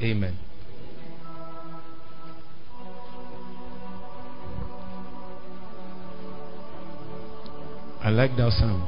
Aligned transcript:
Amen. 0.00 0.36
I 8.00 8.10
like 8.10 8.36
that 8.36 8.50
sound. 8.58 8.82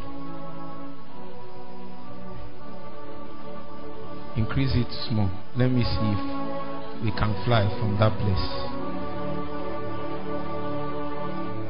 Increase 4.36 4.72
it 4.74 4.88
small. 5.08 5.30
Let 5.56 5.70
me 5.70 5.84
see 5.84 6.10
if 6.10 7.04
we 7.04 7.10
can 7.12 7.32
fly 7.44 7.62
from 7.78 7.96
that 8.00 8.10
place. 8.18 8.74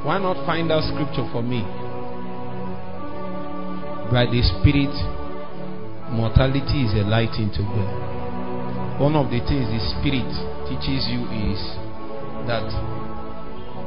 Why 0.06 0.18
not 0.18 0.46
find 0.46 0.72
out 0.72 0.84
scripture 0.84 1.28
for 1.32 1.42
me? 1.42 1.60
By 4.10 4.24
the 4.24 4.40
Spirit, 4.40 4.94
mortality 6.12 6.84
is 6.84 6.94
a 6.94 7.04
light 7.08 7.36
into 7.38 7.60
God. 7.60 8.13
One 8.98 9.16
of 9.16 9.30
the 9.30 9.40
things 9.42 9.66
the 9.68 9.80
Spirit 9.98 10.30
teaches 10.70 11.06
you 11.10 11.26
is 11.50 11.60
that 12.46 12.66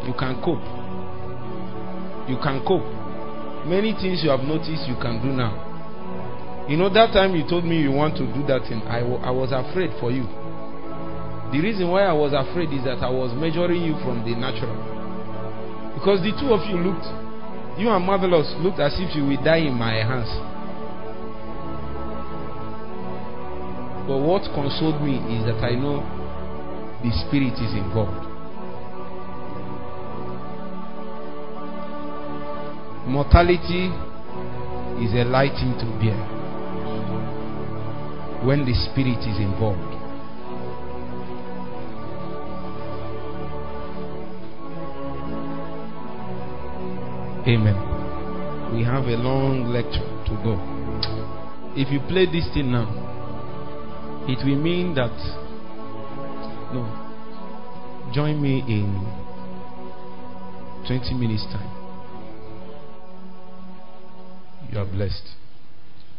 you 0.05 0.13
can 0.19 0.41
cope. 0.43 0.63
You 2.27 2.37
can 2.43 2.63
cope 2.67 2.97
Many 3.67 3.91
things 3.99 4.23
you 4.23 4.29
have 4.29 4.47
noticed 4.47 4.87
you 4.87 4.95
can 4.95 5.19
do 5.19 5.27
now. 5.27 5.51
You 6.71 6.77
know, 6.79 6.87
that 6.87 7.11
time 7.11 7.35
you 7.35 7.43
told 7.43 7.65
me 7.67 7.83
you 7.83 7.91
want 7.91 8.15
to 8.15 8.23
do 8.23 8.39
that 8.47 8.63
thing, 8.63 8.79
I, 8.87 9.03
w- 9.03 9.19
I 9.19 9.27
was 9.31 9.51
afraid 9.51 9.91
for 9.99 10.07
you. 10.07 10.23
The 11.51 11.59
reason 11.59 11.91
why 11.91 12.07
I 12.07 12.15
was 12.15 12.31
afraid 12.31 12.71
is 12.71 12.87
that 12.87 13.03
I 13.03 13.11
was 13.11 13.35
measuring 13.35 13.83
you 13.83 13.99
from 14.07 14.23
the 14.23 14.35
natural. 14.39 14.71
Because 15.99 16.23
the 16.23 16.31
two 16.39 16.55
of 16.55 16.63
you 16.71 16.79
looked, 16.79 17.07
you 17.75 17.91
and 17.91 17.99
Marvelous 18.07 18.55
looked 18.63 18.79
as 18.79 18.95
if 19.03 19.11
you 19.19 19.27
would 19.27 19.43
die 19.43 19.67
in 19.67 19.75
my 19.75 19.99
hands. 19.99 20.31
But 24.07 24.17
what 24.19 24.43
consoled 24.55 25.03
me 25.03 25.19
is 25.35 25.45
that 25.45 25.59
I 25.61 25.75
know 25.75 25.99
the 27.03 27.11
Spirit 27.27 27.59
is 27.59 27.73
involved. 27.75 28.27
Mortality 33.07 33.87
is 34.99 35.13
a 35.13 35.23
lighting 35.23 35.73
to 35.79 35.85
bear 35.99 36.17
when 38.43 38.65
the 38.65 38.73
spirit 38.73 39.19
is 39.19 39.39
involved. 39.39 39.79
Amen. 47.47 48.75
We 48.75 48.83
have 48.83 49.05
a 49.05 49.15
long 49.15 49.71
lecture 49.71 50.03
to 50.25 50.33
go. 50.43 50.59
If 51.75 51.91
you 51.91 52.01
play 52.09 52.25
this 52.25 52.53
thing 52.53 52.71
now, 52.73 53.06
it 54.27 54.45
will 54.45 54.61
mean 54.61 54.95
that 54.95 55.15
no. 56.73 57.03
Join 58.13 58.41
me 58.41 58.59
in 58.67 58.87
20 60.87 61.13
minutes 61.15 61.43
time 61.51 61.77
you 64.71 64.83
are 64.83 64.85
blessed. 64.85 65.23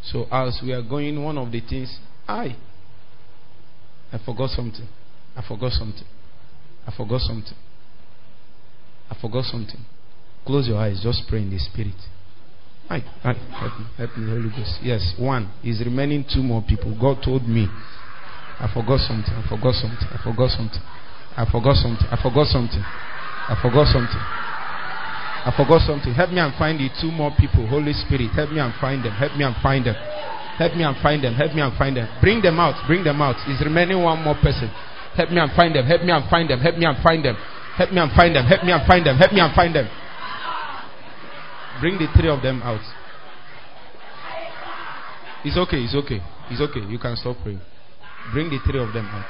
So 0.03 0.27
as 0.31 0.61
we 0.63 0.73
are 0.73 0.83
going, 0.83 1.23
one 1.23 1.39
of 1.39 1.51
the 1.53 1.61
things, 1.61 1.99
I, 2.27 2.57
I 4.13 4.19
forgot 4.25 4.51
something. 4.51 4.89
I 5.37 5.43
forgot 5.47 5.73
something. 5.73 6.07
I 6.87 6.97
forgot 6.97 7.21
something. 7.21 7.57
I 9.11 9.17
forgot 9.21 9.45
something. 9.45 9.85
Close 10.47 10.67
your 10.69 10.79
eyes. 10.79 11.01
Just 11.03 11.23
pray 11.29 11.43
in 11.43 11.51
the 11.51 11.59
spirit. 11.59 11.95
I, 12.89 12.97
I, 13.23 13.33
help 13.35 13.79
me, 13.79 13.87
help 13.99 14.17
me, 14.17 14.31
Holy 14.31 14.49
Ghost. 14.49 14.79
Yes, 14.83 15.15
one 15.19 15.53
is 15.63 15.81
remaining. 15.85 16.25
Two 16.33 16.43
more 16.43 16.63
people. 16.67 16.97
God 16.99 17.23
told 17.23 17.47
me. 17.47 17.67
I 18.59 18.67
forgot 18.73 18.99
something. 19.07 19.35
I 19.35 19.45
forgot 19.47 19.75
something. 19.79 20.09
I 20.11 20.19
forgot 20.23 20.51
something. 20.51 20.83
I 21.39 21.47
forgot 21.47 21.77
something. 21.79 22.09
I 22.11 22.17
forgot 22.19 22.47
something. 22.51 22.83
I 22.83 23.55
forgot 23.63 23.87
something. 23.87 24.25
I 25.49 25.55
forgot 25.55 25.81
something. 25.87 26.13
Help 26.13 26.31
me 26.35 26.41
and 26.43 26.53
find 26.59 26.77
the 26.77 26.91
two 27.01 27.15
more 27.15 27.31
people. 27.39 27.65
Holy 27.71 27.95
Spirit, 27.95 28.35
help 28.35 28.51
me 28.51 28.59
and 28.59 28.75
find 28.83 29.01
them. 29.01 29.15
Help 29.15 29.39
me 29.39 29.45
and 29.47 29.55
find 29.63 29.87
them. 29.87 29.95
Help 30.59 30.75
me 30.75 30.83
and 30.83 30.99
find 30.99 31.23
them. 31.23 31.33
Help 31.33 31.55
me 31.55 31.63
and 31.63 31.73
find 31.79 31.97
them. 31.97 32.11
Bring 32.21 32.43
them 32.43 32.59
out. 32.59 32.75
Bring 32.91 33.05
them 33.05 33.23
out. 33.23 33.39
Is 33.49 33.63
remaining 33.63 34.03
one 34.03 34.21
more 34.21 34.35
person. 34.43 34.69
Help 35.15 35.31
me 35.31 35.39
and 35.39 35.53
find 35.55 35.73
them. 35.73 35.87
Help 35.87 36.03
me 36.03 36.11
and 36.11 36.29
find 36.29 36.51
them. 36.51 36.59
Help 36.61 36.77
me 36.77 36.85
and 36.85 36.99
find 36.99 37.25
them. 37.25 37.37
Help 37.79 37.93
me 37.95 38.01
and 38.03 38.11
find 38.13 38.35
them. 38.35 38.45
Help 38.45 38.65
me 38.67 38.73
and 38.75 38.83
find 38.85 39.07
them. 39.07 39.17
Help 39.17 39.33
me 39.33 39.41
and 39.41 39.55
find 39.55 39.73
them. 39.75 39.87
Bring 41.81 41.95
the 41.97 42.11
three 42.19 42.29
of 42.29 42.43
them 42.43 42.61
out. 42.67 42.83
It's 45.47 45.57
okay. 45.57 45.79
It's 45.79 45.95
okay. 45.95 46.21
It's 46.51 46.61
okay. 46.61 46.83
You 46.91 46.99
can 46.99 47.15
stop 47.15 47.37
praying. 47.43 47.63
Bring 48.31 48.51
the 48.51 48.59
three 48.65 48.79
of 48.79 48.93
them 48.93 49.07
out. 49.07 49.25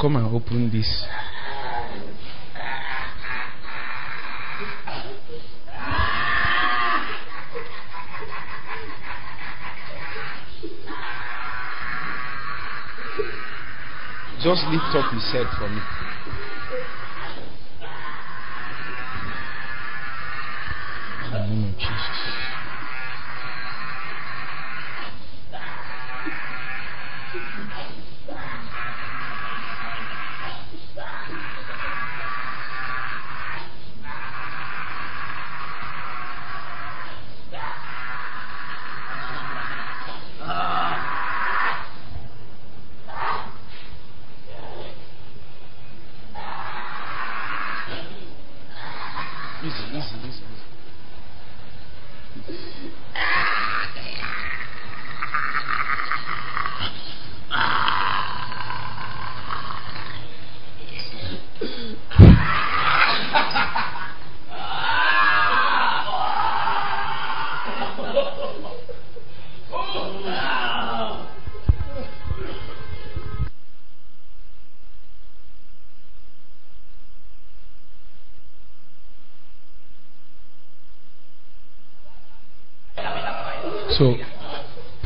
Come 0.00 0.16
and 0.16 0.34
open 0.34 0.70
this. 0.70 1.04
Just 14.46 14.62
lift 14.68 14.94
up 14.94 15.10
his 15.10 15.32
head 15.32 15.48
for 15.58 15.68
me. 15.68 15.82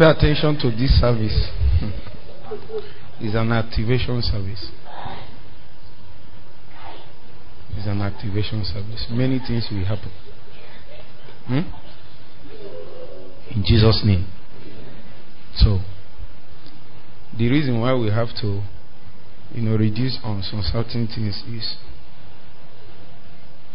Pay 0.01 0.09
attention 0.09 0.57
to 0.59 0.71
this 0.71 0.99
service. 0.99 1.49
It's 3.23 3.35
an 3.35 3.53
activation 3.53 4.23
service. 4.23 4.71
It's 7.77 7.87
an 7.87 8.01
activation 8.01 8.65
service. 8.65 9.07
Many 9.11 9.39
things 9.47 9.69
will 9.71 9.85
happen. 9.85 10.11
Hmm? 11.47 11.69
In 13.55 13.63
Jesus' 13.63 14.01
name. 14.03 14.27
So, 15.55 15.81
the 17.37 17.51
reason 17.51 17.79
why 17.79 17.95
we 17.95 18.09
have 18.09 18.29
to, 18.41 18.63
you 19.53 19.61
know, 19.61 19.77
reduce 19.77 20.19
on 20.25 20.43
some 20.43 20.63
certain 20.63 21.09
things 21.09 21.45
is 21.47 21.77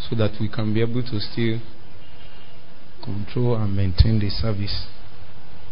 so 0.09 0.15
that 0.15 0.31
we 0.41 0.49
can 0.49 0.73
be 0.73 0.81
able 0.81 1.03
to 1.03 1.19
still 1.19 1.61
control 3.03 3.57
and 3.57 3.75
maintain 3.75 4.17
the 4.19 4.31
service 4.31 4.87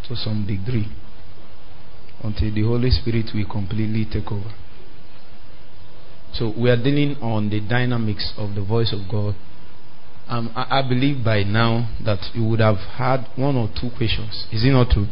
to 0.07 0.15
some 0.15 0.45
degree 0.45 0.87
until 2.23 2.53
the 2.53 2.63
Holy 2.63 2.89
Spirit 2.89 3.31
will 3.33 3.49
completely 3.49 4.05
take 4.05 4.31
over. 4.31 4.51
So 6.33 6.51
we 6.57 6.69
are 6.69 6.77
dealing 6.77 7.17
on 7.21 7.49
the 7.49 7.59
dynamics 7.59 8.33
of 8.37 8.55
the 8.55 8.63
voice 8.63 8.93
of 8.93 9.09
God. 9.09 9.35
Um, 10.27 10.51
I, 10.55 10.79
I, 10.79 10.87
believe 10.87 11.23
by 11.23 11.43
now 11.43 11.89
that 12.03 12.33
you 12.33 12.43
would 12.45 12.59
have 12.59 12.77
had 12.97 13.27
one 13.35 13.55
or 13.55 13.67
two 13.67 13.89
questions. 13.95 14.47
Is 14.51 14.63
it 14.63 14.71
not 14.71 14.89
true? 14.89 15.07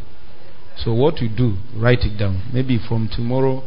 So 0.78 0.94
what 0.94 1.20
you 1.20 1.30
do, 1.30 1.58
write 1.76 2.00
it 2.02 2.18
down. 2.18 2.50
Maybe 2.54 2.80
from 2.80 3.10
tomorrow 3.14 3.62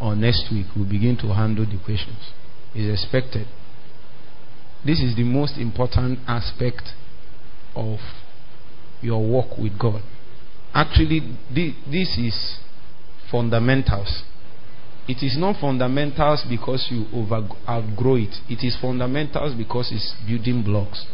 or 0.00 0.14
next 0.16 0.48
week, 0.50 0.66
we'll 0.74 0.88
begin 0.88 1.18
to 1.18 1.34
handle 1.34 1.66
the 1.66 1.78
questions. 1.84 2.32
Is 2.74 2.88
expected. 2.88 3.48
This 4.86 5.00
is 5.00 5.16
the 5.16 5.24
most 5.24 5.58
important 5.58 6.20
aspect 6.26 6.94
of 7.74 7.98
your 9.02 9.20
walk 9.20 9.58
with 9.58 9.78
God. 9.78 10.02
Actually, 10.72 11.20
this 11.52 12.16
is 12.18 12.58
fundamentals. 13.30 14.22
It 15.08 15.24
is 15.24 15.36
not 15.36 15.60
fundamentals 15.60 16.44
because 16.48 16.86
you 16.90 17.06
over, 17.12 17.48
outgrow 17.68 18.16
it. 18.16 18.34
It 18.48 18.64
is 18.64 18.76
fundamentals 18.80 19.54
because 19.56 19.90
it's 19.92 20.14
building 20.26 20.62
blocks. 20.62 21.06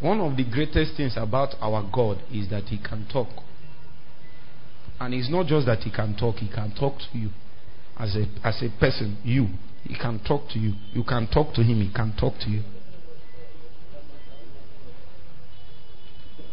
One 0.00 0.20
of 0.20 0.36
the 0.36 0.44
greatest 0.44 0.98
things 0.98 1.14
about 1.16 1.54
our 1.62 1.82
God 1.90 2.18
is 2.30 2.50
that 2.50 2.64
He 2.64 2.76
can 2.76 3.06
talk. 3.10 3.28
And 5.00 5.14
it's 5.14 5.30
not 5.30 5.46
just 5.46 5.64
that 5.64 5.78
He 5.78 5.90
can 5.90 6.14
talk, 6.14 6.36
He 6.36 6.48
can 6.48 6.74
talk 6.78 6.98
to 6.98 7.18
you 7.18 7.30
as 7.98 8.14
a, 8.14 8.26
as 8.46 8.62
a 8.62 8.68
person, 8.78 9.16
you. 9.24 9.46
He 9.84 9.94
can 9.94 10.20
talk 10.26 10.48
to 10.50 10.58
you. 10.58 10.74
You 10.92 11.04
can 11.04 11.28
talk 11.28 11.54
to 11.54 11.62
Him, 11.62 11.80
He 11.80 11.92
can 11.92 12.14
talk 12.18 12.34
to 12.40 12.50
you. 12.50 12.62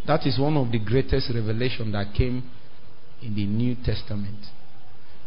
That 0.08 0.26
is 0.26 0.40
one 0.40 0.58
of 0.58 0.72
the 0.72 0.80
greatest 0.80 1.32
revelation 1.34 1.92
that 1.92 2.14
came 2.14 2.50
in 3.22 3.36
the 3.36 3.46
New 3.46 3.76
Testament. 3.84 4.46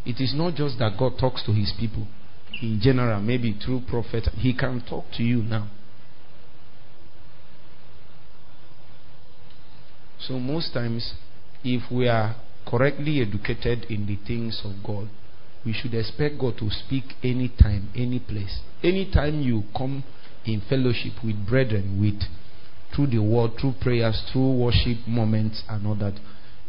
It 0.05 0.21
is 0.21 0.33
not 0.35 0.55
just 0.55 0.77
that 0.79 0.97
God 0.99 1.13
talks 1.19 1.43
to 1.45 1.51
his 1.53 1.73
people 1.79 2.05
in 2.61 2.79
general, 2.81 3.21
maybe 3.21 3.53
through 3.53 3.81
prophet. 3.89 4.29
He 4.35 4.53
can 4.55 4.83
talk 4.87 5.05
to 5.17 5.23
you 5.23 5.37
now. 5.37 5.69
So 10.19 10.39
most 10.39 10.73
times, 10.73 11.13
if 11.63 11.91
we 11.91 12.07
are 12.07 12.35
correctly 12.67 13.21
educated 13.21 13.85
in 13.89 14.05
the 14.05 14.17
things 14.27 14.61
of 14.63 14.71
God, 14.85 15.09
we 15.65 15.73
should 15.73 15.93
expect 15.93 16.39
God 16.39 16.57
to 16.59 16.69
speak 16.69 17.03
anytime, 17.23 17.89
any 17.95 18.19
place. 18.19 18.59
Anytime 18.83 19.41
you 19.41 19.63
come 19.75 20.03
in 20.45 20.61
fellowship 20.69 21.13
with 21.23 21.47
brethren, 21.47 21.99
with 21.99 22.21
through 22.95 23.07
the 23.07 23.19
word, 23.19 23.51
through 23.59 23.73
prayers, 23.81 24.21
through 24.31 24.57
worship 24.57 24.97
moments, 25.07 25.63
and 25.67 25.87
all 25.87 25.95
that, 25.95 26.13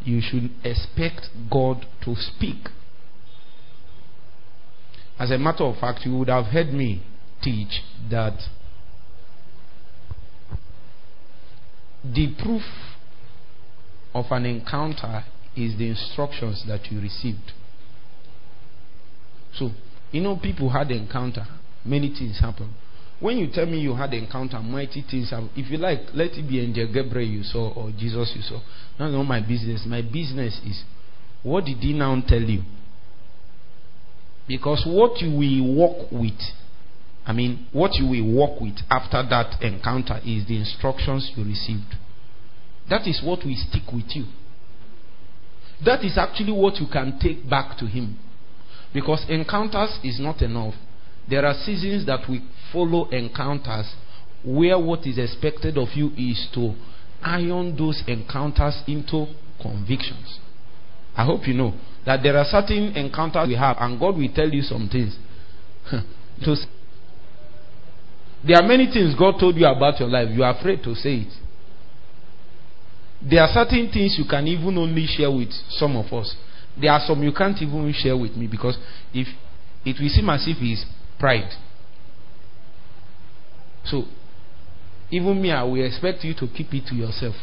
you 0.03 0.19
should 0.21 0.49
expect 0.63 1.29
God 1.51 1.85
to 2.03 2.15
speak. 2.15 2.69
As 5.19 5.31
a 5.31 5.37
matter 5.37 5.63
of 5.63 5.77
fact, 5.77 6.05
you 6.05 6.17
would 6.17 6.29
have 6.29 6.45
heard 6.45 6.73
me 6.73 7.03
teach 7.41 7.81
that 8.09 8.37
the 12.03 12.33
proof 12.41 12.63
of 14.13 14.25
an 14.31 14.45
encounter 14.45 15.23
is 15.55 15.77
the 15.77 15.89
instructions 15.89 16.63
that 16.67 16.91
you 16.91 17.01
received. 17.01 17.51
So, 19.53 19.71
you 20.11 20.21
know, 20.21 20.37
people 20.37 20.69
had 20.69 20.91
encounter, 20.91 21.45
many 21.85 22.09
things 22.09 22.39
happen. 22.39 22.73
When 23.19 23.37
you 23.37 23.47
tell 23.51 23.65
me 23.65 23.79
you 23.79 23.95
had 23.95 24.13
encounter 24.13 24.59
mighty 24.59 25.03
things, 25.09 25.31
happen. 25.31 25.49
if 25.55 25.71
you 25.71 25.77
like, 25.77 25.99
let 26.13 26.33
it 26.33 26.47
be 26.47 26.59
Angel 26.59 26.91
Gabriel 26.93 27.27
you 27.27 27.43
saw 27.43 27.73
or 27.73 27.91
Jesus 27.91 28.31
you 28.35 28.43
saw. 28.43 28.59
That's 28.99 29.11
not 29.11 29.23
my 29.23 29.39
business. 29.39 29.83
My 29.87 30.01
business 30.01 30.59
is 30.65 30.83
what 31.41 31.65
did 31.65 31.77
he 31.77 31.93
now 31.93 32.21
tell 32.27 32.41
you? 32.41 32.61
Because 34.47 34.83
what 34.87 35.19
you 35.19 35.31
will 35.31 35.75
walk 35.75 36.11
with, 36.11 36.39
I 37.25 37.33
mean, 37.33 37.67
what 37.73 37.95
you 37.95 38.07
will 38.07 38.33
walk 38.35 38.61
with 38.61 38.77
after 38.89 39.23
that 39.29 39.61
encounter 39.61 40.19
is 40.25 40.47
the 40.47 40.57
instructions 40.57 41.31
you 41.35 41.43
received. 41.43 41.95
That 42.89 43.07
is 43.07 43.21
what 43.23 43.39
will 43.43 43.55
stick 43.69 43.91
with 43.91 44.15
you. 44.15 44.25
That 45.83 46.03
is 46.03 46.17
actually 46.17 46.53
what 46.53 46.75
you 46.75 46.87
can 46.91 47.19
take 47.19 47.49
back 47.49 47.77
to 47.79 47.85
him. 47.85 48.17
Because 48.97 49.23
encounters 49.29 49.99
is 50.03 50.19
not 50.19 50.41
enough. 50.41 50.73
There 51.29 51.45
are 51.45 51.53
seasons 51.53 52.07
that 52.07 52.21
we 52.27 52.41
follow 52.73 53.07
encounters 53.09 53.93
where 54.43 54.79
what 54.79 55.05
is 55.05 55.19
expected 55.19 55.77
of 55.77 55.89
you 55.93 56.09
is 56.17 56.47
to 56.55 56.73
iron 57.21 57.77
those 57.77 58.01
encounters 58.07 58.81
into 58.87 59.27
convictions. 59.61 60.39
I 61.15 61.25
hope 61.25 61.47
you 61.47 61.53
know 61.53 61.75
that 62.07 62.23
there 62.23 62.35
are 62.37 62.45
certain 62.45 62.97
encounters 62.97 63.47
we 63.47 63.53
have, 63.53 63.77
and 63.79 63.99
God 63.99 64.17
will 64.17 64.33
tell 64.33 64.49
you 64.49 64.63
some 64.63 64.89
things. 64.91 65.15
there 68.43 68.57
are 68.57 68.67
many 68.67 68.87
things 68.91 69.13
God 69.13 69.35
told 69.39 69.57
you 69.57 69.67
about 69.67 69.99
your 69.99 70.09
life. 70.09 70.29
You 70.33 70.43
are 70.43 70.57
afraid 70.57 70.81
to 70.81 70.95
say 70.95 71.17
it. 71.17 71.33
There 73.29 73.43
are 73.43 73.53
certain 73.53 73.91
things 73.93 74.15
you 74.17 74.25
can 74.27 74.47
even 74.47 74.75
only 74.75 75.05
share 75.05 75.29
with 75.29 75.51
some 75.69 75.95
of 75.95 76.11
us. 76.11 76.35
There 76.79 76.91
are 76.91 77.01
some 77.05 77.23
you 77.23 77.31
can't 77.31 77.59
even 77.61 77.93
share 77.93 78.15
with 78.15 78.35
me 78.35 78.47
because 78.47 78.77
if 79.13 79.27
it 79.85 79.95
will 79.99 80.09
seem 80.09 80.29
as 80.29 80.45
if 80.47 80.57
it's 80.59 80.85
pride. 81.19 81.51
So, 83.85 84.03
even 85.09 85.41
me, 85.41 85.51
I 85.51 85.63
will 85.63 85.85
expect 85.85 86.23
you 86.23 86.33
to 86.35 86.47
keep 86.47 86.73
it 86.73 86.87
to 86.87 86.95
yourself. 86.95 87.35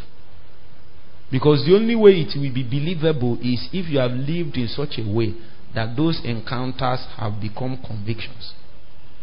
Because 1.31 1.65
the 1.65 1.75
only 1.75 1.97
way 1.97 2.21
it 2.21 2.37
will 2.37 2.53
be 2.53 2.63
believable 2.63 3.39
is 3.41 3.69
if 3.73 3.89
you 3.89 3.99
have 3.99 4.13
lived 4.13 4.57
in 4.57 4.69
such 4.69 4.99
a 4.99 5.11
way 5.11 5.35
that 5.75 5.97
those 5.97 6.21
encounters 6.25 7.07
have 7.17 7.41
become 7.41 7.81
convictions. 7.85 8.53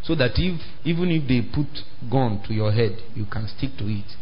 So 0.04 0.16
that 0.16 0.31
if 0.36 0.60
even 0.84 1.12
if 1.12 1.28
they 1.28 1.42
put 1.42 1.68
gun 2.10 2.42
to 2.48 2.54
your 2.54 2.72
head, 2.72 2.98
you 3.16 3.25
can 3.25 3.48
stick 3.48 3.78
to 3.78 3.86
it. 3.86 4.18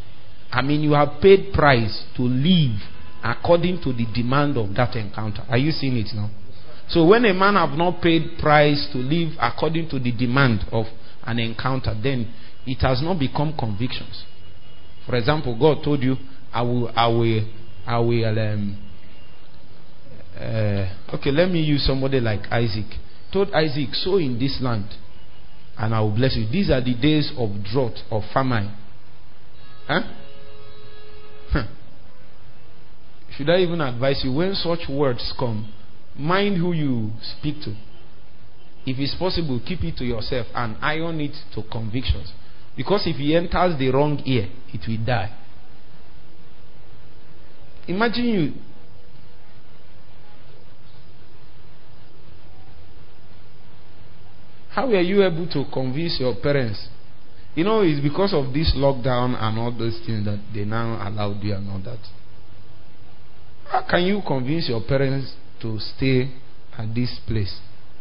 I 0.51 0.61
mean, 0.61 0.81
you 0.81 0.91
have 0.91 1.21
paid 1.21 1.53
price 1.53 2.03
to 2.17 2.23
live 2.23 2.81
according 3.23 3.81
to 3.83 3.93
the 3.93 4.05
demand 4.13 4.57
of 4.57 4.75
that 4.75 4.95
encounter. 4.95 5.43
Are 5.49 5.57
you 5.57 5.71
seeing 5.71 5.97
it 5.97 6.07
now? 6.15 6.29
So 6.89 7.05
when 7.05 7.25
a 7.25 7.33
man 7.33 7.53
have 7.55 7.77
not 7.77 8.01
paid 8.01 8.39
price 8.39 8.87
to 8.93 8.97
live 8.97 9.33
according 9.39 9.89
to 9.89 9.99
the 9.99 10.11
demand 10.11 10.65
of 10.71 10.85
an 11.23 11.37
encounter, 11.39 11.95
then 12.01 12.33
it 12.65 12.81
has 12.81 13.01
not 13.01 13.19
become 13.19 13.55
convictions. 13.57 14.23
For 15.05 15.15
example, 15.15 15.57
God 15.57 15.83
told 15.83 16.01
you, 16.01 16.15
I 16.51 16.61
will, 16.63 16.89
I 16.95 17.07
will, 17.07 17.47
I 17.85 17.99
will, 17.99 18.39
um, 18.39 18.77
uh, 20.35 21.15
okay, 21.15 21.31
let 21.31 21.49
me 21.49 21.61
use 21.61 21.85
somebody 21.85 22.19
like 22.19 22.41
Isaac. 22.51 22.85
Told 23.31 23.51
Isaac, 23.53 23.93
sow 23.93 24.17
in 24.17 24.39
this 24.39 24.59
land, 24.61 24.87
and 25.77 25.93
I 25.93 26.01
will 26.01 26.15
bless 26.15 26.35
you. 26.35 26.49
These 26.51 26.71
are 26.71 26.81
the 26.81 26.95
days 26.95 27.31
of 27.37 27.49
drought, 27.71 27.99
of 28.09 28.23
famine. 28.33 28.75
Huh? 29.87 30.01
Should 33.39 33.49
I 33.49 33.59
even 33.59 33.79
advise 33.79 34.19
you 34.21 34.33
when 34.33 34.53
such 34.53 34.89
words 34.89 35.33
come? 35.39 35.71
Mind 36.13 36.57
who 36.57 36.73
you 36.73 37.11
speak 37.21 37.63
to. 37.63 37.69
If 38.85 38.99
it's 38.99 39.15
possible, 39.15 39.61
keep 39.65 39.81
it 39.81 39.95
to 39.99 40.03
yourself 40.03 40.47
and 40.53 40.75
iron 40.81 41.21
it 41.21 41.31
to 41.55 41.63
convictions. 41.71 42.33
Because 42.75 43.03
if 43.05 43.15
he 43.15 43.37
enters 43.37 43.79
the 43.79 43.91
wrong 43.91 44.21
ear, 44.25 44.49
it 44.73 44.81
will 44.85 45.05
die. 45.05 45.33
Imagine 47.87 48.25
you. 48.25 48.53
How 54.71 54.85
were 54.85 54.99
you 54.99 55.23
able 55.23 55.47
to 55.47 55.63
convince 55.71 56.19
your 56.19 56.35
parents? 56.35 56.89
You 57.55 57.63
know, 57.63 57.83
it's 57.83 58.03
because 58.03 58.33
of 58.33 58.53
this 58.53 58.73
lockdown 58.75 59.41
and 59.41 59.57
all 59.57 59.71
those 59.71 59.97
things 60.05 60.25
that 60.25 60.41
they 60.53 60.65
now 60.65 61.07
allowed 61.07 61.41
you 61.41 61.55
and 61.55 61.69
all 61.69 61.79
that. 61.79 61.99
How 63.69 63.85
can 63.87 64.03
you 64.03 64.21
convince 64.25 64.67
your 64.69 64.81
parents 64.81 65.33
to 65.61 65.79
stay 65.79 66.31
at 66.79 66.95
this 66.95 67.19
place. 67.27 67.59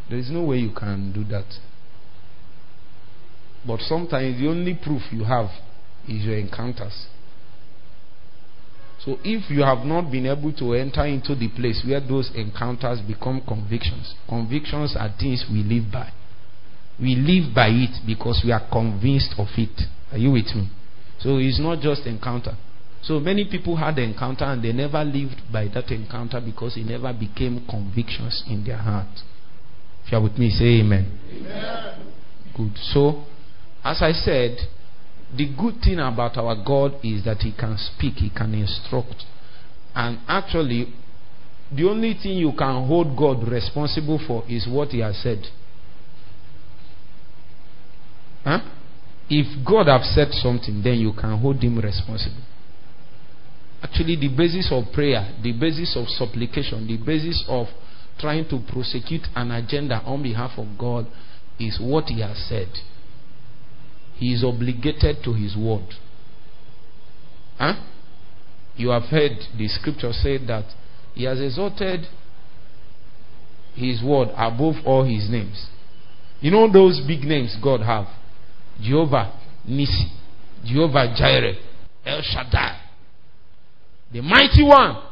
There 0.09 0.17
is 0.17 0.31
no 0.31 0.43
way 0.43 0.57
you 0.57 0.71
can 0.71 1.11
do 1.11 1.23
that. 1.25 1.45
But 3.67 3.81
sometimes 3.81 4.39
the 4.39 4.47
only 4.47 4.79
proof 4.81 5.01
you 5.11 5.25
have 5.25 5.49
is 6.07 6.23
your 6.23 6.37
encounters. 6.37 7.07
So 8.99 9.17
if 9.23 9.49
you 9.49 9.61
have 9.63 9.85
not 9.85 10.11
been 10.11 10.25
able 10.25 10.53
to 10.53 10.73
enter 10.73 11.05
into 11.05 11.35
the 11.35 11.49
place 11.49 11.83
where 11.85 11.99
those 11.99 12.31
encounters 12.35 12.99
become 13.01 13.41
convictions, 13.47 14.13
convictions 14.27 14.95
are 14.97 15.13
things 15.19 15.45
we 15.51 15.63
live 15.63 15.91
by. 15.91 16.11
We 16.99 17.15
live 17.15 17.53
by 17.53 17.67
it 17.67 18.05
because 18.05 18.41
we 18.43 18.51
are 18.51 18.67
convinced 18.71 19.35
of 19.37 19.47
it. 19.57 19.87
Are 20.11 20.17
you 20.17 20.31
with 20.31 20.53
me? 20.55 20.69
So 21.19 21.37
it's 21.37 21.59
not 21.59 21.79
just 21.79 22.05
encounter. 22.05 22.57
So 23.01 23.19
many 23.19 23.45
people 23.45 23.75
had 23.77 23.95
the 23.95 24.03
encounter 24.03 24.45
and 24.45 24.63
they 24.63 24.73
never 24.73 25.03
lived 25.03 25.41
by 25.51 25.67
that 25.73 25.89
encounter 25.91 26.41
because 26.41 26.75
it 26.77 26.85
never 26.85 27.13
became 27.13 27.65
convictions 27.69 28.43
in 28.49 28.63
their 28.65 28.77
heart. 28.77 29.07
If 30.05 30.11
you 30.11 30.17
are 30.17 30.21
with 30.21 30.37
me, 30.37 30.49
say 30.49 30.81
amen. 30.81 31.19
amen. 31.31 32.13
Good. 32.57 32.77
So, 32.77 33.23
as 33.83 34.01
I 34.01 34.11
said, 34.11 34.57
the 35.35 35.47
good 35.55 35.81
thing 35.81 35.99
about 35.99 36.37
our 36.37 36.55
God 36.65 36.99
is 37.03 37.23
that 37.25 37.37
He 37.37 37.53
can 37.53 37.77
speak, 37.77 38.15
He 38.15 38.29
can 38.29 38.53
instruct. 38.53 39.23
And 39.95 40.19
actually, 40.27 40.93
the 41.71 41.87
only 41.87 42.15
thing 42.21 42.33
you 42.33 42.51
can 42.57 42.87
hold 42.87 43.15
God 43.17 43.47
responsible 43.47 44.19
for 44.25 44.43
is 44.49 44.67
what 44.67 44.89
He 44.89 44.99
has 44.99 45.21
said. 45.21 45.43
Huh? 48.43 48.59
If 49.29 49.65
God 49.65 49.87
have 49.87 50.01
said 50.01 50.29
something, 50.31 50.81
then 50.83 50.95
you 50.95 51.13
can 51.13 51.37
hold 51.37 51.61
Him 51.63 51.77
responsible. 51.77 52.41
Actually, 53.81 54.17
the 54.17 54.27
basis 54.35 54.69
of 54.71 54.91
prayer, 54.93 55.33
the 55.41 55.53
basis 55.53 55.95
of 55.95 56.07
supplication, 56.09 56.85
the 56.87 56.97
basis 56.97 57.43
of 57.47 57.67
trying 58.19 58.47
to 58.49 58.59
prosecute 58.71 59.25
an 59.35 59.51
agenda 59.51 60.01
on 60.05 60.21
behalf 60.21 60.51
of 60.57 60.67
God 60.77 61.07
is 61.59 61.79
what 61.81 62.05
He 62.05 62.21
has 62.21 62.37
said. 62.49 62.67
He 64.15 64.33
is 64.33 64.43
obligated 64.43 65.23
to 65.23 65.33
His 65.33 65.55
word. 65.55 65.87
Huh? 67.57 67.75
You 68.75 68.89
have 68.89 69.03
heard 69.03 69.37
the 69.57 69.67
scripture 69.67 70.11
say 70.11 70.37
that 70.45 70.65
He 71.13 71.23
has 71.23 71.39
exalted 71.39 72.01
His 73.75 74.03
word 74.03 74.29
above 74.35 74.75
all 74.85 75.05
His 75.05 75.29
names. 75.29 75.67
You 76.41 76.51
know 76.51 76.71
those 76.71 77.01
big 77.05 77.21
names 77.21 77.57
God 77.61 77.81
have? 77.81 78.07
Jehovah 78.81 79.33
Nisi, 79.65 80.11
Jehovah 80.65 81.13
Jireh, 81.17 81.55
El 82.05 82.21
Shaddai, 82.21 82.78
the 84.11 84.21
mighty 84.21 84.63
one. 84.63 85.03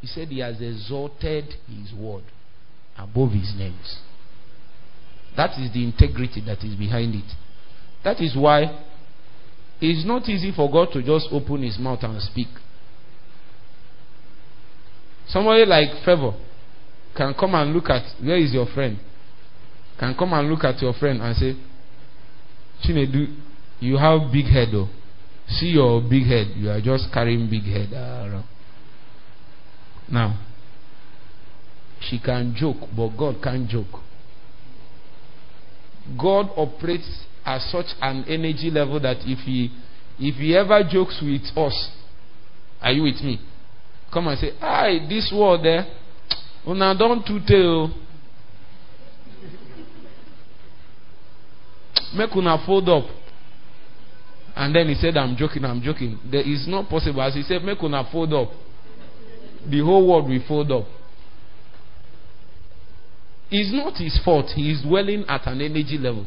He 0.00 0.06
said 0.06 0.28
he 0.28 0.38
has 0.38 0.60
exalted 0.60 1.54
his 1.66 1.92
word 1.92 2.22
above 2.96 3.32
his 3.32 3.52
names. 3.56 3.98
That 5.36 5.58
is 5.58 5.72
the 5.72 5.84
integrity 5.84 6.40
that 6.46 6.62
is 6.64 6.74
behind 6.74 7.14
it. 7.14 7.32
That 8.04 8.20
is 8.20 8.36
why 8.36 8.84
it's 9.80 10.06
not 10.06 10.28
easy 10.28 10.52
for 10.54 10.70
God 10.70 10.88
to 10.92 11.02
just 11.02 11.28
open 11.30 11.62
his 11.62 11.78
mouth 11.78 12.02
and 12.02 12.20
speak. 12.22 12.48
Somebody 15.28 15.64
like 15.66 16.04
Favor 16.04 16.32
can 17.16 17.34
come 17.34 17.54
and 17.54 17.72
look 17.72 17.90
at 17.90 18.02
where 18.22 18.38
is 18.38 18.52
your 18.52 18.66
friend? 18.66 18.98
Can 19.98 20.14
come 20.16 20.32
and 20.32 20.48
look 20.48 20.64
at 20.64 20.80
your 20.80 20.94
friend 20.94 21.20
and 21.20 21.36
say, 21.36 21.56
Chinedu, 22.84 23.36
you 23.80 23.96
have 23.96 24.32
big 24.32 24.46
head 24.46 24.68
though. 24.72 24.88
See 25.48 25.68
your 25.68 26.02
big 26.02 26.26
head. 26.26 26.48
You 26.56 26.70
are 26.70 26.80
just 26.80 27.12
carrying 27.12 27.48
big 27.48 27.64
head 27.64 27.88
ah, 27.94 28.26
around. 28.26 28.44
Now, 30.10 30.38
she 32.00 32.18
can 32.18 32.54
joke, 32.56 32.88
but 32.96 33.16
God 33.16 33.36
can't 33.42 33.68
joke. 33.68 34.00
God 36.18 36.50
operates 36.56 37.24
at 37.44 37.60
such 37.62 37.86
an 38.00 38.24
energy 38.28 38.70
level 38.70 39.00
that 39.00 39.18
if 39.20 39.38
he 39.40 39.70
if 40.18 40.34
he 40.36 40.56
ever 40.56 40.82
jokes 40.90 41.20
with 41.22 41.42
us, 41.56 41.90
are 42.80 42.92
you 42.92 43.02
with 43.02 43.22
me? 43.22 43.40
Come 44.12 44.28
and 44.28 44.38
say, 44.38 44.50
Hi, 44.60 45.06
this 45.08 45.32
word 45.34 45.62
there. 45.62 45.86
Una 46.66 46.94
don't 46.96 47.24
to 47.24 47.40
tell. 47.46 47.94
Make 52.14 52.34
una 52.36 52.58
fold 52.66 52.88
up. 52.88 53.04
And 54.58 54.74
then 54.74 54.88
he 54.88 54.94
said, 54.96 55.16
I'm 55.16 55.36
joking, 55.36 55.64
I'm 55.64 55.80
joking. 55.80 56.18
There 56.32 56.40
is 56.40 56.66
not 56.66 56.88
possible. 56.88 57.22
As 57.22 57.32
he 57.34 57.42
said, 57.42 57.62
make 57.62 57.80
una 57.80 58.02
fold 58.10 58.32
up. 58.32 58.48
The 59.70 59.78
whole 59.78 60.08
world 60.08 60.28
will 60.28 60.42
fold 60.48 60.72
up. 60.72 60.84
It's 63.52 63.72
not 63.72 63.94
his 63.98 64.20
fault. 64.24 64.46
He 64.56 64.72
is 64.72 64.82
dwelling 64.82 65.24
at 65.28 65.46
an 65.46 65.60
energy 65.60 65.96
level. 65.96 66.26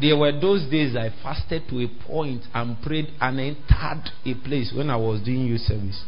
There 0.00 0.16
were 0.16 0.32
those 0.32 0.68
days 0.68 0.96
I 0.96 1.10
fasted 1.22 1.68
to 1.68 1.78
a 1.84 1.88
point 2.04 2.42
and 2.52 2.82
prayed 2.82 3.06
and 3.20 3.38
entered 3.38 4.10
a 4.26 4.34
place 4.44 4.72
when 4.74 4.90
I 4.90 4.96
was 4.96 5.22
doing 5.22 5.46
youth 5.46 5.60
service. 5.60 6.02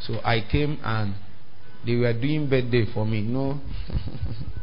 So 0.00 0.14
I 0.24 0.40
came 0.50 0.78
and 0.82 1.14
they 1.84 1.96
were 1.96 2.14
doing 2.14 2.48
birthday 2.48 2.86
for 2.94 3.04
me. 3.04 3.20
No. 3.20 3.60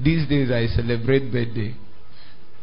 These 0.00 0.28
days 0.28 0.50
I 0.50 0.66
celebrate 0.66 1.30
birthday. 1.32 1.74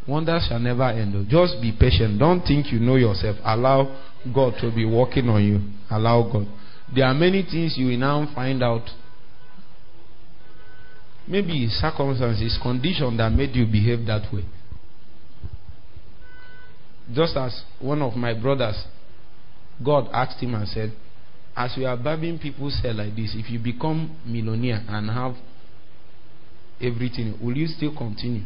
Wonders 0.07 0.47
shall 0.49 0.59
never 0.59 0.89
end. 0.89 1.15
Oh. 1.15 1.25
Just 1.27 1.61
be 1.61 1.71
patient. 1.77 2.19
Don't 2.19 2.41
think 2.41 2.71
you 2.71 2.79
know 2.79 2.95
yourself. 2.95 3.37
Allow 3.43 3.95
God 4.33 4.55
to 4.61 4.73
be 4.73 4.85
working 4.85 5.29
on 5.29 5.43
you. 5.43 5.59
Allow 5.89 6.23
God. 6.31 6.47
There 6.93 7.05
are 7.05 7.13
many 7.13 7.43
things 7.43 7.75
you 7.77 7.87
will 7.87 7.97
now 7.97 8.27
find 8.33 8.63
out. 8.63 8.89
Maybe 11.27 11.67
circumstances, 11.69 12.57
condition 12.61 13.17
that 13.17 13.29
made 13.29 13.55
you 13.55 13.67
behave 13.67 14.07
that 14.07 14.33
way. 14.33 14.45
Just 17.13 17.37
as 17.37 17.63
one 17.79 18.01
of 18.01 18.15
my 18.15 18.33
brothers, 18.33 18.83
God 19.83 20.09
asked 20.11 20.41
him 20.41 20.55
and 20.55 20.67
said, 20.67 20.91
As 21.55 21.73
you 21.77 21.85
are 21.85 21.97
barbing 21.97 22.39
people's 22.39 22.79
hair 22.81 22.93
like 22.93 23.15
this, 23.15 23.35
if 23.35 23.49
you 23.51 23.59
become 23.59 24.17
millionaire 24.25 24.83
and 24.87 25.09
have 25.09 25.35
everything, 26.81 27.37
will 27.41 27.55
you 27.55 27.67
still 27.67 27.95
continue? 27.95 28.43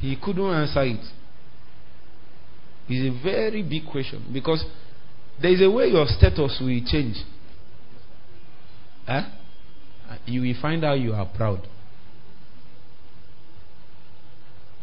He 0.00 0.16
couldn't 0.22 0.44
answer 0.44 0.82
it. 0.82 1.04
It's 2.88 3.18
a 3.18 3.22
very 3.22 3.62
big 3.62 3.86
question 3.90 4.24
because 4.32 4.64
there 5.40 5.50
is 5.50 5.62
a 5.62 5.70
way 5.70 5.88
your 5.88 6.06
status 6.06 6.58
will 6.60 6.80
change. 6.86 7.16
Huh? 9.06 9.22
You 10.24 10.42
will 10.42 10.54
find 10.60 10.84
out 10.84 11.00
you 11.00 11.12
are 11.12 11.26
proud. 11.26 11.66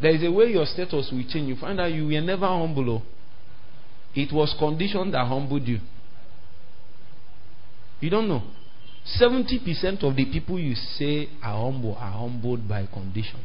There 0.00 0.14
is 0.14 0.22
a 0.22 0.30
way 0.30 0.46
your 0.46 0.66
status 0.66 1.10
will 1.12 1.24
change. 1.28 1.48
You 1.48 1.56
find 1.56 1.80
out 1.80 1.92
you 1.92 2.06
were 2.06 2.20
never 2.20 2.46
humble. 2.46 2.90
Oh. 2.90 3.02
It 4.14 4.32
was 4.32 4.54
condition 4.58 5.10
that 5.12 5.26
humbled 5.26 5.66
you. 5.66 5.78
You 8.00 8.10
don't 8.10 8.28
know. 8.28 8.42
70% 9.20 10.02
of 10.02 10.16
the 10.16 10.24
people 10.24 10.58
you 10.58 10.74
say 10.74 11.28
are 11.42 11.70
humble 11.70 11.94
are 11.94 12.10
humbled 12.10 12.66
by 12.66 12.86
condition. 12.86 13.40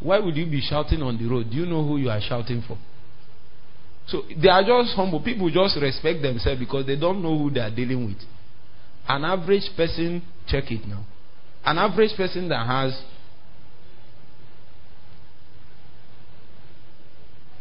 Why 0.00 0.18
would 0.18 0.36
you 0.36 0.46
be 0.46 0.60
shouting 0.60 1.02
on 1.02 1.18
the 1.18 1.28
road? 1.28 1.50
Do 1.50 1.56
you 1.56 1.66
know 1.66 1.86
who 1.86 1.98
you 1.98 2.10
are 2.10 2.20
shouting 2.20 2.62
for? 2.66 2.76
So 4.08 4.22
they 4.42 4.48
are 4.48 4.62
just 4.62 4.96
humble. 4.96 5.22
People 5.22 5.50
just 5.50 5.76
respect 5.80 6.20
themselves 6.22 6.58
because 6.58 6.86
they 6.86 6.96
don't 6.96 7.22
know 7.22 7.38
who 7.38 7.50
they 7.50 7.60
are 7.60 7.74
dealing 7.74 8.06
with. 8.06 8.16
An 9.06 9.24
average 9.24 9.70
person, 9.76 10.22
check 10.48 10.70
it 10.70 10.86
now. 10.86 11.04
An 11.64 11.78
average 11.78 12.16
person 12.16 12.48
that 12.48 12.66
has, 12.66 13.00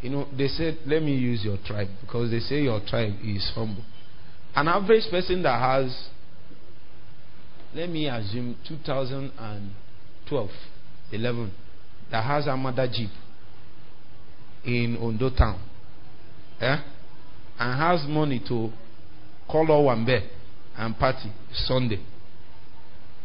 you 0.02 0.10
know, 0.10 0.28
they 0.36 0.48
said, 0.48 0.80
let 0.88 1.04
me 1.04 1.14
use 1.16 1.44
your 1.44 1.58
tribe 1.66 1.90
because 2.02 2.32
they 2.32 2.40
say 2.40 2.62
your 2.62 2.82
tribe 2.88 3.14
is 3.24 3.52
humble. 3.54 3.84
An 4.56 4.68
average 4.68 5.10
person 5.10 5.44
that 5.44 5.60
has, 5.60 6.10
let 7.74 7.90
me 7.90 8.08
assume 8.08 8.56
2012, 8.68 10.50
11, 11.12 11.52
that 12.12 12.24
has 12.24 12.48
a 12.48 12.58
mother 12.58 12.88
jeep 12.92 13.12
in 14.66 14.98
Ondo 15.02 15.30
town, 15.30 15.62
eh? 16.60 16.78
and 17.60 17.80
has 17.80 18.08
money 18.08 18.42
to 18.48 18.72
call 19.50 19.66
Wambe 19.68 20.28
and 20.78 20.98
party 20.98 21.32
Sunday. 21.54 22.00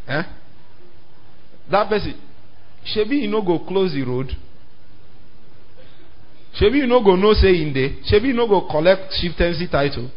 Eh? 0.06 0.22
That 1.70 1.88
person, 1.88 2.20
Shebi 2.94 3.22
you 3.22 3.28
no 3.28 3.42
go 3.42 3.58
close 3.66 3.92
the 3.92 4.02
road. 4.02 4.30
Shebi 6.60 6.76
you 6.78 6.86
no 6.86 7.02
go 7.02 7.16
no 7.16 7.32
say 7.32 7.62
in 7.62 7.72
there. 7.72 7.90
Shebi 8.10 8.28
you 8.28 8.32
no 8.34 8.46
go 8.46 8.68
collect 8.70 9.12
chieftaincy 9.20 9.68
title. 9.68 10.10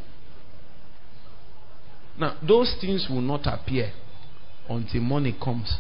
Now, 2.20 2.36
those 2.46 2.76
things 2.82 3.08
will 3.10 3.22
not 3.22 3.46
appear 3.46 3.92
until 4.70 5.02
money 5.02 5.36
comes. 5.42 5.78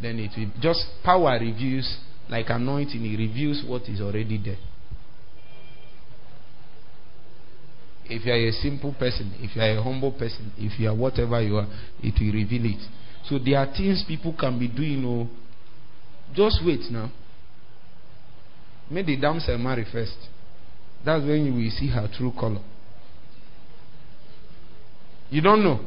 Then 0.00 0.18
it 0.18 0.30
will 0.36 0.50
just 0.60 0.84
power 1.04 1.38
reviews, 1.40 1.98
like 2.28 2.46
anointing, 2.48 3.04
it 3.04 3.18
reveals 3.18 3.62
what 3.66 3.82
is 3.88 4.00
already 4.00 4.40
there. 4.42 4.58
If 8.04 8.26
you 8.26 8.32
are 8.32 8.36
a 8.36 8.52
simple 8.52 8.94
person, 8.98 9.32
if 9.38 9.56
you 9.56 9.62
are 9.62 9.78
a 9.78 9.82
humble 9.82 10.12
person, 10.12 10.52
if 10.58 10.78
you 10.78 10.88
are 10.88 10.94
whatever 10.94 11.40
you 11.40 11.56
are, 11.56 11.66
it 12.02 12.14
will 12.20 12.32
reveal 12.32 12.66
it. 12.66 12.82
So 13.28 13.38
there 13.38 13.58
are 13.58 13.66
things 13.66 14.04
people 14.06 14.34
can 14.38 14.58
be 14.58 14.68
doing. 14.68 15.04
Oh, 15.04 15.28
just 16.34 16.60
wait 16.64 16.90
now. 16.90 17.10
May 18.90 19.02
the 19.02 19.16
damsel 19.16 19.56
marry 19.58 19.86
first. 19.90 20.16
That's 21.04 21.24
when 21.24 21.46
you 21.46 21.54
will 21.54 21.70
see 21.70 21.88
her 21.88 22.08
true 22.16 22.32
color. 22.38 22.60
You 25.32 25.40
don't 25.40 25.64
know. 25.64 25.80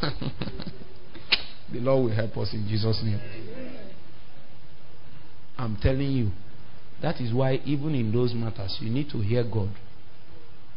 the 1.72 1.80
Lord 1.80 2.04
will 2.04 2.14
help 2.14 2.36
us 2.36 2.54
in 2.54 2.64
Jesus' 2.68 3.00
name. 3.02 3.20
I'm 5.58 5.76
telling 5.82 6.12
you. 6.12 6.30
That 7.02 7.20
is 7.20 7.34
why, 7.34 7.60
even 7.64 7.96
in 7.96 8.12
those 8.12 8.34
matters, 8.34 8.78
you 8.80 8.88
need 8.88 9.10
to 9.10 9.18
hear 9.18 9.42
God. 9.42 9.70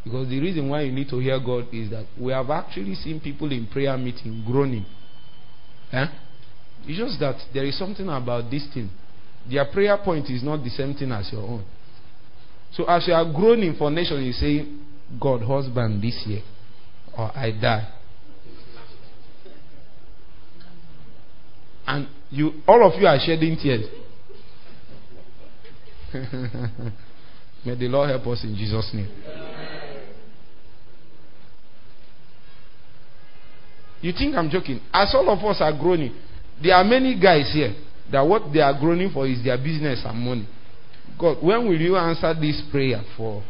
Because 0.04 0.30
the 0.30 0.40
reason 0.40 0.68
why 0.70 0.82
you 0.82 0.92
need 0.92 1.10
to 1.10 1.20
hear 1.20 1.40
God 1.40 1.68
is 1.72 1.92
that 1.92 2.08
we 2.20 2.32
have 2.32 2.50
actually 2.50 2.96
seen 2.96 3.20
people 3.20 3.52
in 3.52 3.68
prayer 3.68 3.96
meeting 3.96 4.44
groaning. 4.48 4.86
Eh? 5.92 6.08
It's 6.88 6.98
just 6.98 7.20
that 7.20 7.36
there 7.54 7.66
is 7.66 7.78
something 7.78 8.10
about 8.10 8.50
this 8.50 8.66
thing. 8.74 8.90
Their 9.48 9.66
prayer 9.66 9.96
point 10.04 10.28
is 10.32 10.42
not 10.42 10.64
the 10.64 10.72
same 10.72 10.96
thing 10.96 11.12
as 11.12 11.32
your 11.32 11.44
own. 11.44 11.66
So 12.72 12.86
as 12.86 13.08
you 13.08 13.14
are 13.14 13.32
groaning 13.32 13.76
for 13.78 13.92
nation, 13.92 14.24
you 14.24 14.34
say, 14.34 14.66
God, 15.20 15.42
husband 15.44 16.02
this 16.02 16.22
year, 16.26 16.42
or 17.18 17.32
I 17.36 17.52
die. 17.52 17.88
And 21.86 22.08
you 22.30 22.62
all 22.68 22.88
of 22.88 23.00
you 23.00 23.08
are 23.08 23.20
shedding 23.20 23.58
tears. 23.62 23.86
May 27.66 27.76
the 27.76 27.88
Lord 27.88 28.10
help 28.10 28.28
us 28.28 28.44
in 28.44 28.56
Jesus' 28.56 28.90
name. 28.94 29.10
You 34.02 34.12
think 34.12 34.36
I'm 34.36 34.50
joking? 34.50 34.82
As 34.94 35.14
all 35.16 35.30
of 35.30 35.40
us 35.46 35.62
are 35.62 35.72
groaning, 35.72 36.14
there 36.62 36.76
are 36.76 36.84
many 36.84 37.20
guys 37.20 37.52
here 37.54 37.74
that 38.12 38.22
what 38.22 38.52
they 38.54 38.60
are 38.60 38.78
groaning 38.78 39.10
for 39.12 39.26
is 39.26 39.44
their 39.44 39.58
business 39.58 40.02
and 40.06 40.20
money. 40.20 40.48
God, 41.18 41.38
when 41.42 41.68
will 41.68 41.80
you 41.80 41.96
answer 41.96 42.34
this 42.34 42.62
prayer 42.70 43.02
for? 43.16 43.44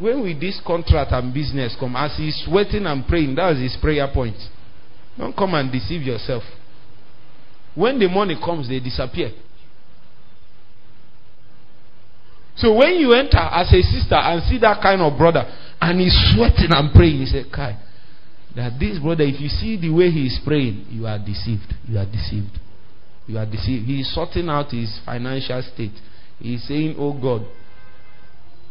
When 0.00 0.22
will 0.22 0.40
this 0.40 0.60
contract 0.66 1.12
and 1.12 1.32
business 1.32 1.76
come? 1.78 1.94
As 1.94 2.16
he's 2.16 2.42
sweating 2.46 2.86
and 2.86 3.06
praying, 3.06 3.34
that's 3.34 3.58
his 3.58 3.76
prayer 3.80 4.08
point. 4.12 4.36
Don't 5.18 5.36
come 5.36 5.54
and 5.54 5.70
deceive 5.70 6.02
yourself. 6.02 6.42
When 7.74 7.98
the 7.98 8.08
money 8.08 8.36
comes, 8.42 8.68
they 8.68 8.80
disappear. 8.80 9.30
So 12.56 12.74
when 12.74 12.94
you 12.96 13.12
enter 13.12 13.38
as 13.38 13.72
a 13.72 13.82
sister 13.82 14.16
and 14.16 14.42
see 14.44 14.58
that 14.58 14.82
kind 14.82 15.00
of 15.00 15.16
brother 15.16 15.44
and 15.80 16.00
he's 16.00 16.16
sweating 16.34 16.72
and 16.72 16.92
praying, 16.92 17.20
you 17.20 17.26
say, 17.26 17.44
Kai, 17.52 17.78
that 18.56 18.78
this 18.80 18.98
brother, 18.98 19.24
if 19.24 19.40
you 19.40 19.48
see 19.48 19.80
the 19.80 19.90
way 19.90 20.10
he 20.10 20.26
is 20.26 20.40
praying, 20.44 20.86
you 20.90 21.06
are 21.06 21.18
deceived. 21.18 21.72
You 21.86 21.98
are 21.98 22.06
deceived. 22.06 22.58
You 23.26 23.38
are 23.38 23.46
deceived. 23.46 23.86
He 23.86 24.00
is 24.00 24.14
sorting 24.14 24.48
out 24.48 24.70
his 24.72 24.98
financial 25.04 25.62
state. 25.72 25.92
He 26.38 26.54
is 26.54 26.66
saying, 26.66 26.96
Oh 26.98 27.12
God, 27.12 27.46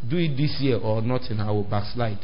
do 0.08 0.16
it 0.16 0.36
this 0.36 0.56
year 0.60 0.78
or 0.78 1.02
not, 1.02 1.22
and 1.30 1.40
I 1.40 1.50
will 1.50 1.64
backslide. 1.64 2.18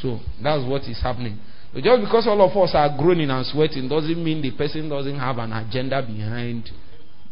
So 0.00 0.18
that's 0.42 0.68
what 0.68 0.82
is 0.82 1.00
happening. 1.02 1.38
But 1.72 1.82
just 1.82 2.02
because 2.02 2.26
all 2.26 2.40
of 2.40 2.56
us 2.56 2.70
are 2.74 2.96
groaning 2.96 3.30
and 3.30 3.44
sweating 3.46 3.88
doesn't 3.88 4.22
mean 4.22 4.42
the 4.42 4.56
person 4.56 4.88
doesn't 4.88 5.18
have 5.18 5.38
an 5.38 5.52
agenda 5.52 6.02
behind 6.02 6.70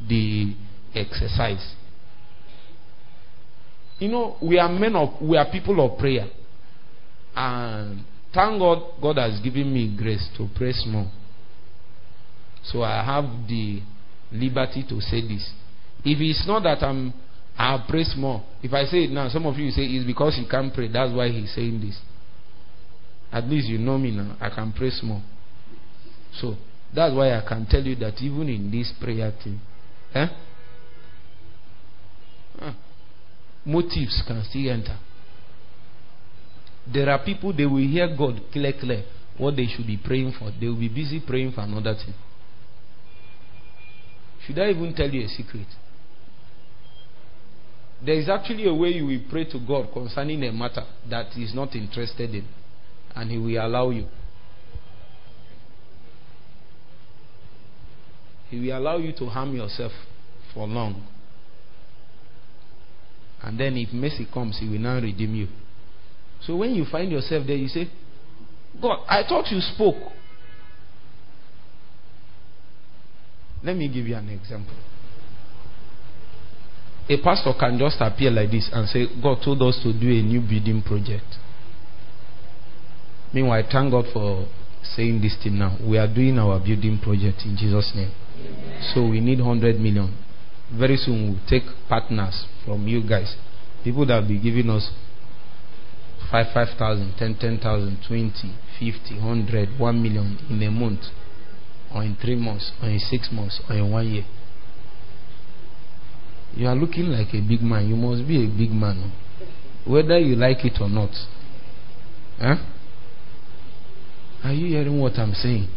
the 0.08 0.54
exercise. 0.94 1.74
You 3.98 4.08
know, 4.08 4.36
we 4.42 4.58
are 4.58 4.68
men 4.68 4.94
of 4.94 5.20
we 5.22 5.38
are 5.38 5.50
people 5.50 5.84
of 5.84 5.98
prayer. 5.98 6.28
And 7.34 8.04
Thank 8.36 8.58
God, 8.58 8.82
God 9.00 9.16
has 9.16 9.40
given 9.40 9.72
me 9.72 9.96
grace 9.96 10.28
to 10.36 10.46
pray 10.54 10.74
more. 10.88 11.10
So 12.64 12.82
I 12.82 13.02
have 13.02 13.24
the 13.48 13.80
liberty 14.30 14.84
to 14.90 15.00
say 15.00 15.22
this. 15.22 15.50
If 16.04 16.20
it's 16.20 16.46
not 16.46 16.62
that 16.64 16.84
I'm, 16.84 17.14
I 17.58 17.84
pray 17.88 18.04
more. 18.16 18.44
If 18.62 18.72
I 18.72 18.84
say 18.84 19.04
it 19.04 19.10
now, 19.10 19.28
some 19.28 19.46
of 19.46 19.56
you 19.56 19.70
say 19.70 19.82
it's 19.82 20.06
because 20.06 20.36
he 20.36 20.46
can't 20.48 20.72
pray. 20.72 20.88
That's 20.88 21.12
why 21.12 21.28
he's 21.28 21.54
saying 21.54 21.80
this. 21.80 21.98
At 23.32 23.44
least 23.44 23.68
you 23.68 23.78
know 23.78 23.98
me 23.98 24.10
now. 24.10 24.36
I 24.40 24.50
can 24.50 24.72
pray 24.72 24.90
more. 25.02 25.22
So 26.34 26.54
that's 26.94 27.14
why 27.14 27.32
I 27.32 27.42
can 27.46 27.66
tell 27.66 27.82
you 27.82 27.96
that 27.96 28.20
even 28.20 28.48
in 28.48 28.70
this 28.70 28.92
prayer 29.00 29.32
thing, 29.42 29.60
eh? 30.14 30.28
motives 33.64 34.22
can 34.26 34.42
still 34.48 34.70
enter. 34.70 34.96
There 36.92 37.10
are 37.10 37.22
people, 37.24 37.52
they 37.52 37.66
will 37.66 37.78
hear 37.78 38.08
God 38.16 38.40
clear, 38.52 38.72
clear 38.78 39.04
what 39.38 39.56
they 39.56 39.66
should 39.66 39.86
be 39.86 39.98
praying 40.02 40.34
for. 40.38 40.52
They 40.58 40.68
will 40.68 40.78
be 40.78 40.88
busy 40.88 41.20
praying 41.26 41.52
for 41.52 41.62
another 41.62 41.94
thing. 41.94 42.14
Should 44.46 44.58
I 44.60 44.70
even 44.70 44.94
tell 44.94 45.10
you 45.10 45.24
a 45.24 45.28
secret? 45.28 45.66
There 48.04 48.14
is 48.14 48.28
actually 48.28 48.68
a 48.68 48.74
way 48.74 48.90
you 48.90 49.06
will 49.06 49.22
pray 49.30 49.44
to 49.44 49.58
God 49.58 49.92
concerning 49.92 50.44
a 50.44 50.52
matter 50.52 50.84
that 51.08 51.32
He 51.32 51.42
is 51.42 51.54
not 51.54 51.74
interested 51.74 52.34
in, 52.34 52.46
and 53.14 53.30
He 53.30 53.38
will 53.38 53.64
allow 53.64 53.90
you. 53.90 54.06
He 58.50 58.60
will 58.60 58.78
allow 58.78 58.98
you 58.98 59.12
to 59.14 59.26
harm 59.26 59.56
yourself 59.56 59.92
for 60.54 60.66
long. 60.66 61.06
And 63.42 63.58
then, 63.58 63.76
if 63.76 63.92
mercy 63.92 64.26
comes, 64.32 64.58
He 64.60 64.68
will 64.68 64.78
now 64.78 65.00
redeem 65.00 65.34
you. 65.34 65.48
So 66.42 66.56
when 66.56 66.74
you 66.74 66.84
find 66.84 67.10
yourself 67.10 67.46
there, 67.46 67.56
you 67.56 67.68
say, 67.68 67.88
God, 68.80 69.04
I 69.08 69.22
thought 69.26 69.50
you 69.50 69.60
spoke. 69.60 70.12
Let 73.62 73.76
me 73.76 73.88
give 73.88 74.06
you 74.06 74.14
an 74.14 74.28
example. 74.28 74.74
A 77.08 77.16
pastor 77.22 77.52
can 77.58 77.78
just 77.78 77.98
appear 78.00 78.30
like 78.30 78.50
this 78.50 78.68
and 78.72 78.88
say, 78.88 79.06
God 79.22 79.38
told 79.44 79.62
us 79.62 79.78
to 79.82 79.92
do 79.92 80.08
a 80.10 80.22
new 80.22 80.40
building 80.40 80.82
project. 80.82 81.38
Meanwhile, 83.32 83.64
thank 83.70 83.92
God 83.92 84.06
for 84.12 84.48
saying 84.82 85.20
this 85.20 85.36
thing 85.42 85.58
now. 85.58 85.76
We 85.82 85.98
are 85.98 86.12
doing 86.12 86.38
our 86.38 86.58
building 86.58 86.98
project 87.02 87.42
in 87.44 87.56
Jesus' 87.56 87.92
name. 87.94 88.10
Amen. 88.40 88.82
So 88.94 89.06
we 89.08 89.20
need 89.20 89.38
100 89.38 89.78
million. 89.78 90.16
Very 90.76 90.96
soon 90.96 91.30
we'll 91.30 91.48
take 91.48 91.62
partners 91.88 92.46
from 92.64 92.88
you 92.88 93.06
guys. 93.06 93.36
People 93.84 94.06
that 94.06 94.20
will 94.20 94.28
be 94.28 94.40
giving 94.40 94.68
us 94.70 94.90
5, 96.30 96.46
5,000, 96.52 97.14
10, 97.18 97.36
10,000, 97.38 97.98
20, 98.08 98.32
50, 98.80 99.14
100, 99.14 99.78
1 99.78 100.02
million 100.02 100.38
in 100.50 100.62
a 100.62 100.70
month, 100.70 101.02
or 101.94 102.02
in 102.02 102.16
three 102.20 102.34
months, 102.34 102.72
or 102.82 102.88
in 102.88 102.98
six 102.98 103.28
months, 103.30 103.60
or 103.70 103.76
in 103.76 103.92
one 103.92 104.08
year. 104.08 104.24
You 106.56 106.66
are 106.68 106.74
looking 106.74 107.06
like 107.06 107.28
a 107.34 107.40
big 107.40 107.60
man. 107.60 107.86
You 107.88 107.96
must 107.96 108.26
be 108.26 108.44
a 108.44 108.48
big 108.48 108.70
man. 108.70 109.12
Whether 109.86 110.18
you 110.18 110.36
like 110.36 110.64
it 110.64 110.80
or 110.80 110.88
not. 110.88 111.10
Huh? 112.38 112.56
Are 114.42 114.52
you 114.52 114.66
hearing 114.68 114.98
what 114.98 115.18
I'm 115.18 115.34
saying? 115.34 115.68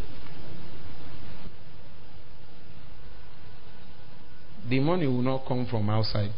The 4.70 4.80
money 4.80 5.08
will 5.08 5.22
not 5.22 5.46
come 5.48 5.68
from 5.70 5.90
outside. 5.90 6.32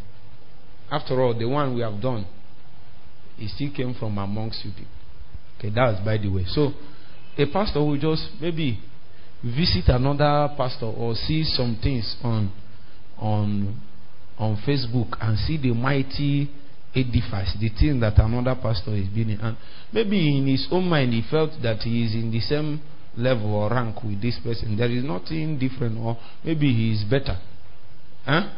After 0.89 1.21
all, 1.21 1.37
the 1.37 1.45
one 1.45 1.75
we 1.75 1.81
have 1.81 2.01
done 2.01 2.25
it 3.37 3.49
still 3.49 3.71
came 3.75 3.93
from 3.93 4.17
amongst 4.17 4.63
you 4.63 4.71
people. 4.71 4.87
Okay, 5.57 5.69
that's 5.73 6.03
by 6.03 6.17
the 6.17 6.29
way. 6.29 6.45
So, 6.47 6.71
a 7.37 7.45
pastor 7.51 7.79
will 7.79 7.97
just 7.97 8.29
maybe 8.39 8.79
visit 9.43 9.87
another 9.87 10.53
pastor 10.55 10.85
or 10.85 11.15
see 11.15 11.43
some 11.43 11.77
things 11.81 12.15
on 12.23 12.51
on 13.17 13.79
on 14.41 14.57
Facebook 14.67 15.15
and 15.21 15.37
see 15.37 15.57
the 15.57 15.71
mighty 15.73 16.49
edifice, 16.95 17.55
the 17.59 17.69
thing 17.69 17.99
that 17.99 18.17
another 18.17 18.59
pastor 18.61 18.95
is 18.95 19.07
building, 19.07 19.37
and 19.41 19.55
maybe 19.93 20.37
in 20.37 20.47
his 20.47 20.67
own 20.71 20.89
mind 20.89 21.13
he 21.13 21.23
felt 21.29 21.51
that 21.61 21.77
he 21.77 22.03
is 22.03 22.15
in 22.15 22.31
the 22.31 22.39
same 22.41 22.81
level 23.15 23.53
or 23.53 23.69
rank 23.69 24.03
with 24.03 24.21
this 24.21 24.39
person. 24.43 24.75
There 24.75 24.89
is 24.89 25.03
nothing 25.03 25.59
different, 25.59 25.97
or 25.99 26.17
maybe 26.43 26.73
he 26.73 26.91
is 26.91 27.03
better. 27.09 27.39
Huh? 28.25 28.49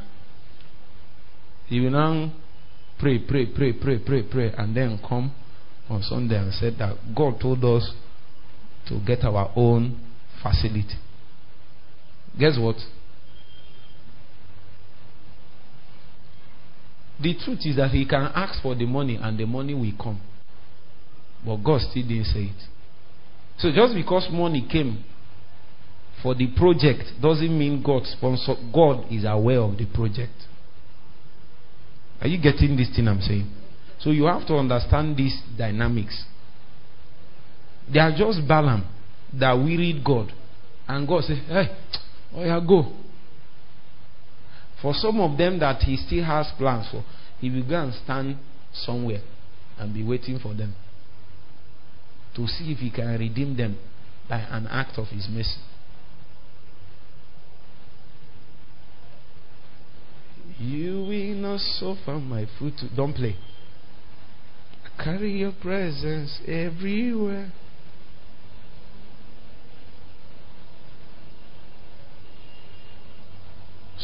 He 1.67 1.79
will 1.79 1.91
now 1.91 2.31
pray, 2.99 3.19
pray, 3.19 3.47
pray, 3.47 3.73
pray, 3.73 3.99
pray, 3.99 4.23
pray, 4.23 4.53
and 4.57 4.75
then 4.75 4.99
come 5.07 5.33
on 5.89 6.01
Sunday 6.01 6.37
and 6.37 6.53
said 6.53 6.75
that 6.79 6.95
God 7.15 7.39
told 7.41 7.63
us 7.65 7.91
to 8.87 8.99
get 9.05 9.23
our 9.23 9.51
own 9.55 9.99
facility. 10.41 10.95
Guess 12.39 12.57
what? 12.59 12.77
The 17.21 17.35
truth 17.43 17.59
is 17.65 17.75
that 17.77 17.91
he 17.91 18.05
can 18.05 18.31
ask 18.35 18.61
for 18.61 18.75
the 18.75 18.85
money 18.85 19.19
and 19.21 19.37
the 19.37 19.45
money 19.45 19.73
will 19.73 19.93
come. 20.01 20.19
But 21.45 21.57
God 21.57 21.81
still 21.81 22.03
didn't 22.03 22.25
say 22.25 22.43
it. 22.43 22.63
So 23.59 23.71
just 23.71 23.93
because 23.93 24.27
money 24.31 24.65
came 24.69 25.03
for 26.21 26.33
the 26.33 26.47
project 26.55 27.03
doesn't 27.21 27.57
mean 27.57 27.83
God 27.83 28.03
sponsor 28.05 28.55
God 28.73 29.11
is 29.11 29.25
aware 29.27 29.59
of 29.59 29.77
the 29.77 29.85
project. 29.85 30.33
Are 32.21 32.27
you 32.27 32.41
getting 32.41 32.77
this 32.77 32.89
thing 32.95 33.07
I'm 33.07 33.21
saying? 33.21 33.51
So 33.99 34.11
you 34.11 34.25
have 34.25 34.47
to 34.47 34.55
understand 34.55 35.17
these 35.17 35.37
dynamics. 35.57 36.23
They 37.91 37.99
are 37.99 38.11
just 38.15 38.47
Balaam 38.47 38.87
that 39.39 39.53
we 39.53 39.77
read 39.77 40.03
God. 40.03 40.31
And 40.87 41.07
God 41.07 41.23
says, 41.23 41.37
Hey, 41.47 41.75
oh 42.33 42.43
yeah, 42.43 42.59
go. 42.65 42.93
For 44.83 44.93
some 44.93 45.21
of 45.21 45.37
them 45.37 45.59
that 45.59 45.81
he 45.83 45.95
still 45.95 46.25
has 46.25 46.51
plans 46.57 46.89
for, 46.91 47.05
he 47.39 47.49
will 47.49 47.63
go 47.67 47.81
and 47.81 47.93
stand 47.93 48.37
somewhere 48.73 49.21
and 49.79 49.93
be 49.93 50.03
waiting 50.03 50.39
for 50.39 50.53
them 50.53 50.75
to 52.35 52.45
see 52.47 52.73
if 52.73 52.79
he 52.79 52.91
can 52.91 53.17
redeem 53.17 53.55
them 53.55 53.77
by 54.27 54.39
an 54.39 54.67
act 54.67 54.97
of 54.97 55.07
his 55.07 55.29
mercy. 55.29 55.61
You 60.59 61.05
will 61.07 61.35
not 61.35 61.59
suffer 61.61 62.19
my 62.19 62.45
foot 62.59 62.73
to. 62.79 62.93
Don't 62.93 63.13
play. 63.13 63.37
carry 65.01 65.31
your 65.31 65.53
presence 65.53 66.41
everywhere. 66.45 67.53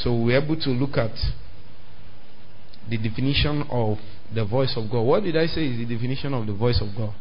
So 0.04 0.16
we're 0.16 0.42
able 0.42 0.56
to 0.56 0.70
look 0.70 0.98
at 0.98 1.12
the 2.90 2.98
definition 2.98 3.64
of 3.70 3.98
the 4.34 4.46
voice 4.46 4.74
of 4.78 4.90
God. 4.90 5.02
What 5.02 5.24
did 5.24 5.36
I 5.36 5.46
say 5.48 5.66
is 5.66 5.78
the 5.78 5.94
definition 5.94 6.34
of 6.34 6.48
the 6.48 6.54
voice 6.54 6.82
of 6.82 6.96
God? 6.96 7.14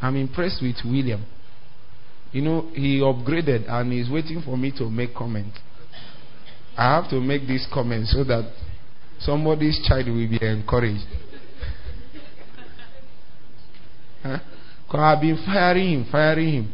I'm 0.00 0.16
impressed 0.16 0.62
with 0.62 0.76
William. 0.84 1.24
You 2.32 2.42
know, 2.42 2.70
he 2.74 3.00
upgraded 3.00 3.70
and 3.70 3.92
he's 3.92 4.10
waiting 4.10 4.42
for 4.42 4.56
me 4.56 4.70
to 4.78 4.90
make 4.90 5.14
comment. 5.14 5.52
I 6.76 6.96
have 6.96 7.10
to 7.10 7.20
make 7.20 7.46
this 7.46 7.66
comment 7.72 8.08
so 8.08 8.24
that 8.24 8.52
somebody's 9.20 9.80
child 9.86 10.06
will 10.08 10.28
be 10.28 10.38
encouraged. 10.44 11.06
huh? 14.22 14.38
I've 14.90 15.20
been 15.20 15.36
firing 15.44 15.92
him, 15.92 16.06
firing 16.10 16.52
him. 16.52 16.72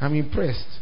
I'm 0.00 0.14
impressed. 0.14 0.80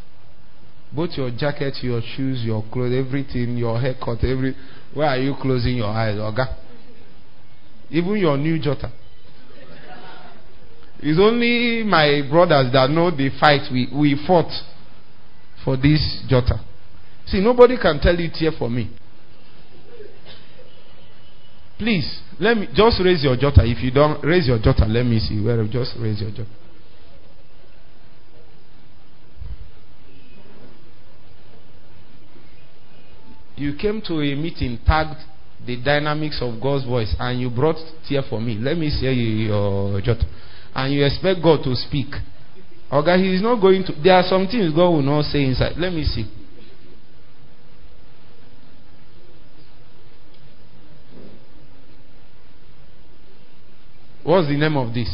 Both 0.95 1.11
your 1.17 1.31
jacket, 1.31 1.75
your 1.83 2.01
shoes, 2.17 2.43
your 2.45 2.65
clothes, 2.73 2.95
everything, 2.95 3.57
your 3.57 3.81
haircut, 3.81 4.23
every. 4.25 4.55
Why 4.95 5.07
are 5.07 5.19
you 5.19 5.35
closing 5.41 5.77
your 5.77 5.89
eyes, 5.89 6.17
Oga? 6.17 6.57
Even 7.91 8.17
your 8.17 8.37
new 8.37 8.61
jotter. 8.61 8.93
It's 11.01 11.19
only 11.19 11.83
my 11.83 12.23
brothers 12.31 12.73
that 12.73 12.91
know 12.91 13.11
the 13.11 13.31
fight 13.41 13.63
we, 13.73 13.89
we 13.93 14.25
fought 14.27 14.53
for 15.65 15.77
this 15.77 16.25
jotter. 16.31 16.61
See, 17.27 17.41
nobody 17.41 17.77
can 17.79 18.01
tell 18.01 18.19
it 18.19 18.33
here 18.33 18.53
for 18.59 18.69
me. 18.69 18.91
Please, 21.79 22.21
let 22.39 22.57
me 22.57 22.69
just 22.75 23.01
raise 23.05 23.25
your 23.25 23.37
jotter. 23.37 23.65
If 23.65 23.83
you 23.83 23.91
don't 23.91 24.23
raise 24.25 24.47
your 24.47 24.59
jotter, 24.59 24.87
let 24.89 25.05
me 25.05 25.19
see. 25.19 25.41
Where 25.41 25.67
just 25.67 25.97
raise 25.99 26.21
your 26.21 26.31
jotter. 26.31 26.47
You 33.57 33.75
came 33.77 34.01
to 34.07 34.15
a 34.15 34.35
meeting 34.35 34.79
tagged 34.87 35.21
the 35.67 35.77
dynamics 35.83 36.39
of 36.41 36.61
God's 36.61 36.85
voice 36.85 37.15
and 37.19 37.41
you 37.41 37.51
brought 37.51 37.77
tear 38.09 38.23
for 38.29 38.41
me. 38.41 38.57
Let 38.57 38.77
me 38.77 38.91
see 38.91 39.07
your 39.47 40.01
jotter 40.01 40.27
and 40.75 40.93
you 40.93 41.05
expect 41.05 41.43
God 41.43 41.63
to 41.65 41.75
speak. 41.75 42.15
Okay, 42.91 43.19
He 43.19 43.35
is 43.35 43.43
not 43.43 43.61
going 43.61 43.85
to. 43.85 43.93
There 44.03 44.15
are 44.15 44.25
some 44.25 44.47
things 44.47 44.75
God 44.75 44.91
will 44.91 45.03
not 45.03 45.25
say 45.27 45.45
inside. 45.45 45.77
Let 45.79 45.93
me 45.93 46.05
see. 46.05 46.27
What's 54.25 54.49
the 54.49 54.57
name 54.57 54.77
of 54.77 54.95
this? 54.95 55.09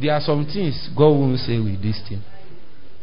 There 0.00 0.12
are 0.12 0.20
some 0.20 0.44
things 0.46 0.90
God 0.96 1.10
won't 1.10 1.38
say 1.38 1.58
with 1.58 1.80
this 1.80 2.00
thing. 2.08 2.22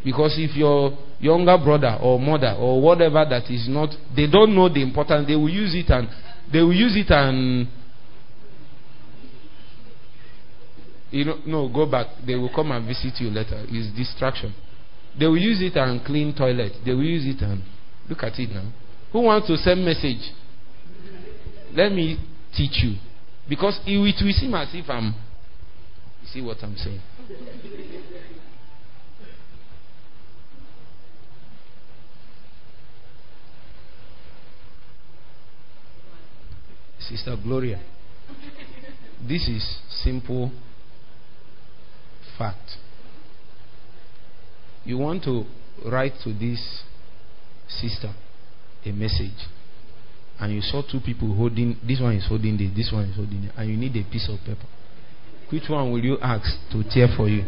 Because 0.04 0.36
if 0.38 0.56
your 0.56 0.98
younger 1.20 1.58
brother 1.58 1.98
or 2.02 2.20
mother 2.20 2.56
or 2.60 2.82
whatever 2.82 3.26
that 3.30 3.50
is 3.50 3.68
not, 3.70 3.90
they 4.16 4.28
don't 4.28 4.54
know 4.56 4.68
the 4.68 4.82
importance, 4.82 5.28
they 5.28 5.36
will 5.36 5.50
use 5.50 5.74
it 5.76 5.90
and 5.90 6.10
they 6.52 6.60
will 6.60 6.74
use 6.74 6.96
it 6.96 7.10
and 7.10 7.68
you 11.12 11.26
know 11.26 11.38
no 11.46 11.70
go 11.70 11.86
back. 11.86 12.08
They 12.26 12.36
will 12.36 12.52
come 12.54 12.72
and 12.72 12.86
visit 12.88 13.14
you 13.20 13.30
later. 13.30 13.64
It's 13.70 13.96
distraction. 13.96 14.54
They 15.18 15.28
will 15.28 15.38
use 15.38 15.62
it 15.62 15.78
and 15.78 16.04
clean 16.04 16.36
toilet. 16.36 16.74
They 16.86 16.92
will 16.92 17.04
use 17.04 17.26
it 17.26 17.42
and 17.44 17.62
look 18.10 18.24
at 18.24 18.38
it 18.40 18.50
now. 18.50 18.72
Who 19.12 19.21
wants 19.21 19.47
to 19.47 19.58
send 19.58 19.84
message? 19.84 20.32
Let 21.74 21.91
me 21.91 22.17
teach 22.56 22.84
you. 22.84 22.95
Because 23.47 23.80
it 23.86 23.97
will 23.97 24.34
seem 24.34 24.54
as 24.54 24.69
if 24.74 24.89
I'm 24.89 25.13
you 26.21 26.28
see 26.28 26.41
what 26.41 26.58
I'm 26.62 26.76
saying? 26.76 27.02
Sister 37.00 37.36
Gloria. 37.43 37.82
This 39.28 39.47
is 39.47 39.80
simple 40.04 40.52
fact. 42.38 42.78
You 44.86 44.97
want 44.97 45.24
to 45.24 45.45
write 45.86 46.13
to 46.24 46.34
this 46.34 46.84
sister 47.67 48.13
a 48.86 48.91
message, 48.91 49.48
and 50.39 50.54
you 50.54 50.62
saw 50.62 50.82
two 50.82 51.00
people 51.00 51.34
holding 51.36 51.78
this 51.88 52.00
one 52.02 52.15
is 52.15 52.26
holding 52.28 52.58
this, 52.58 52.70
this 52.76 52.91
one 52.91 53.06
is 53.06 53.15
holding 53.15 53.44
it, 53.44 53.52
and 53.58 53.70
you 53.70 53.78
need 53.78 53.96
a 53.96 54.04
piece 54.12 54.30
of 54.30 54.39
paper. 54.46 54.67
Which 55.52 55.63
one 55.70 55.91
will 55.91 56.04
you 56.04 56.17
ask 56.22 56.46
to 56.72 56.84
tear 56.89 57.08
for 57.15 57.28
you? 57.28 57.44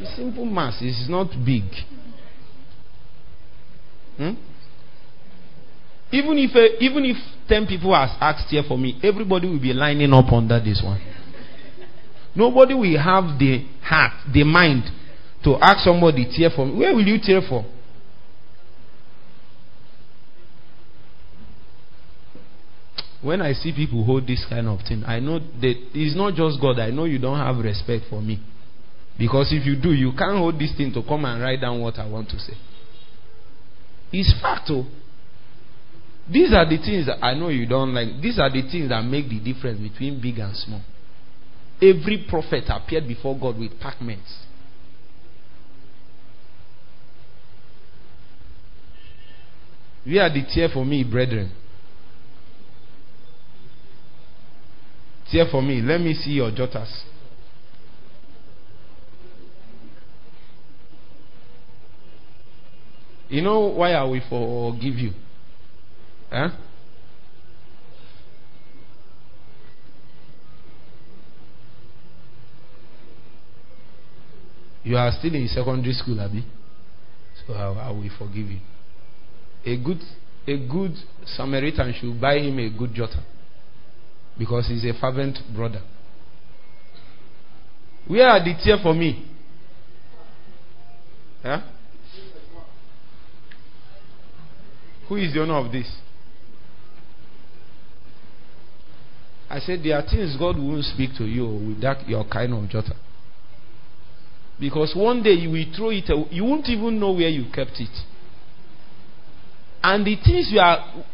It's 0.00 0.16
simple 0.16 0.44
mass, 0.44 0.78
it's 0.80 1.08
not 1.08 1.28
big. 1.44 1.64
Hmm? 4.16 4.34
Even 6.12 6.38
if 6.38 6.56
uh, 6.56 6.76
even 6.80 7.04
if 7.04 7.16
ten 7.48 7.66
people 7.66 7.94
has 7.94 8.10
asked 8.20 8.50
here 8.50 8.64
for 8.66 8.76
me, 8.76 8.98
everybody 9.02 9.48
will 9.48 9.60
be 9.60 9.72
lining 9.72 10.12
up 10.12 10.32
under 10.32 10.58
this 10.58 10.82
one. 10.84 11.00
Nobody 12.34 12.74
will 12.74 12.98
have 12.98 13.38
the 13.38 13.64
heart, 13.82 14.12
the 14.32 14.44
mind 14.44 14.84
to 15.44 15.56
ask 15.60 15.84
somebody 15.84 16.26
tear 16.36 16.50
for 16.54 16.66
me. 16.66 16.78
Where 16.78 16.94
will 16.94 17.06
you 17.06 17.18
tear 17.22 17.40
for? 17.48 17.64
When 23.22 23.42
I 23.42 23.52
see 23.52 23.72
people 23.72 24.02
hold 24.04 24.26
this 24.26 24.44
kind 24.48 24.66
of 24.66 24.80
thing, 24.88 25.04
I 25.06 25.20
know 25.20 25.38
that 25.38 25.74
it's 25.94 26.16
not 26.16 26.34
just 26.34 26.60
God. 26.60 26.78
I 26.78 26.90
know 26.90 27.04
you 27.04 27.18
don't 27.18 27.38
have 27.38 27.62
respect 27.62 28.04
for 28.08 28.22
me. 28.22 28.40
Because 29.18 29.52
if 29.52 29.66
you 29.66 29.76
do, 29.76 29.92
you 29.92 30.12
can't 30.16 30.38
hold 30.38 30.58
this 30.58 30.74
thing 30.76 30.92
to 30.94 31.02
come 31.02 31.26
and 31.26 31.42
write 31.42 31.60
down 31.60 31.80
what 31.82 31.98
I 31.98 32.08
want 32.08 32.30
to 32.30 32.38
say. 32.38 32.54
It's 34.12 34.32
fact, 34.40 34.70
oh. 34.70 34.86
These 36.30 36.54
are 36.54 36.64
the 36.64 36.78
things 36.78 37.06
that 37.06 37.22
I 37.22 37.34
know 37.34 37.48
you 37.48 37.66
don't 37.66 37.92
like. 37.92 38.22
These 38.22 38.38
are 38.38 38.50
the 38.50 38.62
things 38.62 38.88
that 38.88 39.02
make 39.02 39.28
the 39.28 39.38
difference 39.40 39.80
between 39.80 40.20
big 40.20 40.38
and 40.38 40.56
small. 40.56 40.80
Every 41.82 42.24
prophet 42.28 42.64
appeared 42.68 43.06
before 43.06 43.38
God 43.38 43.58
with 43.58 43.78
parchments. 43.80 44.32
We 50.06 50.18
are 50.18 50.30
the 50.30 50.42
tear 50.54 50.68
for 50.72 50.84
me, 50.84 51.04
brethren? 51.04 51.52
Tear 55.30 55.46
for 55.50 55.62
me. 55.62 55.80
Let 55.80 56.00
me 56.00 56.14
see 56.14 56.30
your 56.30 56.50
jotters. 56.50 57.04
You 63.28 63.42
know 63.42 63.60
why 63.60 63.92
I 63.92 64.02
will 64.02 64.20
forgive 64.28 64.94
you? 64.94 65.12
Huh? 66.30 66.48
You 74.82 74.96
are 74.96 75.12
still 75.16 75.32
in 75.32 75.46
secondary 75.46 75.92
school, 75.92 76.20
Abby. 76.20 76.44
So 77.46 77.52
I, 77.54 77.90
will 77.92 78.10
forgive 78.18 78.48
you. 78.48 78.58
A 79.64 79.76
good, 79.76 80.00
a 80.48 80.56
good 80.66 80.94
Samaritan 81.24 81.94
should 82.00 82.20
buy 82.20 82.38
him 82.38 82.58
a 82.58 82.68
good 82.76 82.90
jotter 82.94 83.22
because 84.40 84.68
he's 84.68 84.86
a 84.86 84.98
fervent 84.98 85.38
brother. 85.54 85.82
Where 88.08 88.26
are 88.26 88.42
the 88.42 88.54
tear 88.64 88.78
for 88.82 88.94
me? 88.94 89.28
Huh? 91.42 91.60
Who 95.08 95.16
is 95.16 95.34
the 95.34 95.42
owner 95.42 95.58
of 95.58 95.70
this? 95.70 95.94
I 99.50 99.58
said, 99.58 99.80
there 99.84 99.98
are 99.98 100.08
things 100.08 100.34
God 100.38 100.56
won't 100.56 100.84
speak 100.84 101.10
to 101.18 101.24
you 101.26 101.46
with 101.46 101.82
that 101.82 102.08
your 102.08 102.24
kind 102.24 102.54
of 102.54 102.70
jotter. 102.70 102.96
Because 104.58 104.94
one 104.96 105.22
day 105.22 105.32
you 105.32 105.50
will 105.50 105.66
throw 105.76 105.90
it 105.90 106.08
away. 106.08 106.28
You 106.30 106.44
won't 106.44 106.66
even 106.70 106.98
know 106.98 107.12
where 107.12 107.28
you 107.28 107.44
kept 107.52 107.78
it. 107.78 107.90
And 109.82 110.06
the 110.06 110.16
things 110.16 110.48
you 110.50 110.60
are 110.60 111.04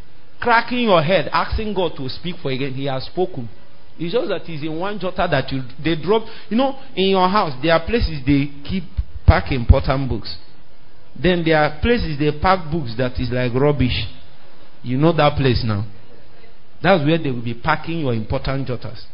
cracking 0.46 0.82
your 0.82 1.02
head, 1.02 1.28
asking 1.32 1.74
God 1.74 1.96
to 1.96 2.08
speak 2.08 2.36
for 2.40 2.52
you 2.52 2.64
again, 2.64 2.74
He 2.78 2.84
has 2.84 3.04
spoken. 3.06 3.48
It's 3.98 4.14
just 4.14 4.28
that 4.28 4.42
He's 4.42 4.62
in 4.62 4.78
one 4.78 4.96
jotter 5.00 5.28
that 5.28 5.50
you 5.50 5.62
they 5.82 6.00
drop. 6.00 6.22
You 6.48 6.56
know, 6.56 6.78
in 6.94 7.10
your 7.10 7.28
house, 7.28 7.58
there 7.60 7.74
are 7.74 7.84
places 7.84 8.20
they 8.24 8.46
keep 8.62 8.84
pack 9.26 9.50
important 9.50 10.08
books. 10.08 10.36
Then 11.20 11.42
there 11.44 11.58
are 11.58 11.80
places 11.80 12.16
they 12.16 12.30
pack 12.40 12.70
books 12.70 12.94
that 12.96 13.18
is 13.18 13.28
like 13.32 13.52
rubbish. 13.54 14.06
You 14.84 14.98
know 14.98 15.12
that 15.16 15.36
place 15.36 15.64
now. 15.66 15.84
That's 16.80 17.04
where 17.04 17.18
they 17.18 17.32
will 17.32 17.42
be 17.42 17.54
packing 17.54 18.00
your 18.00 18.14
important 18.14 18.68
jotters. 18.68 19.04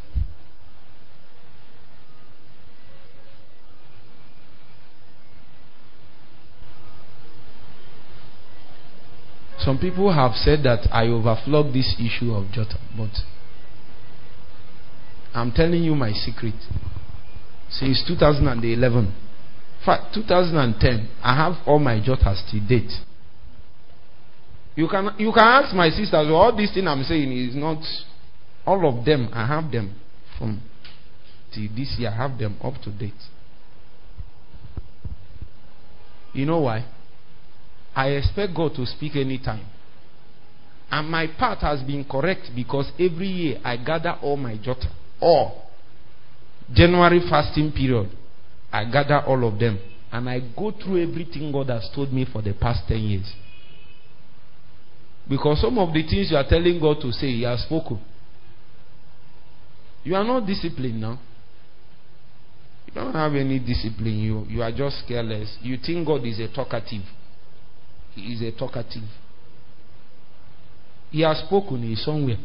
Some 9.63 9.79
people 9.79 10.11
have 10.11 10.33
said 10.35 10.63
that 10.63 10.89
I 10.91 11.05
overflogged 11.05 11.71
this 11.71 11.95
issue 11.97 12.33
of 12.33 12.51
Jota, 12.51 12.77
but 12.97 13.11
I'm 15.33 15.51
telling 15.53 15.83
you 15.83 15.95
my 15.95 16.11
secret. 16.11 16.55
Since 17.69 18.03
2011, 18.07 19.15
2010, 19.85 21.09
I 21.23 21.35
have 21.35 21.53
all 21.65 21.79
my 21.79 21.99
Jotas 21.99 22.43
to 22.51 22.59
date. 22.59 22.91
You 24.75 24.87
can 24.89 25.15
you 25.17 25.31
can 25.31 25.43
ask 25.43 25.73
my 25.73 25.89
sisters. 25.89 26.27
Well, 26.27 26.35
all 26.35 26.55
this 26.55 26.73
thing 26.73 26.87
I'm 26.87 27.03
saying 27.03 27.31
is 27.31 27.55
not 27.55 27.81
all 28.65 28.87
of 28.87 29.05
them. 29.05 29.29
I 29.31 29.47
have 29.47 29.71
them 29.71 29.95
from 30.37 30.61
till 31.53 31.69
this 31.75 31.95
year. 31.97 32.09
I 32.09 32.15
have 32.15 32.37
them 32.37 32.57
up 32.61 32.73
to 32.83 32.91
date. 32.91 33.13
You 36.33 36.47
know 36.47 36.59
why? 36.59 36.85
I 37.95 38.09
expect 38.09 38.55
God 38.55 38.73
to 38.75 38.85
speak 38.85 39.15
anytime. 39.15 39.65
And 40.89 41.09
my 41.09 41.27
path 41.27 41.59
has 41.61 41.81
been 41.81 42.05
correct 42.05 42.51
because 42.55 42.91
every 42.99 43.27
year 43.27 43.61
I 43.63 43.77
gather 43.77 44.17
all 44.21 44.37
my 44.37 44.57
jota. 44.57 44.89
All. 45.19 45.63
January 46.71 47.21
fasting 47.29 47.71
period. 47.71 48.09
I 48.71 48.85
gather 48.85 49.19
all 49.25 49.47
of 49.47 49.59
them. 49.59 49.79
And 50.11 50.29
I 50.29 50.39
go 50.55 50.71
through 50.71 51.01
everything 51.09 51.51
God 51.51 51.69
has 51.69 51.89
told 51.95 52.13
me 52.13 52.25
for 52.31 52.41
the 52.41 52.53
past 52.53 52.87
10 52.87 52.97
years. 52.97 53.33
Because 55.27 55.61
some 55.61 55.77
of 55.79 55.93
the 55.93 56.03
things 56.03 56.29
you 56.29 56.37
are 56.37 56.47
telling 56.47 56.79
God 56.79 57.01
to 57.01 57.11
say, 57.11 57.27
He 57.27 57.43
has 57.43 57.61
spoken. 57.63 57.99
You 60.03 60.15
are 60.15 60.23
not 60.23 60.45
disciplined 60.45 60.99
now. 60.99 61.19
You 62.85 62.93
don't 62.93 63.13
have 63.13 63.33
any 63.33 63.57
discipline. 63.59 64.19
You, 64.19 64.45
you 64.49 64.61
are 64.61 64.71
just 64.71 65.07
careless. 65.07 65.57
You 65.61 65.77
think 65.77 66.05
God 66.05 66.25
is 66.25 66.39
a 66.39 66.53
talkative. 66.53 67.03
He 68.15 68.33
is 68.33 68.41
a 68.41 68.51
talkative. 68.57 69.03
He 71.11 71.21
has 71.21 71.39
spoken, 71.39 71.83
is 71.91 72.03
somewhere. 72.03 72.37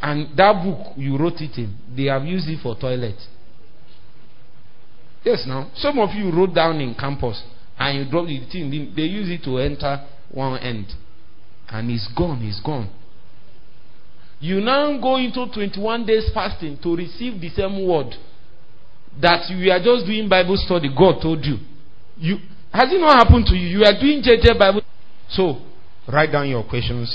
And 0.00 0.36
that 0.36 0.62
book, 0.62 0.94
you 0.96 1.16
wrote 1.16 1.40
it 1.40 1.56
in, 1.56 1.76
they 1.96 2.04
have 2.04 2.24
used 2.24 2.48
it 2.48 2.60
for 2.62 2.76
toilet. 2.76 3.16
Yes, 5.24 5.44
now. 5.46 5.70
Some 5.74 5.98
of 5.98 6.10
you 6.14 6.30
wrote 6.30 6.54
down 6.54 6.80
in 6.80 6.94
campus 6.94 7.42
and 7.78 7.98
you 7.98 8.10
dropped 8.10 8.28
the 8.28 8.40
thing, 8.50 8.92
they 8.94 9.02
use 9.02 9.28
it 9.28 9.42
to 9.44 9.58
enter 9.58 10.06
one 10.30 10.58
end. 10.60 10.86
And 11.68 11.90
it's 11.90 12.08
gone, 12.16 12.42
it's 12.42 12.60
gone. 12.60 12.90
You 14.38 14.60
now 14.60 15.00
go 15.00 15.16
into 15.16 15.46
21 15.52 16.06
days 16.06 16.30
fasting 16.32 16.78
to 16.82 16.94
receive 16.94 17.40
the 17.40 17.48
same 17.50 17.86
word 17.88 18.14
that 19.20 19.48
you 19.50 19.70
are 19.72 19.82
just 19.82 20.06
doing 20.06 20.28
Bible 20.28 20.56
study, 20.58 20.90
God 20.96 21.20
told 21.22 21.44
you. 21.44 21.56
You 22.18 22.38
has 22.76 22.92
it 22.92 23.00
not 23.00 23.16
happened 23.16 23.46
to 23.46 23.54
you? 23.56 23.78
You 23.78 23.84
are 23.84 23.98
doing 23.98 24.22
JJ 24.22 24.58
Bible. 24.58 24.82
So 25.30 25.62
write 26.12 26.30
down 26.30 26.48
your 26.48 26.62
questions. 26.62 27.08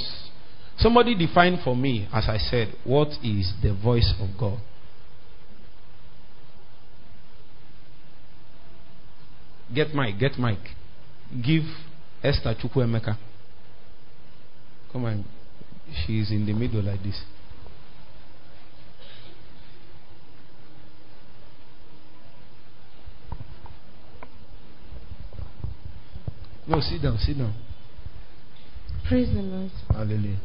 Somebody 0.77 1.13
define 1.15 1.59
for 1.63 1.75
me, 1.75 2.07
as 2.11 2.25
I 2.27 2.37
said, 2.37 2.73
what 2.83 3.09
is 3.23 3.53
the 3.61 3.73
voice 3.73 4.13
of 4.19 4.29
God? 4.39 4.59
Get 9.73 9.93
mic, 9.93 10.19
get 10.19 10.37
mic. 10.39 10.57
Give 11.41 11.63
Esther 12.23 12.55
Chukwuemeka. 12.55 13.15
Come 14.91 15.05
on. 15.05 15.25
She 16.05 16.19
is 16.19 16.31
in 16.31 16.45
the 16.45 16.53
middle 16.53 16.81
like 16.81 17.01
this. 17.03 17.21
No, 26.67 26.79
sit 26.79 27.01
down, 27.01 27.17
sit 27.17 27.37
down. 27.37 27.53
Praise 29.07 29.33
the 29.33 29.41
Lord. 29.41 29.71
Hallelujah. 29.89 30.37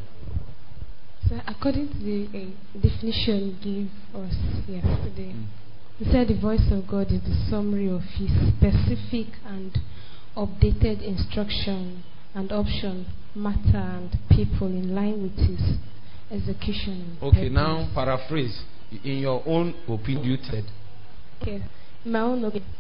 So, 1.29 1.41
according 1.47 1.89
to 1.89 1.99
the 1.99 2.27
uh, 2.27 2.81
definition 2.81 3.59
you 3.63 3.63
gave 3.63 3.91
us 4.15 4.35
yesterday, 4.69 5.35
mm. 5.35 5.47
you 5.99 6.07
said 6.11 6.29
the 6.29 6.41
voice 6.41 6.63
of 6.71 6.87
God 6.89 7.13
is 7.13 7.21
the 7.23 7.47
summary 7.51 7.89
of 7.91 8.03
His 8.17 8.31
specific 8.57 9.35
and 9.45 9.77
updated 10.37 11.03
instruction 11.03 12.03
and 12.35 12.51
option, 12.53 13.07
matter, 13.35 13.77
and 13.77 14.17
people 14.31 14.69
in 14.69 14.95
line 14.95 15.23
with 15.23 15.37
His 15.37 15.79
execution. 16.31 17.19
Okay, 17.23 17.49
purpose. 17.49 17.53
now 17.53 17.91
paraphrase. 17.95 18.63
In 19.05 19.19
your 19.19 19.43
own 19.47 19.75
opinion, 19.89 20.25
you 20.25 20.37
said. 20.49 20.65
Okay, 21.43 21.63
my 22.05 22.21
own 22.21 22.45
opinion 22.45 22.71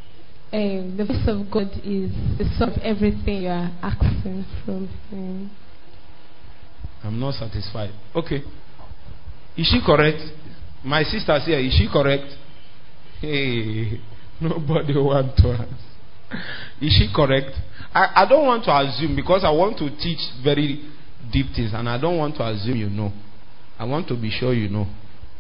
um, 0.57 0.97
the 0.97 1.05
voice 1.05 1.29
of 1.29 1.51
God 1.51 1.69
is 1.85 2.11
the 2.39 2.45
source 2.59 2.77
of 2.77 2.83
everything 2.83 3.43
you 3.43 3.49
are 3.49 3.71
asking 3.83 4.45
from 4.65 4.89
Him. 5.11 5.51
I'm 7.05 7.21
not 7.21 7.35
satisfied. 7.35 7.91
Okay. 8.15 8.43
Is 9.57 9.67
she 9.67 9.81
correct? 9.85 10.19
My 10.83 11.03
sister 11.03 11.39
here, 11.41 11.59
is 11.59 11.73
she 11.73 11.89
correct? 11.93 12.33
Hey, 13.21 14.01
nobody 14.41 14.95
want 14.97 15.37
to 15.37 15.49
ask. 15.49 16.41
Is 16.81 16.93
she 16.93 17.11
correct? 17.15 17.51
I, 17.95 18.25
I 18.25 18.29
don't 18.29 18.47
want 18.47 18.65
to 18.65 18.77
assume 18.77 19.15
because 19.15 19.45
I 19.45 19.51
want 19.51 19.79
to 19.79 19.91
teach 19.91 20.21
very 20.43 20.83
deep 21.33 21.47
things 21.55 21.73
and 21.75 21.89
I 21.89 22.01
don't 22.01 22.17
want 22.19 22.37
to 22.37 22.47
assume 22.47 22.77
you 22.77 22.91
know. 22.91 23.13
I 23.79 23.85
want 23.85 24.09
to 24.09 24.15
be 24.21 24.31
sure 24.31 24.55
you 24.55 24.69
know. 24.69 24.87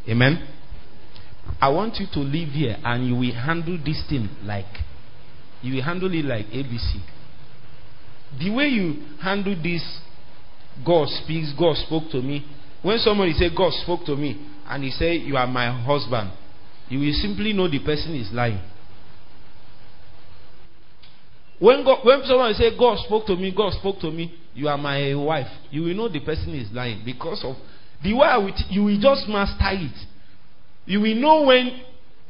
Amen? 0.09 0.46
I 1.61 1.70
want 1.70 1.96
you 1.96 2.07
to 2.12 2.20
live 2.20 2.48
here 2.50 2.76
and 2.85 3.07
you 3.07 3.14
will 3.14 3.35
handle 3.35 3.79
this 3.83 4.02
thing 4.09 4.29
like 4.42 4.66
you 5.62 5.75
will 5.75 5.83
handle 5.83 6.12
it 6.12 6.25
like 6.25 6.47
ABC. 6.47 7.01
The 8.38 8.51
way 8.51 8.66
you 8.69 9.03
handle 9.21 9.57
this, 9.62 9.83
God 10.85 11.09
speaks, 11.09 11.53
God 11.59 11.77
spoke 11.77 12.11
to 12.11 12.21
me. 12.21 12.45
When 12.83 12.99
somebody 12.99 13.33
say 13.33 13.49
God 13.55 13.73
spoke 13.73 14.05
to 14.07 14.16
me 14.16 14.47
and 14.69 14.85
he 14.85 14.90
say 14.90 15.16
you 15.16 15.37
are 15.37 15.47
my 15.47 15.71
husband, 15.85 16.31
you 16.88 17.01
will 17.01 17.12
simply 17.14 17.53
know 17.53 17.69
the 17.69 17.81
person 17.81 18.14
is 18.14 18.31
lying. 18.33 18.61
When, 21.59 21.85
God, 21.85 22.05
when 22.05 22.23
someone 22.25 22.53
say 22.55 22.77
God 22.77 22.99
spoke 22.99 23.27
to 23.27 23.37
me, 23.37 23.53
God 23.57 23.73
spoke 23.73 23.99
to 24.01 24.11
me, 24.11 24.35
you 24.55 24.69
are 24.69 24.77
my 24.77 25.14
wife, 25.14 25.49
you 25.71 25.83
will 25.83 25.95
know 25.95 26.09
the 26.09 26.21
person 26.21 26.55
is 26.55 26.71
lying 26.73 27.03
because 27.05 27.42
of 27.45 27.57
the 28.03 28.12
way 28.12 28.53
you 28.69 28.85
will 28.85 29.01
just 29.01 29.27
master 29.29 29.71
it. 29.73 29.97
You 30.85 31.01
will 31.01 31.14
know 31.14 31.47
when 31.47 31.81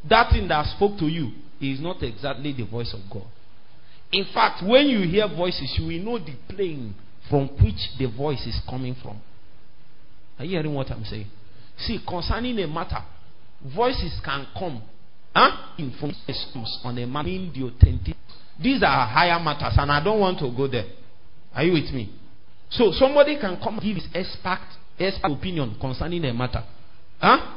that 0.09 0.31
thing 0.31 0.47
that 0.49 0.67
spoke 0.77 0.99
to 1.01 1.07
you 1.07 1.33
is 1.61 1.81
not 1.81 2.03
exactly 2.03 2.53
the 2.53 2.65
voice 2.65 2.95
of 2.95 3.01
God. 3.11 3.27
In 4.13 4.25
fact, 4.33 4.63
when 4.65 4.87
you 4.87 5.09
hear 5.09 5.29
voices, 5.29 5.75
you 5.79 5.87
will 5.87 6.05
know 6.05 6.25
the 6.25 6.35
plane 6.55 6.95
from 7.29 7.49
which 7.63 7.81
the 7.99 8.07
voice 8.07 8.47
is 8.47 8.61
coming 8.69 8.95
from. 9.03 9.21
Are 10.39 10.45
you 10.45 10.53
hearing 10.53 10.75
what 10.75 10.91
I'm 10.91 11.05
saying? 11.05 11.27
See, 11.79 12.01
concerning 12.07 12.59
a 12.61 12.67
matter, 12.67 13.03
voices 13.75 14.21
can 14.25 14.47
come. 14.59 14.83
Huh? 15.35 15.51
From 16.01 16.13
on 16.85 16.99
a 16.99 17.07
matter 17.07 17.29
the 17.29 17.65
authentic. 17.65 18.17
These 18.63 18.83
are 18.83 19.07
higher 19.07 19.39
matters, 19.39 19.75
and 19.77 19.91
I 19.93 20.03
don't 20.03 20.21
want 20.21 20.39
to 20.39 20.51
go 20.57 20.67
there. 20.67 20.87
Are 21.55 21.63
you 21.63 21.73
with 21.73 21.93
me? 21.93 22.11
So 22.71 22.93
somebody 22.93 23.39
can 23.39 23.59
come 23.63 23.79
give 23.83 23.97
his 23.97 24.09
expert, 24.15 24.61
expert 24.99 25.31
opinion 25.31 25.77
concerning 25.81 26.25
a 26.25 26.33
matter. 26.33 26.65
Huh? 27.21 27.55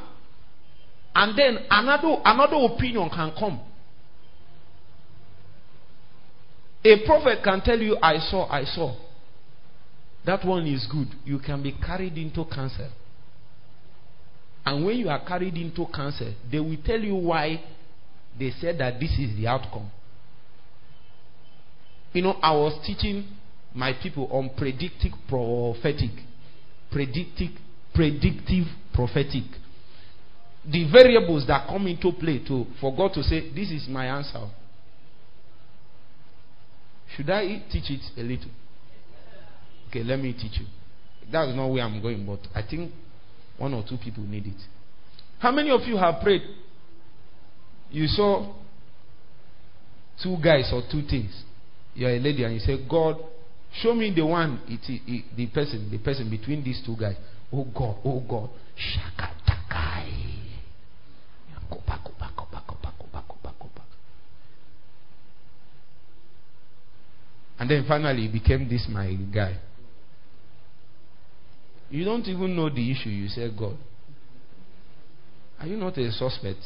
And 1.14 1.38
then 1.38 1.58
another 1.70 2.16
another 2.24 2.56
opinion 2.74 3.08
can 3.10 3.32
come. 3.38 3.60
A 6.84 7.04
prophet 7.04 7.40
can 7.44 7.60
tell 7.60 7.78
you, 7.78 7.96
I 8.02 8.18
saw, 8.18 8.48
I 8.48 8.64
saw. 8.64 8.96
That 10.24 10.44
one 10.44 10.66
is 10.66 10.86
good. 10.90 11.08
You 11.24 11.38
can 11.38 11.62
be 11.62 11.72
carried 11.72 12.16
into 12.16 12.44
cancer. 12.44 12.88
And 14.64 14.84
when 14.84 14.96
you 14.96 15.08
are 15.08 15.24
carried 15.24 15.56
into 15.56 15.86
cancer, 15.94 16.34
they 16.50 16.60
will 16.60 16.76
tell 16.84 17.00
you 17.00 17.14
why 17.14 17.62
they 18.38 18.50
said 18.60 18.78
that 18.78 19.00
this 19.00 19.10
is 19.18 19.36
the 19.36 19.46
outcome. 19.46 19.90
You 22.12 22.22
know, 22.22 22.38
I 22.42 22.52
was 22.52 22.78
teaching 22.86 23.26
my 23.74 23.92
people 24.02 24.28
on 24.30 24.50
predictive 24.56 25.12
prophetic. 25.28 26.10
Predictive, 26.90 27.50
predictive 27.94 28.66
prophetic. 28.92 29.44
The 30.66 30.90
variables 30.90 31.46
that 31.46 31.66
come 31.68 31.86
into 31.86 32.12
play 32.12 32.40
to 32.48 32.66
for 32.80 32.94
God 32.94 33.14
to 33.14 33.22
say, 33.22 33.50
This 33.54 33.70
is 33.70 33.86
my 33.88 34.06
answer. 34.06 34.46
Should 37.16 37.30
I 37.30 37.62
teach 37.70 37.90
it 37.90 38.00
a 38.16 38.22
little? 38.22 38.50
Okay, 39.88 40.02
let 40.04 40.18
me 40.18 40.32
teach 40.32 40.60
you. 40.60 40.66
That's 41.30 41.54
not 41.54 41.66
where 41.68 41.82
I'm 41.82 42.00
going, 42.00 42.24
but 42.26 42.40
I 42.54 42.62
think 42.68 42.92
one 43.58 43.74
or 43.74 43.84
two 43.88 43.98
people 44.02 44.24
need 44.24 44.46
it. 44.46 44.60
How 45.38 45.50
many 45.50 45.70
of 45.70 45.82
you 45.82 45.96
have 45.96 46.22
prayed? 46.22 46.42
You 47.90 48.06
saw 48.06 48.54
two 50.22 50.36
guys 50.42 50.70
or 50.72 50.82
two 50.90 51.02
things. 51.08 51.44
You're 51.94 52.10
a 52.10 52.18
lady 52.18 52.44
and 52.44 52.54
you 52.54 52.60
say, 52.60 52.78
God, 52.88 53.16
show 53.82 53.94
me 53.94 54.12
the 54.14 54.24
one, 54.24 54.60
it, 54.68 54.80
it, 54.88 55.24
the 55.36 55.46
person, 55.48 55.90
the 55.90 55.98
person 55.98 56.30
between 56.30 56.62
these 56.62 56.82
two 56.84 56.96
guys. 56.96 57.16
Oh 57.52 57.64
God, 57.74 57.96
oh 58.04 58.20
God. 58.28 58.50
Shakatakai. 58.76 60.30
And 67.60 67.70
then 67.70 67.84
finally 67.86 68.22
he 68.22 68.28
became 68.28 68.68
this 68.68 68.86
my 68.88 69.12
guy. 69.32 69.58
You 71.90 72.06
don't 72.06 72.26
even 72.26 72.56
know 72.56 72.70
the 72.70 72.90
issue. 72.90 73.10
You 73.10 73.28
say, 73.28 73.50
God. 73.56 73.76
Are 75.58 75.66
you 75.66 75.76
not 75.76 75.98
a 75.98 76.10
suspect? 76.10 76.60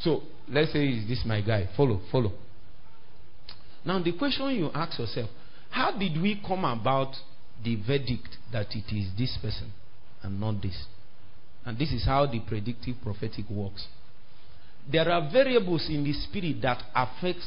So 0.00 0.22
let's 0.48 0.72
say, 0.72 0.86
is 0.86 1.08
this 1.08 1.22
my 1.24 1.40
guy? 1.40 1.70
Follow, 1.74 2.02
follow. 2.10 2.32
Now, 3.86 4.02
the 4.02 4.12
question 4.12 4.50
you 4.50 4.70
ask 4.74 4.98
yourself 4.98 5.30
how 5.70 5.96
did 5.98 6.20
we 6.20 6.42
come 6.46 6.66
about 6.66 7.14
the 7.64 7.76
verdict 7.76 8.36
that 8.52 8.66
it 8.72 8.94
is 8.94 9.08
this 9.16 9.38
person 9.40 9.72
and 10.22 10.38
not 10.38 10.60
this? 10.60 10.84
And 11.64 11.78
this 11.78 11.90
is 11.90 12.04
how 12.04 12.26
the 12.26 12.40
predictive 12.40 12.96
prophetic 13.02 13.48
works. 13.48 13.86
There 14.90 15.08
are 15.10 15.30
variables 15.30 15.88
in 15.88 16.04
the 16.04 16.12
spirit 16.12 16.62
that 16.62 16.82
affects 16.94 17.46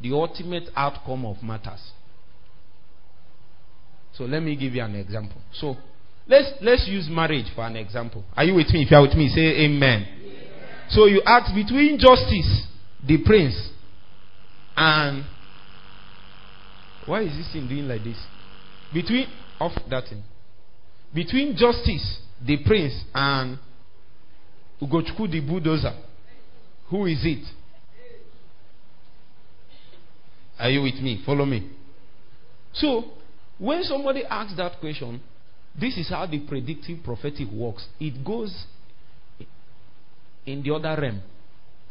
the 0.00 0.12
ultimate 0.12 0.64
outcome 0.76 1.24
of 1.24 1.42
matters. 1.42 1.80
So 4.12 4.24
let 4.24 4.42
me 4.42 4.56
give 4.56 4.74
you 4.74 4.82
an 4.82 4.94
example. 4.94 5.40
So 5.52 5.76
let's 6.26 6.52
let's 6.60 6.86
use 6.88 7.08
marriage 7.10 7.46
for 7.54 7.66
an 7.66 7.76
example. 7.76 8.24
Are 8.36 8.44
you 8.44 8.54
with 8.54 8.68
me? 8.68 8.82
If 8.82 8.90
you 8.90 8.96
are 8.96 9.02
with 9.02 9.14
me, 9.14 9.28
say 9.28 9.64
amen. 9.64 10.06
So 10.88 11.06
you 11.06 11.22
ask 11.26 11.54
between 11.54 11.98
justice, 11.98 12.66
the 13.06 13.18
prince, 13.24 13.70
and 14.76 15.24
why 17.06 17.22
is 17.22 17.36
this 17.36 17.52
thing 17.52 17.68
doing 17.68 17.88
like 17.88 18.04
this? 18.04 18.18
Between 18.92 19.26
off 19.60 19.72
that 19.90 20.04
thing. 20.08 20.22
Between 21.14 21.56
justice, 21.56 22.20
the 22.44 22.58
prince, 22.64 22.94
and 23.14 23.58
Ugochukwu 24.80 25.30
the 25.30 25.40
bulldozer. 25.40 25.94
Who 26.90 27.06
is 27.06 27.20
it? 27.24 27.44
Are 30.58 30.70
you 30.70 30.82
with 30.82 30.94
me? 30.94 31.22
Follow 31.24 31.44
me. 31.44 31.70
So, 32.72 33.04
when 33.58 33.82
somebody 33.82 34.24
asks 34.24 34.56
that 34.56 34.80
question, 34.80 35.20
this 35.78 35.96
is 35.98 36.08
how 36.08 36.26
the 36.26 36.40
predictive 36.40 37.02
prophetic 37.04 37.48
works. 37.52 37.86
It 38.00 38.24
goes 38.24 38.64
in 40.46 40.62
the 40.62 40.74
other 40.74 41.00
realm 41.00 41.22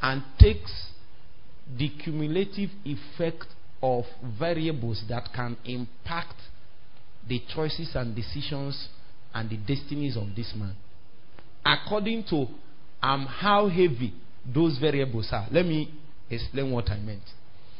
and 0.02 0.24
takes 0.40 0.90
the 1.78 1.90
cumulative 2.04 2.70
effect 2.84 3.46
of 3.82 4.06
variables 4.40 5.04
that 5.10 5.30
can 5.34 5.58
impact 5.66 6.36
the 7.28 7.42
choices 7.54 7.92
and 7.96 8.16
decisions 8.16 8.88
and 9.34 9.50
the 9.50 9.58
destinies 9.58 10.16
of 10.16 10.28
this 10.36 10.54
man 10.56 10.76
according 11.66 12.24
to 12.30 12.46
um, 13.02 13.26
how 13.26 13.68
heavy 13.68 14.14
those 14.54 14.78
variables 14.78 15.30
are. 15.32 15.48
Let 15.52 15.66
me 15.66 15.94
explain 16.30 16.72
what 16.72 16.90
I 16.90 16.98
meant. 16.98 17.24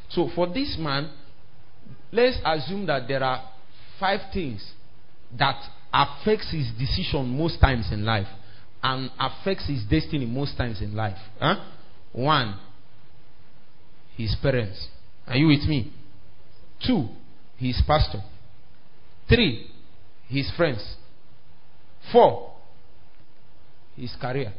So, 0.10 0.30
for 0.36 0.48
this 0.48 0.76
man, 0.80 1.12
let's 2.12 2.38
assume 2.46 2.86
that 2.88 3.08
there 3.08 3.24
are 3.24 3.50
five 4.00 4.20
things 4.34 4.66
that 5.38 5.62
affects 5.94 6.52
his 6.52 6.72
decision 6.78 7.38
most 7.38 7.60
times 7.60 7.90
in 7.92 8.06
life 8.06 8.28
and 8.84 9.10
affects 9.20 9.68
his 9.68 9.84
destiny 9.90 10.26
most 10.26 10.58
times 10.58 10.82
in 10.82 10.96
life. 10.96 11.18
Huh? 11.40 11.56
One, 12.12 12.60
his 14.16 14.36
parents. 14.42 14.88
Are 15.28 15.36
you 15.36 15.48
with 15.48 15.68
me? 15.68 15.92
Two, 16.86 17.08
his 17.58 17.82
pastor. 17.88 18.22
Three, 19.28 19.72
his 20.28 20.52
friends. 20.56 20.96
Four, 22.12 22.54
his 23.96 24.16
career. 24.22 24.54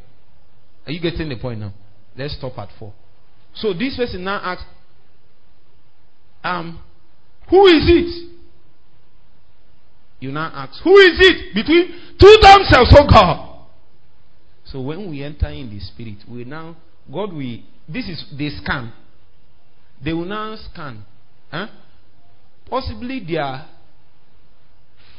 Are 0.85 0.91
you 0.91 0.99
getting 0.99 1.29
the 1.29 1.37
point 1.37 1.59
now? 1.59 1.73
Let's 2.17 2.35
stop 2.35 2.57
at 2.57 2.69
four. 2.79 2.93
So 3.55 3.73
this 3.73 3.95
person 3.95 4.23
now 4.23 4.39
asks, 4.43 4.65
um, 6.43 6.81
who 7.49 7.65
is 7.67 7.83
it? 7.87 8.29
You 10.19 10.31
now 10.31 10.51
ask, 10.53 10.81
who 10.83 10.97
is 10.97 11.17
it 11.19 11.53
between 11.53 11.89
two 12.19 12.37
themselves, 12.41 12.95
oh 12.97 13.07
God? 13.11 13.59
So 14.65 14.81
when 14.81 15.09
we 15.09 15.23
enter 15.23 15.47
in 15.47 15.69
the 15.69 15.79
spirit, 15.79 16.17
we 16.29 16.43
now, 16.43 16.75
God 17.11 17.33
we 17.33 17.65
this 17.87 18.07
is, 18.07 18.25
they 18.37 18.49
scan. 18.49 18.91
They 20.03 20.13
will 20.13 20.25
now 20.25 20.55
scan. 20.71 21.05
Huh? 21.49 21.67
Possibly 22.69 23.23
there 23.25 23.43
are 23.43 23.69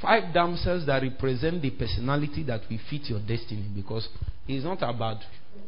five 0.00 0.32
damsels 0.32 0.86
that 0.86 1.02
represent 1.02 1.62
the 1.62 1.70
personality 1.70 2.42
that 2.44 2.62
will 2.70 2.78
fit 2.90 3.02
your 3.04 3.20
destiny 3.20 3.66
because 3.74 4.08
it's 4.46 4.64
not 4.64 4.78
about 4.82 5.18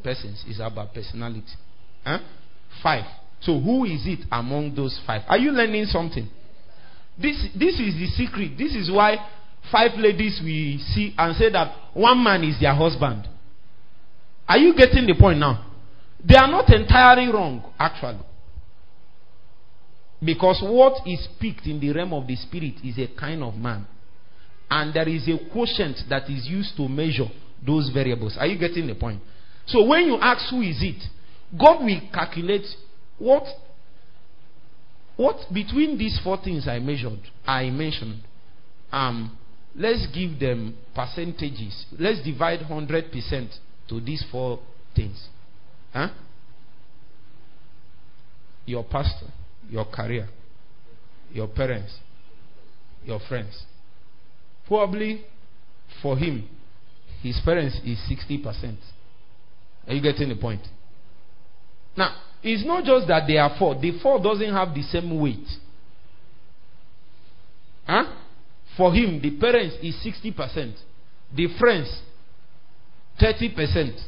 persons, 0.03 0.43
it's 0.47 0.59
about 0.59 0.93
personality. 0.93 1.45
Huh? 2.03 2.19
Five. 2.81 3.05
So 3.41 3.59
who 3.59 3.85
is 3.85 4.03
it 4.05 4.25
among 4.31 4.75
those 4.75 4.99
five? 5.05 5.21
Are 5.27 5.37
you 5.37 5.51
learning 5.51 5.85
something? 5.85 6.29
This, 7.19 7.47
this 7.53 7.79
is 7.79 7.95
the 7.95 8.07
secret. 8.15 8.57
This 8.57 8.73
is 8.75 8.89
why 8.89 9.17
five 9.71 9.91
ladies 9.97 10.39
we 10.43 10.79
see 10.93 11.13
and 11.17 11.35
say 11.35 11.51
that 11.51 11.75
one 11.93 12.23
man 12.23 12.43
is 12.43 12.59
their 12.59 12.73
husband. 12.73 13.27
Are 14.47 14.57
you 14.57 14.75
getting 14.75 15.05
the 15.05 15.15
point 15.19 15.39
now? 15.39 15.67
They 16.23 16.35
are 16.35 16.47
not 16.47 16.69
entirely 16.71 17.31
wrong, 17.31 17.71
actually. 17.79 18.19
Because 20.23 20.61
what 20.63 21.07
is 21.07 21.27
picked 21.39 21.65
in 21.65 21.79
the 21.79 21.91
realm 21.93 22.13
of 22.13 22.27
the 22.27 22.35
spirit 22.35 22.75
is 22.83 22.97
a 22.99 23.07
kind 23.19 23.41
of 23.41 23.55
man. 23.55 23.87
And 24.71 24.93
there 24.93 25.09
is 25.09 25.27
a 25.27 25.37
quotient 25.51 25.97
that 26.09 26.29
is 26.29 26.47
used 26.47 26.77
to 26.77 26.87
measure 26.87 27.27
those 27.63 27.89
variables. 27.93 28.37
Are 28.39 28.47
you 28.47 28.57
getting 28.57 28.87
the 28.87 28.95
point? 28.95 29.21
So 29.67 29.83
when 29.83 30.05
you 30.05 30.15
ask 30.15 30.49
who 30.49 30.61
is 30.61 30.77
it, 30.81 31.03
God 31.59 31.83
will 31.83 31.99
calculate 32.13 32.65
what 33.19 33.43
what 35.17 35.35
between 35.53 35.97
these 35.97 36.19
four 36.23 36.37
things 36.41 36.67
I 36.69 36.79
measured, 36.79 37.19
I 37.45 37.69
mentioned, 37.69 38.21
um, 38.93 39.37
let's 39.75 40.07
give 40.15 40.39
them 40.39 40.77
percentages. 40.95 41.85
Let's 41.99 42.23
divide 42.23 42.61
hundred 42.61 43.11
percent 43.11 43.51
to 43.89 43.99
these 43.99 44.25
four 44.31 44.61
things. 44.95 45.27
Huh? 45.93 46.07
Your 48.65 48.85
pastor, 48.85 49.27
your 49.69 49.85
career, 49.85 50.29
your 51.33 51.49
parents, 51.49 51.93
your 53.03 53.19
friends. 53.27 53.65
Probably 54.71 55.25
for 56.01 56.17
him, 56.17 56.47
his 57.21 57.37
parents 57.43 57.77
is 57.83 57.97
60%. 58.09 58.77
Are 59.85 59.93
you 59.93 60.01
getting 60.01 60.29
the 60.29 60.37
point? 60.37 60.61
Now, 61.97 62.15
it's 62.41 62.65
not 62.65 62.85
just 62.85 63.05
that 63.09 63.27
they 63.27 63.35
are 63.35 63.53
four. 63.59 63.75
The 63.75 63.99
four 64.01 64.23
doesn't 64.23 64.49
have 64.49 64.73
the 64.73 64.81
same 64.83 65.19
weight. 65.19 65.45
Huh? 67.85 68.13
For 68.77 68.93
him, 68.93 69.21
the 69.21 69.31
parents 69.31 69.75
is 69.83 69.93
60%. 70.05 70.73
The 71.35 71.47
friends, 71.59 72.01
30%. 73.21 73.99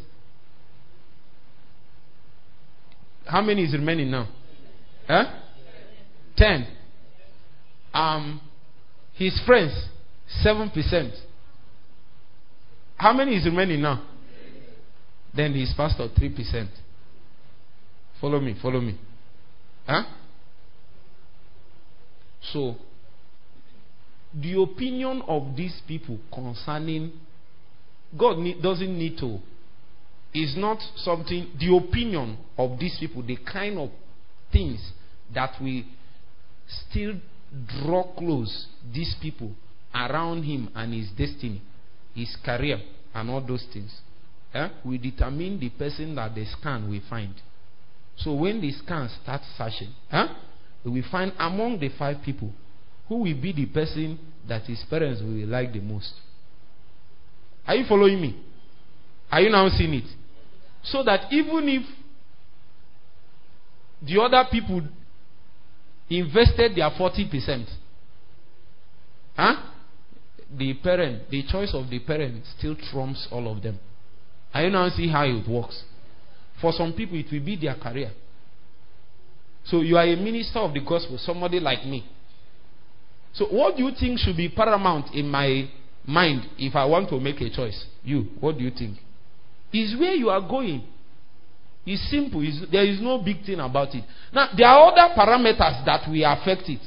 How 3.26 3.41
many 3.41 3.63
is 3.63 3.73
remaining 3.73 4.12
now? 4.12 4.30
Huh? 5.08 5.26
10. 6.38 6.67
Um, 7.93 8.39
his 9.12 9.41
friends, 9.45 9.89
7%. 10.41 11.12
How 12.98 13.13
many 13.13 13.36
is 13.36 13.46
remaining 13.46 13.82
now? 13.82 14.02
Then 15.36 15.54
his 15.54 15.74
pastor, 15.76 16.08
3%. 16.08 16.69
Follow 18.22 18.39
me, 18.39 18.56
follow 18.62 18.80
me. 18.80 18.98
Huh? 19.86 20.04
So, 22.52 22.76
the 24.34 24.62
opinion 24.62 25.23
of 25.27 25.56
these 25.56 25.81
people 25.88 26.19
concerning 26.34 27.12
God 28.17 28.38
need, 28.38 28.62
doesn't 28.62 28.98
need 28.98 29.17
to. 29.19 29.40
Is 30.34 30.56
not 30.58 30.79
something, 30.98 31.52
the 31.60 31.75
opinion 31.75 32.38
of 32.58 32.79
these 32.79 32.98
people, 33.00 33.21
the 33.21 33.38
kind 33.38 33.77
of 33.77 33.90
things 34.52 34.79
that 35.34 35.52
we 35.62 35.86
still 36.90 37.13
draw 37.67 38.15
close 38.15 38.67
these 38.94 39.15
people 39.21 39.52
around 39.94 40.44
him 40.44 40.69
and 40.75 40.94
his 40.94 41.10
destiny, 41.10 41.62
his 42.13 42.35
career, 42.44 42.79
and 43.13 43.29
all 43.29 43.41
those 43.41 43.65
things. 43.71 43.94
Eh? 44.54 44.69
We 44.85 44.98
determine 44.98 45.60
the 45.60 45.69
person 45.69 46.15
that 46.15 46.35
the 46.35 46.46
scan 46.46 46.89
we 46.89 47.02
find. 47.10 47.33
So 48.17 48.33
when 48.33 48.62
the 48.62 48.71
scan 48.71 49.10
starts 49.21 49.46
searching, 49.58 49.89
eh? 50.12 50.27
we 50.85 51.04
find 51.12 51.33
among 51.39 51.79
the 51.79 51.89
five 51.98 52.17
people 52.23 52.52
who 53.08 53.17
will 53.17 53.41
be 53.41 53.54
the 53.54 53.65
person 53.67 54.19
that 54.48 54.63
his 54.63 54.83
parents 54.89 55.21
will 55.21 55.48
like 55.48 55.73
the 55.73 55.79
most. 55.79 56.13
Are 57.65 57.75
you 57.75 57.85
following 57.87 58.21
me? 58.21 58.44
Are 59.31 59.41
you 59.41 59.50
now 59.50 59.67
seeing 59.69 59.94
it? 59.94 60.08
So 60.83 61.04
that 61.04 61.31
even 61.31 61.69
if 61.69 61.83
the 64.06 64.21
other 64.21 64.46
people 64.52 64.81
invested 66.10 66.75
their 66.75 66.89
40%, 66.89 67.65
huh? 69.35 69.73
The 70.58 70.73
parent, 70.75 71.29
the 71.29 71.43
choice 71.43 71.73
of 71.73 71.89
the 71.89 71.99
parent 71.99 72.43
still 72.58 72.75
trumps 72.75 73.27
all 73.31 73.51
of 73.51 73.62
them. 73.63 73.79
I 74.54 74.69
now 74.69 74.89
see 74.89 75.08
how 75.08 75.25
it 75.25 75.47
works? 75.47 75.83
For 76.62 76.71
some 76.71 76.93
people, 76.93 77.17
it 77.17 77.25
will 77.31 77.43
be 77.43 77.56
their 77.56 77.75
career. 77.75 78.12
So 79.65 79.81
you 79.81 79.97
are 79.97 80.06
a 80.06 80.15
minister 80.15 80.60
of 80.60 80.73
the 80.73 80.81
gospel, 80.81 81.17
somebody 81.17 81.60
like 81.60 81.85
me. 81.85 82.06
So 83.33 83.45
what 83.45 83.75
do 83.77 83.83
you 83.83 83.91
think 83.99 84.19
should 84.19 84.37
be 84.37 84.49
paramount 84.49 85.13
in 85.13 85.27
my 85.29 85.69
mind 86.06 86.47
if 86.58 86.75
I 86.75 86.85
want 86.85 87.10
to 87.10 87.19
make 87.19 87.41
a 87.41 87.49
choice? 87.49 87.85
You, 88.04 88.27
what 88.39 88.58
do 88.58 88.63
you 88.63 88.71
think? 88.71 88.97
Is 89.73 89.95
where 89.99 90.13
you 90.13 90.29
are 90.29 90.41
going. 90.41 90.83
It's 91.85 92.10
simple. 92.10 92.41
It's, 92.43 92.71
there 92.71 92.85
is 92.85 93.01
no 93.01 93.17
big 93.17 93.43
thing 93.43 93.60
about 93.60 93.93
it. 93.95 94.04
Now 94.31 94.49
there 94.56 94.67
are 94.67 94.91
other 94.91 95.15
parameters 95.15 95.83
that 95.85 96.08
will 96.08 96.31
affect 96.31 96.69
it. 96.69 96.79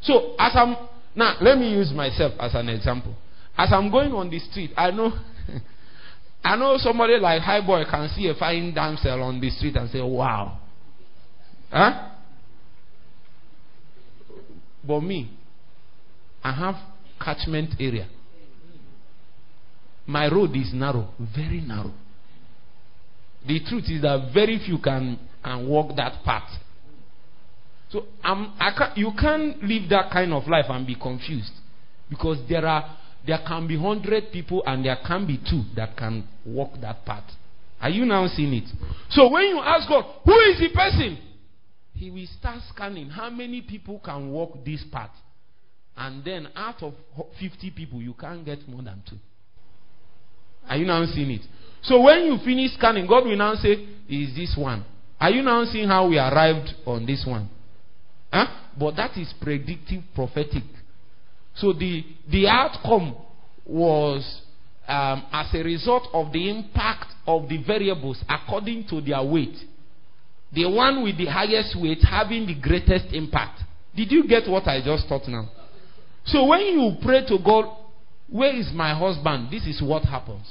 So 0.00 0.34
as 0.38 0.52
I'm 0.54 0.76
now, 1.14 1.36
let 1.40 1.58
me 1.58 1.70
use 1.70 1.92
myself 1.92 2.32
as 2.40 2.54
an 2.54 2.68
example. 2.68 3.14
As 3.56 3.70
I'm 3.72 3.90
going 3.90 4.12
on 4.12 4.30
the 4.30 4.38
street, 4.38 4.70
I 4.76 4.90
know, 4.90 5.12
I 6.44 6.56
know 6.56 6.76
somebody 6.78 7.18
like 7.18 7.42
High 7.42 7.64
Boy 7.64 7.84
can 7.90 8.08
see 8.16 8.28
a 8.28 8.34
fine 8.34 8.72
damsel 8.74 9.22
on 9.22 9.40
the 9.40 9.50
street 9.50 9.76
and 9.76 9.90
say, 9.90 10.00
"Wow." 10.00 10.58
Huh? 11.70 12.08
But 14.86 15.00
me, 15.00 15.30
I 16.42 16.52
have 16.52 16.74
catchment 17.22 17.74
area. 17.78 18.08
My 20.06 20.30
road 20.30 20.56
is 20.56 20.72
narrow, 20.74 21.08
very 21.34 21.60
narrow. 21.60 21.92
The 23.46 23.60
truth 23.68 23.84
is 23.88 24.02
that 24.02 24.30
very 24.34 24.58
few 24.64 24.78
can, 24.78 25.18
can 25.44 25.68
walk 25.68 25.96
that 25.96 26.24
path. 26.24 26.48
So 27.92 28.06
um, 28.24 28.54
I 28.58 28.72
can't, 28.76 28.96
you 28.96 29.12
can't 29.20 29.62
live 29.62 29.90
that 29.90 30.10
kind 30.10 30.32
of 30.32 30.48
life 30.48 30.64
and 30.68 30.86
be 30.86 30.94
confused. 30.94 31.52
Because 32.08 32.38
there, 32.48 32.66
are, 32.66 32.96
there 33.26 33.38
can 33.46 33.68
be 33.68 33.76
100 33.76 34.32
people 34.32 34.62
and 34.66 34.84
there 34.84 34.96
can 35.06 35.26
be 35.26 35.38
two 35.38 35.62
that 35.76 35.96
can 35.96 36.26
walk 36.46 36.80
that 36.80 37.04
path. 37.04 37.30
Are 37.80 37.90
you 37.90 38.06
now 38.06 38.26
seeing 38.28 38.54
it? 38.54 38.68
So 39.10 39.30
when 39.30 39.44
you 39.44 39.60
ask 39.60 39.88
God, 39.88 40.04
who 40.24 40.32
is 40.32 40.58
the 40.58 40.70
person? 40.74 41.18
He 41.94 42.10
will 42.10 42.26
start 42.38 42.60
scanning 42.74 43.10
how 43.10 43.28
many 43.28 43.60
people 43.60 44.00
can 44.02 44.30
walk 44.30 44.64
this 44.64 44.82
path. 44.90 45.10
And 45.94 46.24
then 46.24 46.48
out 46.56 46.82
of 46.82 46.94
50 47.38 47.70
people, 47.72 48.00
you 48.00 48.14
can't 48.14 48.44
get 48.44 48.66
more 48.66 48.82
than 48.82 49.02
two. 49.08 49.16
Are 50.66 50.76
you 50.76 50.86
now 50.86 51.04
seeing 51.06 51.30
it? 51.30 51.42
So 51.82 52.00
when 52.00 52.24
you 52.24 52.38
finish 52.44 52.72
scanning, 52.74 53.06
God 53.06 53.26
will 53.26 53.36
now 53.36 53.54
say, 53.56 53.72
Is 54.08 54.34
this 54.34 54.54
one? 54.56 54.84
Are 55.20 55.30
you 55.30 55.42
now 55.42 55.64
seeing 55.64 55.88
how 55.88 56.08
we 56.08 56.18
arrived 56.18 56.70
on 56.86 57.04
this 57.04 57.24
one? 57.26 57.50
Huh? 58.32 58.46
But 58.78 58.96
that 58.96 59.16
is 59.16 59.32
predictive 59.40 60.02
prophetic. 60.14 60.64
So 61.54 61.72
the, 61.72 62.04
the 62.30 62.48
outcome 62.48 63.16
was 63.66 64.40
um, 64.88 65.24
as 65.32 65.54
a 65.54 65.62
result 65.62 66.08
of 66.12 66.32
the 66.32 66.50
impact 66.50 67.12
of 67.26 67.48
the 67.48 67.62
variables 67.62 68.24
according 68.28 68.88
to 68.88 69.00
their 69.00 69.22
weight. 69.22 69.56
The 70.52 70.68
one 70.68 71.02
with 71.02 71.18
the 71.18 71.26
highest 71.26 71.76
weight 71.80 72.02
having 72.02 72.46
the 72.46 72.54
greatest 72.54 73.12
impact. 73.12 73.60
Did 73.94 74.10
you 74.10 74.26
get 74.26 74.48
what 74.48 74.66
I 74.66 74.82
just 74.82 75.08
taught 75.08 75.28
now? 75.28 75.48
So 76.24 76.46
when 76.46 76.60
you 76.60 76.96
pray 77.02 77.26
to 77.26 77.38
God, 77.44 77.76
where 78.28 78.54
is 78.54 78.70
my 78.72 78.94
husband? 78.98 79.48
This 79.50 79.66
is 79.66 79.82
what 79.82 80.04
happens. 80.04 80.46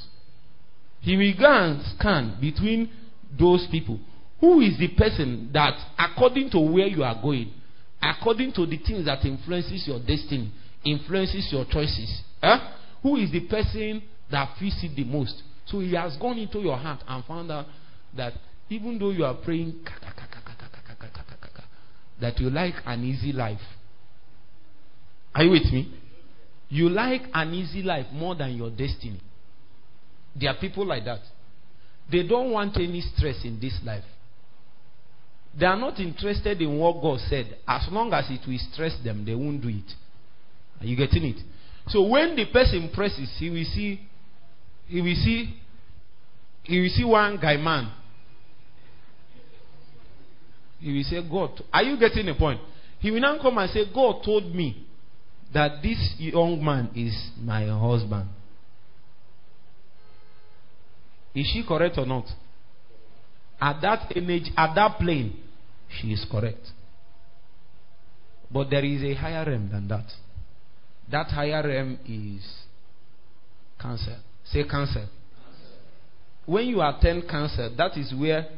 He 1.00 1.34
go 1.38 1.46
and 1.46 1.82
scan 1.96 2.38
between 2.40 2.90
those 3.38 3.66
people. 3.70 3.98
Who 4.40 4.60
is 4.60 4.78
the 4.78 4.88
person 4.88 5.50
that, 5.52 5.74
according 5.98 6.50
to 6.50 6.60
where 6.60 6.86
you 6.86 7.02
are 7.02 7.20
going, 7.20 7.52
according 8.02 8.52
to 8.54 8.66
the 8.66 8.78
things 8.78 9.06
that 9.06 9.24
influences 9.24 9.86
your 9.86 10.00
destiny, 10.00 10.52
influences 10.84 11.48
your 11.52 11.64
choices, 11.64 12.22
huh? 12.42 12.58
who 13.02 13.16
is 13.16 13.30
the 13.30 13.46
person 13.48 14.02
that 14.30 14.56
feels 14.58 14.78
it 14.82 14.94
the 14.96 15.04
most? 15.04 15.42
So 15.66 15.78
he 15.80 15.94
has 15.94 16.16
gone 16.16 16.38
into 16.38 16.58
your 16.58 16.76
heart 16.76 17.00
and 17.06 17.24
found 17.24 17.50
out 17.50 17.66
that 18.16 18.32
even 18.68 18.98
though 18.98 19.10
you 19.10 19.24
are 19.24 19.34
praying 19.34 19.84
that 22.20 22.38
you 22.38 22.50
like 22.50 22.74
an 22.86 23.04
easy 23.04 23.32
life. 23.32 23.60
Are 25.34 25.42
you 25.42 25.50
with 25.50 25.72
me? 25.72 25.92
You 26.68 26.88
like 26.88 27.22
an 27.34 27.52
easy 27.52 27.82
life 27.82 28.06
more 28.12 28.34
than 28.34 28.56
your 28.56 28.70
destiny. 28.70 29.20
There 30.40 30.48
are 30.48 30.56
people 30.58 30.86
like 30.86 31.04
that. 31.04 31.20
They 32.10 32.26
don't 32.26 32.50
want 32.52 32.76
any 32.76 33.00
stress 33.00 33.44
in 33.44 33.58
this 33.60 33.78
life. 33.84 34.04
They 35.58 35.66
are 35.66 35.76
not 35.76 35.98
interested 36.00 36.60
in 36.62 36.78
what 36.78 37.02
God 37.02 37.20
said. 37.28 37.58
As 37.68 37.86
long 37.90 38.12
as 38.12 38.24
it 38.30 38.40
will 38.46 38.58
stress 38.72 38.96
them, 39.04 39.24
they 39.24 39.34
won't 39.34 39.60
do 39.60 39.68
it. 39.68 39.92
Are 40.80 40.86
you 40.86 40.96
getting 40.96 41.24
it? 41.24 41.36
So 41.88 42.02
when 42.02 42.36
the 42.36 42.46
person 42.46 42.90
presses, 42.94 43.30
he 43.38 43.50
will 43.50 43.64
see, 43.64 44.00
he 44.86 45.00
will 45.00 45.14
see, 45.14 45.54
he 46.62 46.80
will 46.80 46.88
see 46.88 47.04
one 47.04 47.38
guy 47.40 47.56
man. 47.56 47.92
He 50.80 50.92
will 50.92 51.04
say, 51.04 51.28
God, 51.28 51.62
are 51.72 51.82
you 51.82 51.98
getting 51.98 52.26
the 52.26 52.34
point? 52.34 52.60
He 52.98 53.10
will 53.10 53.20
now 53.20 53.40
come 53.40 53.58
and 53.58 53.70
say, 53.70 53.84
God 53.92 54.22
told 54.24 54.54
me 54.54 54.86
that 55.52 55.82
this 55.82 56.14
young 56.18 56.64
man 56.64 56.90
is 56.96 57.14
my 57.38 57.66
husband. 57.66 58.28
Is 61.34 61.46
she 61.52 61.64
correct 61.66 61.98
or 61.98 62.06
not? 62.06 62.24
At 63.60 63.80
that 63.82 64.16
image, 64.16 64.50
at 64.56 64.74
that 64.74 64.98
plane, 64.98 65.36
she 66.00 66.12
is 66.12 66.24
correct. 66.30 66.66
But 68.50 68.70
there 68.70 68.84
is 68.84 69.02
a 69.02 69.14
higher 69.14 69.44
realm 69.46 69.70
than 69.70 69.88
that. 69.88 70.06
That 71.10 71.26
higher 71.28 71.66
realm 71.66 71.98
is 72.06 72.46
council. 73.80 74.16
Say 74.44 74.64
council. 74.68 75.06
When 76.44 76.66
you 76.66 76.82
attend 76.82 77.28
council, 77.28 77.72
that 77.76 77.96
is 77.96 78.12
where 78.18 78.48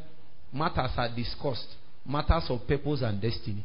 matters 0.52 0.90
are 0.96 1.14
discussed 1.14 1.76
matters 2.04 2.44
of 2.48 2.66
purpose 2.66 3.02
and 3.02 3.20
destiny. 3.20 3.64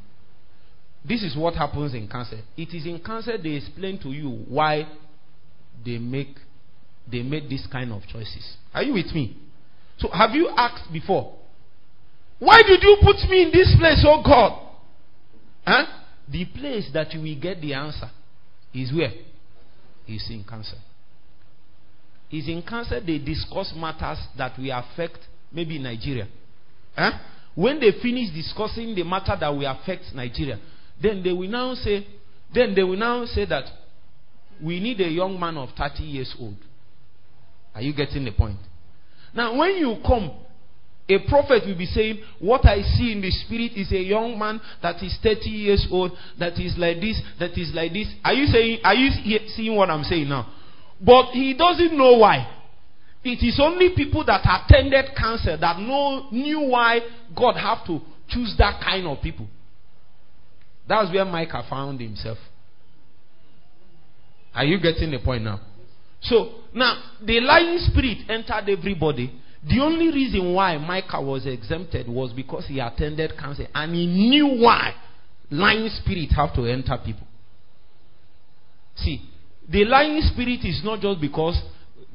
This 1.07 1.23
is 1.23 1.35
what 1.35 1.55
happens 1.55 1.93
in 1.93 2.07
council. 2.07 2.39
It 2.57 2.73
is 2.73 2.85
in 2.85 2.99
council 2.99 3.37
they 3.41 3.51
explain 3.51 3.99
to 4.01 4.09
you 4.09 4.29
why 4.47 4.87
they 5.85 5.97
make 5.97 6.35
they 7.09 7.23
made 7.23 7.49
this 7.49 7.67
kind 7.71 7.91
of 7.91 8.01
choices. 8.11 8.57
Are 8.73 8.83
you 8.83 8.93
with 8.93 9.13
me? 9.13 9.37
So 9.97 10.09
have 10.09 10.31
you 10.31 10.49
asked 10.55 10.91
before? 10.91 11.35
Why 12.39 12.61
did 12.65 12.81
you 12.81 12.97
put 13.01 13.17
me 13.29 13.43
in 13.43 13.51
this 13.51 13.75
place, 13.77 14.03
oh 14.07 14.23
God? 14.23 14.67
Huh? 15.65 15.85
The 16.31 16.45
place 16.45 16.89
that 16.93 17.13
you 17.13 17.21
will 17.21 17.39
get 17.39 17.61
the 17.61 17.73
answer 17.73 18.09
is 18.73 18.93
where? 18.93 19.11
Is 20.07 20.25
in 20.29 20.43
council. 20.43 20.77
Is 22.31 22.47
in 22.47 22.63
council 22.67 23.01
they 23.05 23.17
discuss 23.19 23.73
matters 23.75 24.19
that 24.37 24.57
will 24.57 24.71
affect 24.71 25.17
maybe 25.51 25.77
Nigeria. 25.79 26.27
Huh? 26.95 27.11
When 27.55 27.79
they 27.79 27.91
finish 28.01 28.33
discussing 28.33 28.95
the 28.95 29.03
matter 29.03 29.35
that 29.39 29.49
will 29.49 29.65
affect 29.65 30.05
Nigeria, 30.15 30.59
then 31.01 31.21
they 31.23 31.31
will 31.33 31.49
now 31.49 31.73
say, 31.75 32.07
then 32.53 32.73
they 32.73 32.83
will 32.83 32.97
now 32.97 33.25
say 33.25 33.45
that 33.45 33.65
we 34.63 34.79
need 34.79 34.99
a 35.01 35.09
young 35.09 35.39
man 35.39 35.57
of 35.57 35.69
30 35.77 36.03
years 36.03 36.33
old. 36.39 36.57
Are 37.73 37.81
you 37.81 37.93
getting 37.93 38.25
the 38.25 38.31
point? 38.31 38.57
Now, 39.33 39.57
when 39.57 39.75
you 39.75 39.97
come, 40.05 40.31
a 41.09 41.17
prophet 41.27 41.63
will 41.65 41.77
be 41.77 41.87
saying, 41.87 42.21
What 42.39 42.65
I 42.65 42.81
see 42.83 43.11
in 43.11 43.21
the 43.21 43.31
spirit 43.31 43.71
is 43.75 43.91
a 43.91 43.99
young 43.99 44.37
man 44.37 44.61
that 44.81 45.01
is 45.01 45.17
30 45.23 45.49
years 45.49 45.87
old, 45.91 46.11
that 46.37 46.59
is 46.59 46.75
like 46.77 47.01
this, 47.01 47.19
that 47.39 47.57
is 47.57 47.71
like 47.73 47.93
this. 47.93 48.07
Are 48.23 48.33
you 48.33 48.45
saying, 48.45 48.79
are 48.83 48.93
you 48.93 49.09
seeing 49.55 49.75
what 49.75 49.89
I'm 49.89 50.03
saying 50.03 50.29
now? 50.29 50.53
But 51.01 51.31
he 51.31 51.55
doesn't 51.57 51.97
know 51.97 52.17
why. 52.17 52.55
It 53.23 53.45
is 53.45 53.59
only 53.61 53.89
people 53.95 54.23
that 54.25 54.41
attended 54.45 55.15
council 55.17 55.57
that 55.59 55.79
know, 55.79 56.29
knew 56.31 56.61
why 56.61 56.99
God 57.35 57.55
have 57.55 57.85
to 57.87 57.99
choose 58.29 58.55
that 58.57 58.81
kind 58.81 59.07
of 59.07 59.21
people. 59.21 59.47
That's 60.87 61.11
where 61.11 61.25
Micah 61.25 61.63
found 61.69 61.99
himself. 61.99 62.37
Are 64.53 64.63
you 64.63 64.79
getting 64.79 65.11
the 65.11 65.19
point 65.19 65.43
now? 65.43 65.59
So 66.21 66.49
now 66.73 67.01
the 67.25 67.39
lying 67.39 67.79
spirit 67.79 68.29
entered 68.29 68.69
everybody. 68.69 69.33
The 69.67 69.79
only 69.81 70.07
reason 70.07 70.53
why 70.53 70.77
Micah 70.77 71.21
was 71.21 71.45
exempted 71.45 72.07
was 72.07 72.31
because 72.31 72.65
he 72.67 72.79
attended 72.79 73.37
council 73.37 73.67
and 73.73 73.93
he 73.93 74.05
knew 74.05 74.47
why 74.61 74.93
lying 75.51 75.89
spirit 75.89 76.29
have 76.35 76.53
to 76.55 76.65
enter 76.65 76.97
people. 77.03 77.27
See, 78.95 79.21
the 79.69 79.85
lying 79.85 80.21
spirit 80.21 80.63
is 80.63 80.81
not 80.83 81.01
just 81.01 81.19
because 81.19 81.61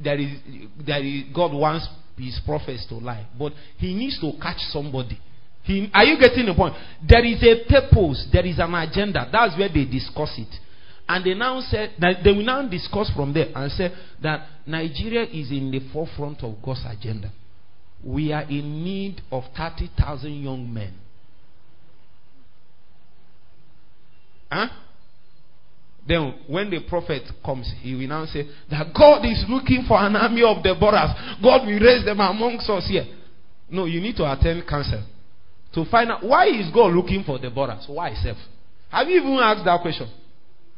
there 0.02 0.18
is, 0.18 0.38
there 0.84 1.02
is 1.02 1.24
God 1.34 1.52
wants 1.52 1.88
his 2.16 2.40
prophets 2.44 2.86
to 2.88 2.94
lie, 2.96 3.26
but 3.38 3.52
he 3.76 3.94
needs 3.94 4.20
to 4.20 4.32
catch 4.40 4.58
somebody. 4.70 5.18
He, 5.62 5.90
are 5.94 6.04
you 6.04 6.18
getting 6.18 6.46
the 6.46 6.54
point? 6.54 6.74
There 7.08 7.24
is 7.24 7.42
a 7.42 7.64
purpose, 7.68 8.28
there 8.32 8.44
is 8.44 8.58
an 8.58 8.74
agenda. 8.74 9.28
That's 9.32 9.58
where 9.58 9.68
they 9.68 9.84
discuss 9.84 10.34
it. 10.38 10.54
And 11.08 11.24
they 11.24 11.34
now 11.34 11.60
said 11.60 11.92
that 12.00 12.24
they 12.24 12.32
will 12.32 12.44
now 12.44 12.66
discuss 12.66 13.10
from 13.14 13.34
there 13.34 13.48
and 13.54 13.70
say 13.72 13.92
that 14.22 14.46
Nigeria 14.66 15.24
is 15.24 15.50
in 15.50 15.70
the 15.70 15.80
forefront 15.92 16.42
of 16.42 16.54
God's 16.64 16.84
agenda. 16.88 17.30
We 18.02 18.32
are 18.32 18.42
in 18.42 18.82
need 18.84 19.20
of 19.30 19.44
30,000 19.56 20.32
young 20.32 20.72
men. 20.72 20.94
Huh? 24.50 24.68
Then, 26.06 26.34
when 26.46 26.70
the 26.70 26.80
prophet 26.88 27.22
comes, 27.44 27.72
he 27.80 27.94
will 27.94 28.08
now 28.08 28.26
say 28.26 28.46
that 28.70 28.92
God 28.94 29.24
is 29.24 29.44
looking 29.48 29.84
for 29.88 29.98
an 29.98 30.16
army 30.16 30.42
of 30.42 30.62
Deborahs. 30.62 31.42
God 31.42 31.66
will 31.66 31.80
raise 31.80 32.04
them 32.04 32.20
amongst 32.20 32.68
us 32.68 32.86
here. 32.88 33.06
No, 33.70 33.86
you 33.86 34.00
need 34.00 34.16
to 34.16 34.30
attend 34.30 34.66
council 34.68 35.02
to 35.74 35.84
find 35.86 36.12
out 36.12 36.22
why 36.22 36.46
is 36.46 36.70
God 36.72 36.92
looking 36.92 37.24
for 37.24 37.38
Deborah? 37.38 37.80
So 37.86 37.94
why 37.94 38.14
self? 38.14 38.36
Have 38.90 39.08
you 39.08 39.20
even 39.20 39.32
asked 39.34 39.64
that 39.64 39.80
question? 39.80 40.08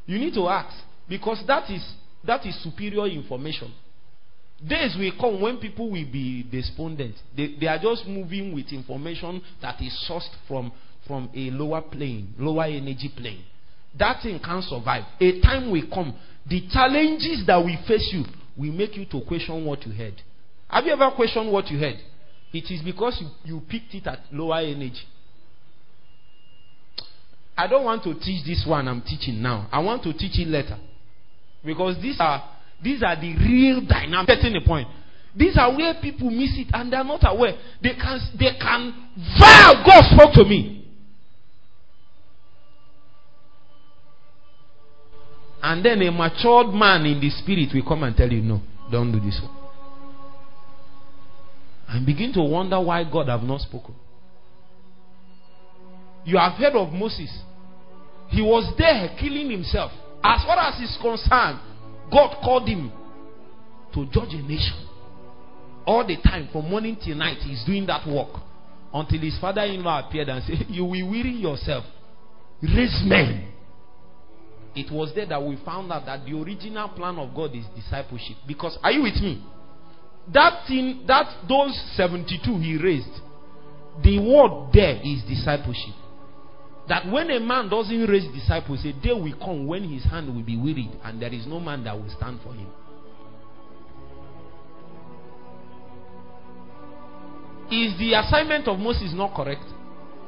You 0.07 0.19
need 0.19 0.35
to 0.35 0.49
ask 0.49 0.77
because 1.09 1.43
that 1.47 1.69
is 1.71 1.85
that 2.25 2.45
is 2.47 2.61
superior 2.63 3.07
information. 3.07 3.73
Days 4.67 4.97
will 4.99 5.13
come 5.21 5.41
when 5.41 5.59
people 5.59 5.91
will 5.91 6.11
be 6.11 6.43
despondent. 6.51 7.15
They, 7.37 7.57
they 7.61 7.67
are 7.67 7.79
just 7.79 8.07
moving 8.07 8.55
with 8.55 8.73
information 8.73 9.43
that 9.61 9.81
is 9.83 9.93
sourced 10.09 10.29
from, 10.49 10.73
from 11.07 11.29
a 11.35 11.51
lower 11.51 11.83
plane, 11.83 12.35
lower 12.39 12.65
energy 12.65 13.13
plane. 13.15 13.45
That 13.99 14.23
thing 14.23 14.41
can't 14.43 14.65
survive. 14.65 15.05
A 15.21 15.41
time 15.43 15.71
will 15.71 15.87
come. 15.93 16.15
The 16.47 16.67
challenges 16.73 17.45
that 17.47 17.57
will 17.59 17.77
face 17.87 18.11
you 18.13 18.25
will 18.57 18.73
make 18.73 18.97
you 18.97 19.05
to 19.07 19.21
question 19.27 19.65
what 19.65 19.85
you 19.87 19.93
heard. 19.93 20.21
Have 20.69 20.87
you 20.87 20.93
ever 20.93 21.11
questioned 21.15 21.53
what 21.53 21.71
you 21.71 21.79
heard? 21.79 21.99
It 22.53 22.71
is 22.71 22.81
because 22.83 23.21
you, 23.21 23.29
you 23.45 23.61
picked 23.69 23.95
it 23.95 24.07
at 24.07 24.21
lower 24.33 24.61
energy. 24.61 25.03
I 27.57 27.67
don't 27.67 27.85
want 27.85 28.03
to 28.05 28.15
teach 28.15 28.45
this 28.45 28.65
one 28.67 28.87
I'm 28.87 29.01
teaching 29.03 29.41
now. 29.41 29.69
I 29.73 29.79
want 29.81 30.03
to 30.03 30.13
teach 30.13 30.39
it 30.39 30.49
later. 30.49 30.79
Because 31.65 31.97
these 32.03 32.17
are 32.21 32.43
these 32.83 33.03
are 33.03 33.17
the 33.17 33.35
real 33.37 33.81
dynamics. 33.81 34.35
Getting 34.35 34.53
the 34.53 34.61
point. 34.67 34.89
These 35.35 35.57
are 35.59 35.75
where 35.75 35.95
people 36.01 36.31
miss 36.31 36.51
it 36.57 36.69
and 36.73 36.93
they're 36.93 37.05
not 37.05 37.21
aware. 37.23 37.57
They 37.83 37.95
can 37.95 38.21
they 38.39 38.53
can 38.61 39.09
vow 39.39 39.83
God 39.85 40.05
spoke 40.15 40.35
to 40.35 40.45
me. 40.45 40.85
And 45.63 45.85
then 45.85 46.01
a 46.03 46.13
matured 46.13 46.73
man 46.73 47.05
in 47.07 47.21
the 47.21 47.29
spirit 47.31 47.71
will 47.75 47.83
come 47.83 48.05
and 48.05 48.17
tell 48.17 48.31
you, 48.31 48.41
no, 48.41 48.61
don't 48.91 49.11
do 49.11 49.19
this 49.19 49.41
one. 49.43 49.53
And 51.89 52.07
begin 52.07 52.33
to 52.35 52.43
wonder 52.43 52.81
why 52.81 53.03
God 53.05 53.29
have 53.29 53.43
not 53.43 53.63
spoken. 53.63 53.95
You 56.27 56.39
have 56.39 56.55
heard 56.55 56.75
of 56.75 56.93
Moses. 56.93 57.31
He 58.29 58.43
was 58.43 58.75
there 58.77 59.17
killing 59.19 59.49
himself. 59.49 59.93
As 60.25 60.43
far 60.45 60.59
as 60.59 60.79
he's 60.79 60.99
concerned, 61.01 61.61
God 62.11 62.37
called 62.43 62.69
him 62.69 62.91
to 63.95 64.07
judge 64.07 64.35
a 64.35 64.43
nation. 64.43 64.89
All 65.87 66.05
the 66.05 66.17
time, 66.17 66.49
from 66.51 66.69
morning 66.69 66.97
till 67.03 67.15
night, 67.15 67.39
he's 67.39 67.65
doing 67.65 67.87
that 67.87 68.07
work. 68.09 68.41
Until 68.93 69.21
his 69.21 69.39
father 69.41 69.63
in 69.63 69.85
law 69.85 70.07
appeared 70.07 70.29
and 70.29 70.43
said, 70.43 70.67
You 70.69 70.85
will 70.85 71.11
weary 71.11 71.31
yourself. 71.31 71.85
Raise 72.61 73.03
men. 73.07 73.53
It 74.75 74.91
was 74.91 75.13
there 75.15 75.27
that 75.27 75.43
we 75.43 75.57
found 75.65 75.93
out 75.93 76.07
that 76.07 76.25
the 76.27 76.37
original 76.37 76.89
plan 76.89 77.17
of 77.19 77.35
God 77.35 77.55
is 77.55 77.65
discipleship. 77.77 78.37
Because, 78.49 78.77
are 78.83 78.91
you 78.91 79.03
with 79.03 79.23
me? 79.23 79.45
That 80.35 80.67
thing, 80.67 81.05
that 81.07 81.47
those 81.49 81.73
72 81.95 82.59
he 82.59 82.77
raised, 82.83 83.23
the 84.03 84.19
word 84.19 84.73
there 84.73 85.01
is 85.05 85.23
discipleship. 85.29 85.95
That 86.89 87.11
when 87.11 87.31
a 87.31 87.41
man 87.41 87.69
doesn't 87.69 88.07
raise 88.07 88.33
disciples, 88.33 88.85
a 88.85 88.93
day 88.93 89.13
will 89.13 89.35
come 89.39 89.67
when 89.67 89.89
his 89.89 90.05
hand 90.05 90.33
will 90.35 90.43
be 90.43 90.57
wearied 90.57 90.91
and 91.03 91.21
there 91.21 91.33
is 91.33 91.47
no 91.47 91.59
man 91.59 91.83
that 91.85 91.97
will 91.97 92.11
stand 92.17 92.41
for 92.43 92.53
him. 92.53 92.69
Is 97.71 97.99
the 97.99 98.15
assignment 98.15 98.69
of 98.69 98.79
Moses 98.79 99.13
not 99.13 99.35
correct? 99.35 99.65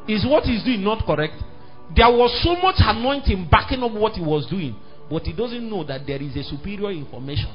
Is 0.09 0.27
what 0.27 0.45
he's 0.45 0.65
doing 0.65 0.83
not 0.83 1.07
correct? 1.07 1.35
There 1.95 2.11
was 2.11 2.35
so 2.43 2.57
much 2.61 2.77
anointing 2.79 3.49
backing 3.51 3.83
up 3.83 3.93
what 3.93 4.15
he 4.15 4.21
was 4.21 4.47
doing, 4.51 4.75
but 5.09 5.23
he 5.23 5.33
doesn't 5.33 5.71
know 5.71 5.85
that 5.85 6.07
there 6.07 6.21
is 6.21 6.35
a 6.35 6.43
superior 6.43 6.91
information 6.91 7.51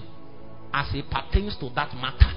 as 0.74 0.88
it 0.94 1.06
pertains 1.12 1.58
to 1.60 1.70
that 1.76 1.94
matter. 1.96 2.32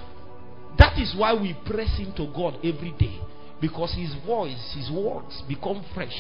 That 0.79 0.99
is 0.99 1.15
why 1.17 1.33
we 1.33 1.57
press 1.65 1.99
into 1.99 2.31
God 2.35 2.59
every 2.65 2.95
day 2.99 3.21
because 3.61 3.95
His 3.95 4.15
voice, 4.27 4.75
His 4.77 4.91
words 4.91 5.43
become 5.49 5.85
fresh. 5.95 6.15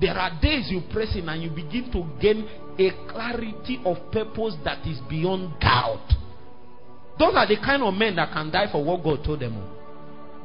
There 0.00 0.16
are 0.16 0.30
days 0.40 0.68
you 0.70 0.80
press 0.92 1.14
in 1.14 1.28
and 1.28 1.42
you 1.42 1.50
begin 1.50 1.92
to 1.92 2.06
gain 2.20 2.48
a 2.78 2.90
clarity 3.12 3.80
of 3.84 3.98
purpose 4.10 4.54
that 4.64 4.86
is 4.86 4.98
beyond 5.10 5.60
doubt. 5.60 6.08
Those 7.18 7.34
are 7.36 7.46
the 7.46 7.56
kind 7.56 7.82
of 7.82 7.92
men 7.92 8.16
that 8.16 8.32
can 8.32 8.50
die 8.50 8.72
for 8.72 8.82
what 8.82 9.04
God 9.04 9.22
told 9.22 9.40
them. 9.40 9.62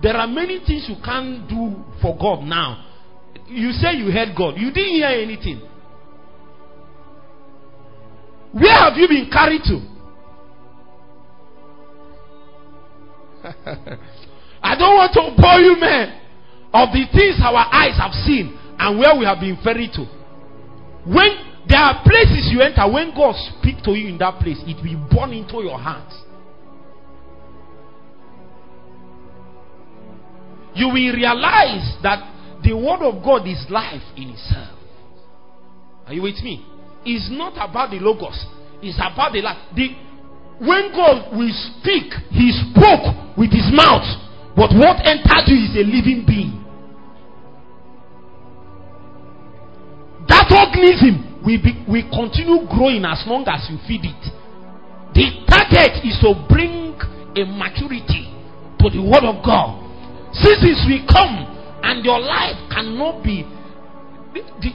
There 0.01 0.15
are 0.15 0.27
many 0.27 0.59
things 0.65 0.87
you 0.89 0.97
can't 1.03 1.47
do 1.47 1.85
for 2.01 2.17
God 2.19 2.43
now. 2.43 2.85
You 3.47 3.71
say 3.71 3.93
you 3.93 4.11
heard 4.11 4.35
God, 4.35 4.57
you 4.57 4.71
didn't 4.71 4.95
hear 4.95 5.07
anything. 5.07 5.61
Where 8.51 8.73
have 8.73 8.97
you 8.97 9.07
been 9.07 9.29
carried 9.31 9.61
to? 9.63 9.79
I 14.61 14.75
don't 14.75 14.95
want 14.95 15.13
to 15.13 15.41
bore 15.41 15.59
you, 15.59 15.79
man, 15.79 16.19
of 16.73 16.89
the 16.91 17.05
things 17.13 17.39
our 17.41 17.67
eyes 17.71 17.97
have 17.97 18.11
seen 18.25 18.59
and 18.77 18.99
where 18.99 19.17
we 19.17 19.25
have 19.25 19.39
been 19.39 19.57
ferried 19.63 19.91
to. 19.93 20.05
When 21.05 21.29
there 21.67 21.79
are 21.79 22.03
places 22.03 22.49
you 22.51 22.61
enter, 22.61 22.91
when 22.91 23.13
God 23.15 23.35
speaks 23.57 23.81
to 23.83 23.91
you 23.91 24.09
in 24.09 24.17
that 24.19 24.39
place, 24.39 24.57
it 24.65 24.77
will 24.83 25.07
burn 25.09 25.33
into 25.33 25.63
your 25.63 25.79
heart. 25.79 26.11
You 30.75 30.87
will 30.87 31.13
realize 31.13 31.95
that 32.03 32.19
the 32.63 32.73
word 32.73 33.01
of 33.01 33.23
God 33.23 33.47
is 33.47 33.65
life 33.69 34.03
in 34.17 34.29
itself. 34.29 34.77
Are 36.05 36.13
you 36.13 36.23
with 36.23 36.43
me? 36.43 36.65
It's 37.05 37.29
not 37.31 37.53
about 37.53 37.91
the 37.91 37.99
logos, 37.99 38.45
it's 38.81 38.97
about 38.97 39.31
the 39.33 39.41
life. 39.41 39.57
The, 39.75 39.95
when 40.59 40.91
God 40.91 41.37
will 41.37 41.53
speak, 41.53 42.11
He 42.29 42.51
spoke 42.51 43.37
with 43.37 43.51
His 43.51 43.69
mouth, 43.71 44.05
but 44.55 44.73
what 44.73 45.05
entered 45.05 45.47
you 45.47 45.69
is 45.69 45.75
a 45.77 45.85
living 45.85 46.25
being. 46.27 46.64
That 50.27 50.49
organism 50.49 51.41
will, 51.45 51.61
be, 51.61 51.73
will 51.87 52.07
continue 52.09 52.65
growing 52.67 53.05
as 53.05 53.23
long 53.27 53.45
as 53.47 53.69
you 53.69 53.77
feed 53.87 54.05
it. 54.05 54.23
The 55.13 55.45
target 55.47 56.03
is 56.03 56.17
to 56.25 56.33
bring 56.49 56.97
a 57.37 57.43
maturity 57.45 58.31
to 58.81 58.89
the 58.89 59.01
Word 59.01 59.23
of 59.23 59.43
God. 59.45 59.81
Seasons 60.33 60.83
will 60.89 61.05
come, 61.07 61.47
and 61.83 62.03
your 62.03 62.19
life 62.19 62.57
cannot 62.73 63.23
be 63.23 63.47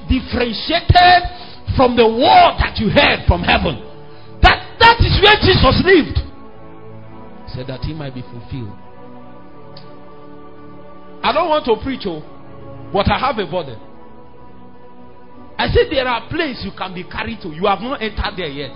differentiated 0.09 1.21
from 1.77 1.97
the 1.97 2.07
word 2.07 2.57
that 2.59 2.79
you 2.81 2.89
heard 2.89 3.27
from 3.29 3.43
heaven. 3.43 3.77
That, 4.43 4.77
That 4.81 4.97
is 5.01 5.21
where 5.21 5.37
Jesus 5.45 5.83
lived. 5.85 6.19
He 7.47 7.57
said 7.57 7.67
that 7.69 7.81
he 7.85 7.93
might 7.93 8.15
be 8.15 8.23
fulfilled. 8.23 8.73
I 11.23 11.33
don't 11.33 11.49
want 11.49 11.65
to 11.67 11.77
preach, 11.85 12.03
oh, 12.07 12.23
but 12.93 13.11
I 13.11 13.19
have 13.19 13.37
a 13.39 13.45
burden. 13.45 13.79
I 15.61 15.69
said 15.69 15.93
there 15.93 16.09
are 16.09 16.27
places 16.31 16.65
you 16.65 16.73
can 16.73 16.95
be 16.95 17.05
carried 17.05 17.43
to. 17.43 17.49
You 17.49 17.67
have 17.67 17.81
not 17.81 18.01
entered 18.01 18.33
there 18.35 18.49
yet. 18.49 18.73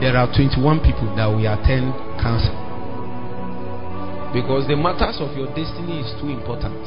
There 0.00 0.16
are 0.16 0.32
21 0.32 0.80
people 0.80 1.12
that 1.12 1.26
will 1.28 1.44
attend 1.44 1.92
council. 2.24 2.56
Because 4.32 4.64
the 4.66 4.76
matters 4.80 5.20
of 5.20 5.36
your 5.36 5.52
destiny 5.52 6.00
is 6.00 6.16
too 6.16 6.32
important 6.32 6.80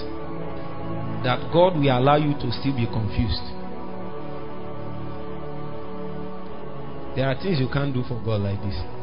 that 1.22 1.38
God 1.54 1.78
will 1.78 1.94
allow 1.94 2.18
you 2.18 2.34
to 2.42 2.50
still 2.58 2.74
be 2.74 2.90
confused. 2.90 3.46
There 7.14 7.30
are 7.30 7.38
things 7.38 7.60
you 7.60 7.70
can't 7.72 7.94
do 7.94 8.02
for 8.02 8.18
God 8.26 8.42
like 8.42 8.58
this. 8.66 8.99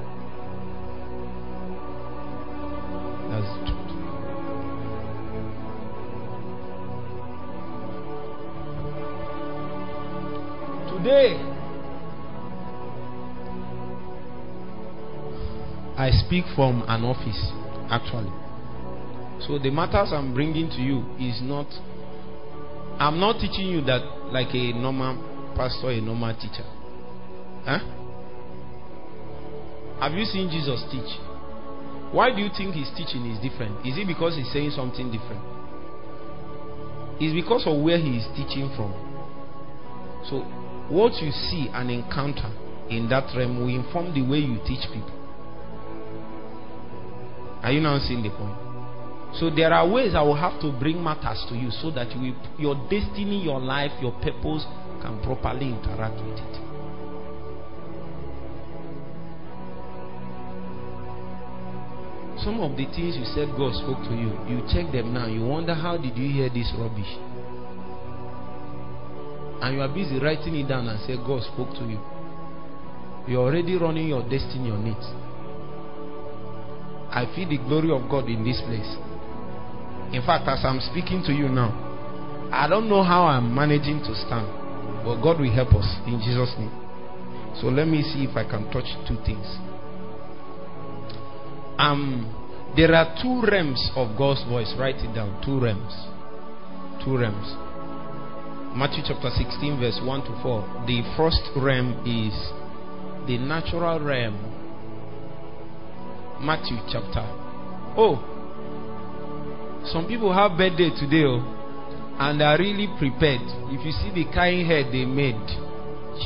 Today, 11.07 11.39
I 15.97 16.11
speak 16.11 16.45
from 16.57 16.83
an 16.89 17.05
office, 17.05 17.39
actually. 17.89 18.33
So 19.47 19.57
the 19.63 19.71
matters 19.71 20.11
I'm 20.13 20.35
bringing 20.35 20.69
to 20.71 20.83
you 20.83 21.07
is 21.21 21.39
not 21.43 21.69
I'm 22.99 23.21
not 23.21 23.39
teaching 23.39 23.69
you 23.69 23.83
that 23.83 24.03
like 24.33 24.53
a 24.53 24.73
normal 24.73 25.15
pastor, 25.55 25.91
a 25.91 26.01
normal 26.01 26.35
teacher. 26.35 26.67
Huh? 27.63 27.79
Have 30.01 30.11
you 30.19 30.25
seen 30.25 30.51
Jesus 30.51 30.83
teach? 30.91 31.21
Why 32.11 32.35
do 32.35 32.43
you 32.43 32.51
think 32.51 32.75
his 32.75 32.91
teaching 32.99 33.31
is 33.31 33.39
different? 33.39 33.79
Is 33.87 33.97
it 33.97 34.09
because 34.09 34.35
he's 34.35 34.51
saying 34.53 34.73
something 34.75 35.13
different? 35.13 35.39
It's 37.23 37.33
because 37.33 37.63
of 37.65 37.81
where 37.81 37.97
he 37.97 38.19
is 38.19 38.27
teaching 38.35 38.75
from. 38.75 38.91
So, 40.27 40.43
what 40.89 41.12
you 41.22 41.30
see 41.30 41.68
and 41.72 41.91
encounter 41.91 42.53
in 42.91 43.09
that 43.09 43.34
realm 43.37 43.61
will 43.61 43.68
inform 43.68 44.14
the 44.14 44.22
way 44.22 44.39
you 44.39 44.59
teach 44.66 44.87
people. 44.93 45.12
Are 47.62 47.72
you 47.72 47.80
now 47.80 47.99
seeing 47.99 48.22
the 48.22 48.30
point? 48.30 48.55
So 49.34 49.51
there 49.51 49.72
are 49.72 49.89
ways 49.89 50.14
I 50.14 50.22
will 50.22 50.37
have 50.37 50.61
to 50.62 50.72
bring 50.78 51.03
matters 51.03 51.45
to 51.49 51.57
you 51.57 51.70
so 51.70 51.91
that 51.91 52.14
you 52.16 52.34
your 52.59 52.74
destiny, 52.89 53.43
your 53.43 53.61
life, 53.61 53.91
your 54.01 54.12
purpose 54.22 54.64
can 55.03 55.20
properly 55.22 55.68
interact 55.74 56.22
with 56.24 56.39
it. 56.39 56.66
some 62.47 62.61
of 62.61 62.76
the 62.76 62.87
things 62.95 63.16
you 63.18 63.24
said 63.34 63.51
God 63.59 63.74
spoke 63.74 64.07
to 64.07 64.14
you, 64.14 64.30
you 64.47 64.62
check 64.70 64.93
them 64.93 65.12
now. 65.12 65.26
You 65.26 65.43
wonder 65.43 65.74
how 65.74 65.97
did 65.97 66.16
you 66.16 66.30
hear 66.30 66.49
this 66.49 66.72
rubbish? 66.78 67.11
And 69.63 69.75
you 69.75 69.81
are 69.81 69.89
busy 69.89 70.19
writing 70.19 70.55
it 70.57 70.69
down 70.69 70.87
and 70.89 71.01
say 71.07 71.17
God 71.17 71.43
spoke 71.43 71.71
to 71.81 71.85
you. 71.85 72.01
You're 73.27 73.43
already 73.43 73.77
running 73.77 74.09
your 74.09 74.23
destiny 74.23 74.71
on 74.71 74.87
it. 74.87 75.05
I 77.11 77.25
feel 77.35 77.49
the 77.49 77.59
glory 77.59 77.91
of 77.91 78.09
God 78.11 78.29
in 78.29 78.45
this 78.45 78.61
place. 78.61 78.97
In 80.13 80.23
fact, 80.25 80.47
as 80.47 80.61
I'm 80.63 80.81
speaking 80.81 81.23
to 81.27 81.33
you 81.33 81.49
now, 81.49 81.73
I 82.53 82.69
don't 82.69 82.89
know 82.89 83.03
how 83.03 83.25
I'm 83.25 83.53
managing 83.53 84.01
to 84.07 84.15
stand, 84.15 84.47
but 85.03 85.21
God 85.23 85.41
will 85.41 85.51
help 85.51 85.75
us 85.75 85.89
in 86.07 86.21
Jesus' 86.23 86.55
name. 86.59 86.71
So 87.61 87.69
let 87.69 87.89
me 87.89 88.03
see 88.03 88.25
if 88.29 88.37
I 88.37 88.45
can 88.45 88.71
touch 88.71 88.87
two 89.09 89.17
things. 89.25 89.47
Um, 91.79 92.29
there 92.77 92.95
are 92.95 93.17
two 93.21 93.43
realms 93.51 93.91
of 93.97 94.17
God's 94.17 94.45
voice. 94.45 94.73
Write 94.79 94.97
it 94.97 95.15
down. 95.15 95.41
Two 95.45 95.59
realms. 95.59 95.93
Two 97.03 97.17
realms. 97.17 97.66
Matthew 98.77 99.05
chapter 99.09 99.31
16, 99.31 99.81
verse 99.81 99.99
1 100.05 100.20
to 100.29 100.37
4. 100.43 100.85
The 100.87 101.01
first 101.16 101.41
realm 101.57 101.97
is 102.05 102.37
the 103.27 103.39
natural 103.41 103.99
realm. 104.05 104.37
Matthew 106.45 106.77
chapter. 106.93 107.24
Oh, 107.97 108.20
some 109.91 110.07
people 110.07 110.31
have 110.31 110.59
birthday 110.59 110.91
today, 110.93 111.24
oh, 111.24 111.41
and 112.20 112.43
are 112.43 112.59
really 112.59 112.87
prepared. 112.99 113.41
If 113.72 113.81
you 113.81 113.93
see 113.93 114.11
the 114.12 114.31
kind 114.35 114.66
head 114.68 114.93
they 114.93 115.07
made, 115.07 115.41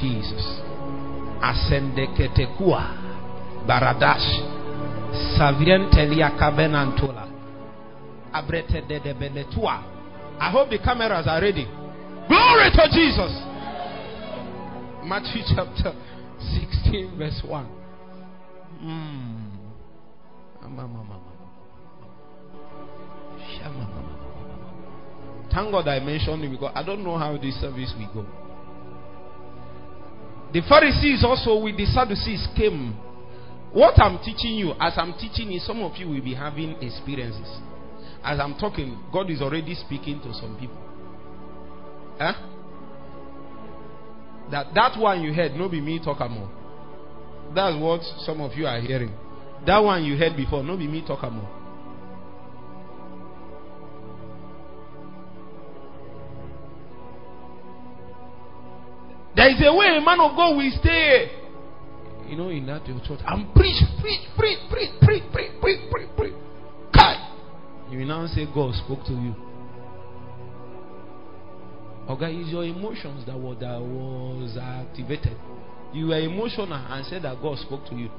Jesus. 0.02 0.42
Ascendeketekua, 1.38 3.62
Baradash, 3.62 4.26
Savien 5.38 5.88
Telia 5.94 6.36
Kabenantola, 6.36 7.30
Abrete 8.34 8.82
de 8.88 9.14
Benetua. 9.14 9.84
I 10.40 10.50
hope 10.50 10.70
the 10.70 10.78
cameras 10.78 11.28
are 11.28 11.40
ready. 11.40 11.68
Glory 12.30 12.70
to 12.70 12.86
Jesus. 12.94 13.42
Matthew 15.02 15.42
chapter 15.52 15.90
16, 16.38 17.18
verse 17.18 17.42
1. 17.44 17.66
Mm. 18.84 19.50
Thank 25.52 25.72
God 25.72 25.88
I 25.88 25.98
mentioned 25.98 26.44
it 26.44 26.50
because 26.52 26.70
I 26.72 26.84
don't 26.84 27.02
know 27.02 27.18
how 27.18 27.36
this 27.36 27.60
service 27.60 27.92
will 27.98 28.22
go. 28.22 28.26
The 30.52 30.62
Pharisees 30.68 31.24
also 31.24 31.58
with 31.60 31.76
the 31.76 31.86
Sadducees 31.86 32.46
came. 32.56 32.92
What 33.72 33.98
I'm 33.98 34.20
teaching 34.22 34.54
you, 34.54 34.74
as 34.78 34.92
I'm 34.96 35.14
teaching 35.14 35.50
you, 35.50 35.58
some 35.58 35.82
of 35.82 35.96
you 35.96 36.08
will 36.08 36.22
be 36.22 36.34
having 36.34 36.80
experiences. 36.80 37.58
As 38.22 38.38
I'm 38.38 38.54
talking, 38.54 39.02
God 39.12 39.30
is 39.30 39.42
already 39.42 39.74
speaking 39.74 40.20
to 40.20 40.32
some 40.34 40.56
people. 40.60 40.89
Huh? 42.20 42.34
That 44.50 44.74
that 44.74 45.00
one 45.00 45.22
you 45.22 45.32
heard, 45.32 45.54
no 45.54 45.70
be 45.70 45.80
me 45.80 45.98
talk 46.04 46.18
more. 46.30 46.50
That's 47.54 47.80
what 47.80 48.02
some 48.26 48.42
of 48.42 48.52
you 48.52 48.66
are 48.66 48.78
hearing. 48.78 49.10
That 49.66 49.78
one 49.78 50.04
you 50.04 50.18
heard 50.18 50.36
before, 50.36 50.62
no 50.62 50.76
be 50.76 50.86
me 50.86 51.02
talk 51.06 51.22
more. 51.32 51.48
There 59.34 59.48
is 59.48 59.62
a 59.64 59.74
way 59.74 59.96
a 59.96 60.00
man 60.04 60.20
of 60.20 60.36
God 60.36 60.56
will 60.56 60.72
stay. 60.78 61.30
You 62.28 62.36
know, 62.36 62.50
in 62.50 62.66
that 62.66 62.84
church, 62.84 63.20
and 63.26 63.54
preach, 63.54 63.82
preach, 64.02 64.20
preach, 64.36 64.58
preach, 64.70 64.90
preach, 65.00 65.22
preach, 65.32 65.50
preach, 65.60 65.80
preach, 65.90 66.10
preach. 66.16 66.34
You 67.90 67.98
will 67.98 68.06
now 68.06 68.26
say 68.28 68.46
God 68.54 68.74
spoke 68.74 69.04
to 69.06 69.12
you. 69.12 69.34
Okay, 72.10 72.34
it's 72.34 72.50
your 72.50 72.64
emotions 72.64 73.24
that 73.26 73.38
was, 73.38 73.56
that 73.60 73.80
was 73.80 74.58
activated. 74.58 75.36
You 75.92 76.08
were 76.08 76.18
emotional 76.18 76.74
and 76.74 77.06
said 77.06 77.22
that 77.22 77.40
God 77.40 77.56
spoke 77.58 77.86
to 77.86 77.94
you. 77.94 78.10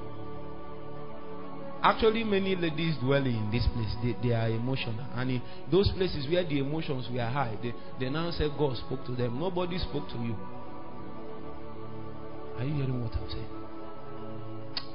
Actually, 1.83 2.23
many 2.23 2.55
ladies 2.55 2.95
dwelling 3.03 3.35
in 3.35 3.51
this 3.51 3.67
place, 3.73 3.91
they, 4.01 4.15
they 4.25 4.33
are 4.33 4.47
emotional. 4.47 5.05
And 5.13 5.31
in 5.31 5.41
those 5.69 5.91
places 5.91 6.25
where 6.31 6.47
the 6.47 6.59
emotions 6.59 7.09
were 7.11 7.19
high, 7.19 7.57
they, 7.61 7.73
they 7.99 8.09
now 8.09 8.31
say 8.31 8.47
God 8.57 8.77
spoke 8.77 9.03
to 9.07 9.11
them. 9.11 9.37
Nobody 9.37 9.77
spoke 9.77 10.07
to 10.07 10.15
you. 10.23 10.37
Are 12.59 12.63
you 12.63 12.75
hearing 12.75 13.03
what 13.03 13.11
I'm 13.11 13.29
saying? 13.29 13.49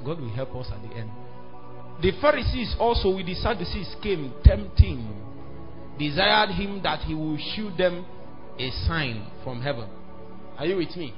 God 0.03 0.19
will 0.19 0.33
help 0.33 0.55
us 0.55 0.71
at 0.73 0.81
the 0.81 0.95
end. 0.95 1.11
The 2.01 2.13
Pharisees 2.19 2.75
also 2.79 3.15
with 3.15 3.27
the 3.27 3.35
Sadducees 3.35 3.95
came 4.01 4.33
tempting, 4.43 5.05
desired 5.99 6.49
him 6.49 6.81
that 6.81 7.01
he 7.01 7.13
will 7.13 7.37
shew 7.53 7.69
them 7.77 8.03
a 8.59 8.71
sign 8.87 9.27
from 9.43 9.61
heaven. 9.61 9.89
Are 10.57 10.65
you 10.65 10.77
with 10.77 10.95
me? 10.95 11.13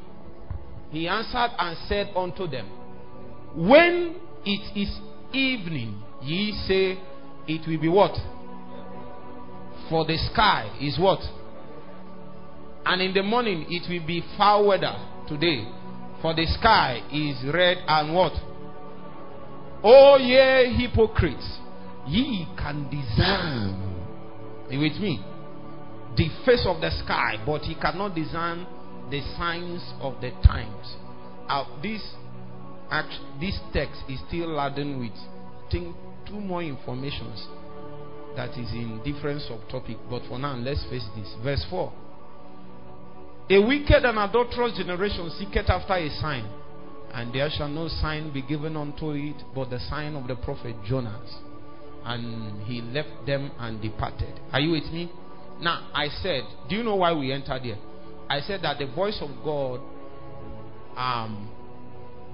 He 0.91 1.07
answered 1.07 1.51
and 1.57 1.77
said 1.87 2.11
unto 2.15 2.47
them, 2.47 2.67
When 3.55 4.15
it 4.45 4.77
is 4.77 4.99
evening, 5.33 6.01
ye 6.21 6.51
say, 6.67 6.99
It 7.47 7.67
will 7.67 7.79
be 7.79 7.89
what? 7.89 8.15
For 9.89 10.05
the 10.05 10.17
sky 10.31 10.77
is 10.81 10.99
what? 10.99 11.19
And 12.85 13.01
in 13.01 13.13
the 13.13 13.23
morning 13.23 13.65
it 13.69 13.89
will 13.89 14.05
be 14.05 14.23
foul 14.37 14.67
weather 14.67 14.95
today. 15.27 15.67
For 16.21 16.33
the 16.33 16.45
sky 16.45 17.01
is 17.11 17.37
red 17.53 17.77
and 17.87 18.13
what? 18.13 18.33
Oh, 19.83 20.17
ye 20.17 20.75
hypocrites, 20.77 21.59
ye 22.07 22.47
can 22.57 22.89
discern. 22.89 23.95
Are 24.67 24.73
you 24.73 24.79
with 24.79 24.99
me? 25.01 25.23
The 26.19 26.27
face 26.45 26.65
of 26.67 26.81
the 26.81 26.91
sky, 27.05 27.41
but 27.45 27.61
he 27.61 27.75
cannot 27.75 28.13
discern 28.13 28.67
the 29.09 29.21
signs 29.37 29.81
of 30.01 30.19
the 30.19 30.31
times. 30.43 30.97
Uh, 31.47 31.63
this 31.81 32.03
act, 32.91 33.13
this 33.39 33.57
text 33.71 34.03
is 34.09 34.19
still 34.27 34.53
laden 34.53 34.99
with 34.99 35.15
think 35.71 35.95
two 36.27 36.41
more 36.41 36.61
informations 36.61 37.47
that 38.35 38.49
is 38.59 38.69
in 38.73 38.99
different 39.05 39.43
subtopic. 39.43 39.97
But 40.09 40.23
for 40.27 40.37
now, 40.37 40.57
let's 40.57 40.83
face 40.89 41.07
this. 41.15 41.33
Verse 41.41 41.65
4. 41.69 41.93
A 43.51 43.65
wicked 43.65 44.03
and 44.03 44.19
adulterous 44.19 44.77
generation 44.77 45.31
seeketh 45.39 45.69
after 45.69 45.93
a 45.93 46.09
sign, 46.19 46.43
and 47.13 47.33
there 47.33 47.49
shall 47.49 47.69
no 47.69 47.87
sign 47.87 48.33
be 48.33 48.41
given 48.41 48.75
unto 48.75 49.11
it 49.11 49.41
but 49.55 49.69
the 49.69 49.79
sign 49.79 50.17
of 50.17 50.27
the 50.27 50.35
prophet 50.35 50.75
Jonas. 50.85 51.33
And 52.03 52.61
he 52.63 52.81
left 52.81 53.25
them 53.25 53.51
and 53.57 53.81
departed. 53.81 54.37
Are 54.51 54.59
you 54.59 54.71
with 54.71 54.91
me? 54.91 55.09
Now, 55.61 55.89
I 55.93 56.07
said, 56.21 56.43
do 56.69 56.75
you 56.75 56.83
know 56.83 56.95
why 56.95 57.13
we 57.13 57.31
entered 57.31 57.61
here? 57.61 57.77
I 58.29 58.39
said 58.41 58.61
that 58.63 58.77
the 58.77 58.87
voice 58.87 59.19
of 59.21 59.29
God 59.43 59.81
um, 60.95 61.49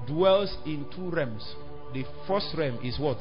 dwells 0.08 0.56
in 0.66 0.86
two 0.96 1.10
realms. 1.10 1.56
The 1.94 2.04
first 2.28 2.54
realm 2.58 2.80
is 2.84 3.00
what? 3.00 3.18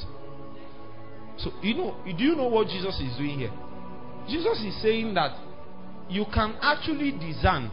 So, 1.39 1.53
you 1.63 1.75
know, 1.75 1.97
do 2.05 2.25
you 2.25 2.37
know 2.37 2.49
what 2.49 2.69
Jesus 2.69 3.01
is 3.01 3.17
doing 3.17 3.39
here? 3.39 3.53
Jesus 4.29 4.59
is 4.63 4.81
saying 4.83 5.15
that 5.15 5.37
you 6.09 6.25
can 6.33 6.57
actually 6.61 7.13
discern 7.13 7.71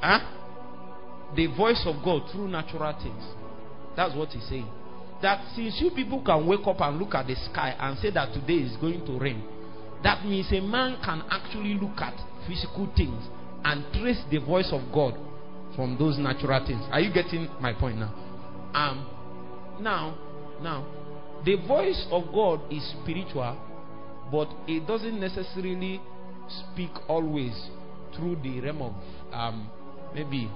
huh, 0.00 0.20
the 1.36 1.46
voice 1.56 1.82
of 1.86 2.02
God 2.04 2.30
through 2.32 2.48
natural 2.48 2.92
things. 3.02 3.22
That's 3.96 4.14
what 4.14 4.30
he's 4.30 4.48
saying. 4.48 4.68
That 5.22 5.44
since 5.54 5.80
you 5.80 5.90
people 5.90 6.22
can 6.24 6.46
wake 6.46 6.66
up 6.66 6.80
and 6.80 6.98
look 6.98 7.14
at 7.14 7.26
the 7.26 7.34
sky 7.34 7.74
and 7.78 7.98
say 7.98 8.10
that 8.10 8.32
today 8.32 8.64
is 8.64 8.76
going 8.76 9.04
to 9.04 9.18
rain, 9.18 9.42
that 10.02 10.24
means 10.24 10.46
a 10.52 10.60
man 10.60 10.98
can 11.04 11.22
actually 11.30 11.74
look 11.74 11.98
at 11.98 12.14
physical 12.46 12.90
things 12.96 13.22
and 13.64 13.84
trace 13.92 14.22
the 14.30 14.38
voice 14.38 14.70
of 14.72 14.80
God 14.92 15.14
from 15.74 15.96
those 15.98 16.18
natural 16.18 16.64
things. 16.66 16.82
Are 16.90 17.00
you 17.00 17.12
getting 17.12 17.48
my 17.60 17.72
point 17.72 17.98
now? 17.98 18.14
Um, 18.74 19.06
now, 19.80 20.16
now, 20.62 20.86
the 21.44 21.56
voice 21.66 22.06
of 22.10 22.32
God 22.32 22.60
is 22.72 22.94
spiritual, 23.02 23.56
but 24.30 24.48
it 24.66 24.86
doesn't 24.86 25.18
necessarily 25.18 26.00
speak 26.48 26.90
always 27.08 27.52
through 28.16 28.36
the 28.42 28.60
realm 28.60 28.82
of 28.82 28.92
um, 29.32 29.70
maybe 30.14 30.50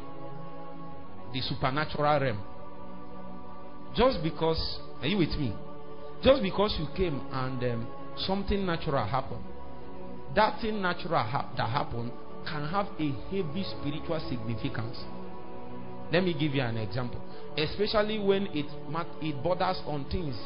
the 1.32 1.40
supernatural 1.40 2.20
realm. 2.20 2.42
Just 3.94 4.22
because, 4.22 4.78
are 5.00 5.06
you 5.06 5.18
with 5.18 5.36
me? 5.38 5.54
Just 6.22 6.42
because 6.42 6.74
you 6.78 6.86
came 6.96 7.20
and 7.32 7.62
um, 7.62 7.86
something 8.16 8.64
natural 8.64 9.06
happen. 9.06 9.38
that 10.34 10.60
thing 10.60 10.80
natural 10.80 11.22
ha- 11.22 11.50
that 11.56 11.68
happened 11.68 12.10
can 12.46 12.66
have 12.68 12.86
a 12.98 13.12
heavy 13.30 13.64
spiritual 13.64 14.18
significance. 14.28 14.98
Let 16.10 16.24
me 16.24 16.32
give 16.32 16.54
you 16.54 16.62
an 16.62 16.76
example. 16.76 17.20
Especially 17.56 18.18
when 18.18 18.46
it 18.48 18.66
it 19.20 19.42
borders 19.42 19.80
on 19.86 20.04
things, 20.10 20.36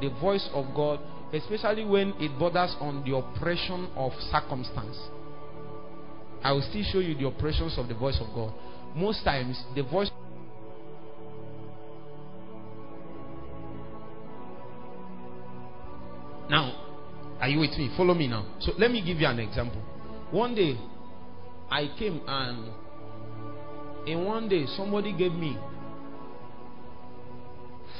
the 0.00 0.10
voice 0.20 0.48
of 0.52 0.66
God, 0.74 1.00
especially 1.32 1.84
when 1.84 2.14
it 2.20 2.36
borders 2.38 2.74
on 2.80 3.04
the 3.08 3.16
oppression 3.16 3.88
of 3.96 4.12
circumstance. 4.30 4.96
I 6.42 6.52
will 6.52 6.62
still 6.68 6.84
show 6.92 6.98
you 6.98 7.14
the 7.14 7.26
oppressions 7.26 7.78
of 7.78 7.88
the 7.88 7.94
voice 7.94 8.20
of 8.20 8.32
God. 8.34 8.52
Most 8.94 9.24
times, 9.24 9.62
the 9.74 9.82
voice 9.82 10.10
Now, 16.48 16.75
are 17.46 17.48
you 17.48 17.60
with 17.60 17.78
me? 17.78 17.88
Follow 17.96 18.12
me 18.12 18.26
now. 18.26 18.44
So 18.58 18.72
let 18.76 18.90
me 18.90 19.00
give 19.00 19.18
you 19.18 19.26
an 19.28 19.38
example. 19.38 19.80
One 20.32 20.56
day, 20.56 20.76
I 21.70 21.88
came 21.96 22.20
and 22.26 22.72
in 24.04 24.24
one 24.24 24.48
day 24.48 24.66
somebody 24.76 25.12
gave 25.16 25.30
me 25.30 25.56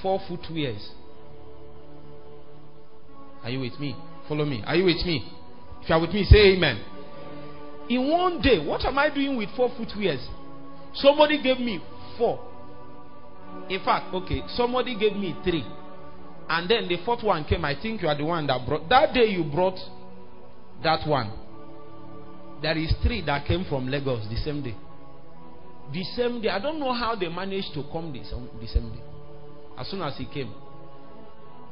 four 0.02 0.18
footwears. 0.28 0.84
Are 3.44 3.50
you 3.50 3.60
with 3.60 3.78
me? 3.78 3.94
Follow 4.28 4.44
me. 4.44 4.64
Are 4.66 4.74
you 4.74 4.84
with 4.84 5.06
me? 5.06 5.32
If 5.80 5.90
you 5.90 5.94
are 5.94 6.00
with 6.00 6.10
me, 6.10 6.24
say 6.24 6.54
amen. 6.56 6.84
In 7.88 8.10
one 8.10 8.42
day, 8.42 8.58
what 8.58 8.84
am 8.84 8.98
I 8.98 9.14
doing 9.14 9.36
with 9.36 9.50
four 9.56 9.70
footwears? 9.70 10.26
Somebody 10.92 11.40
gave 11.40 11.60
me 11.60 11.80
four. 12.18 12.44
In 13.70 13.78
fact, 13.84 14.12
okay, 14.12 14.42
somebody 14.56 14.98
gave 14.98 15.14
me 15.14 15.36
three. 15.44 15.64
And 16.48 16.70
then 16.70 16.88
the 16.88 16.98
fourth 17.04 17.22
one 17.24 17.44
came. 17.44 17.64
I 17.64 17.74
think 17.80 18.02
you 18.02 18.08
are 18.08 18.16
the 18.16 18.24
one 18.24 18.46
that 18.46 18.66
brought. 18.66 18.88
That 18.88 19.12
day 19.12 19.26
you 19.26 19.44
brought 19.44 19.78
that 20.82 21.06
one. 21.06 21.32
There 22.62 22.76
is 22.76 22.94
three 23.02 23.22
that 23.26 23.46
came 23.46 23.64
from 23.68 23.88
Lagos 23.88 24.26
the 24.28 24.36
same 24.36 24.62
day. 24.62 24.74
The 25.92 26.02
same 26.16 26.40
day. 26.40 26.48
I 26.48 26.58
don't 26.60 26.78
know 26.78 26.92
how 26.92 27.14
they 27.16 27.28
managed 27.28 27.74
to 27.74 27.82
come 27.92 28.12
the, 28.12 28.20
um, 28.34 28.48
the 28.60 28.66
same 28.66 28.90
day. 28.90 29.02
As 29.78 29.88
soon 29.88 30.02
as 30.02 30.16
he 30.16 30.26
came, 30.26 30.52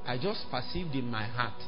I 0.07 0.18
just 0.18 0.45
perceived 0.51 0.95
in 0.95 1.11
my 1.11 1.25
heart 1.25 1.61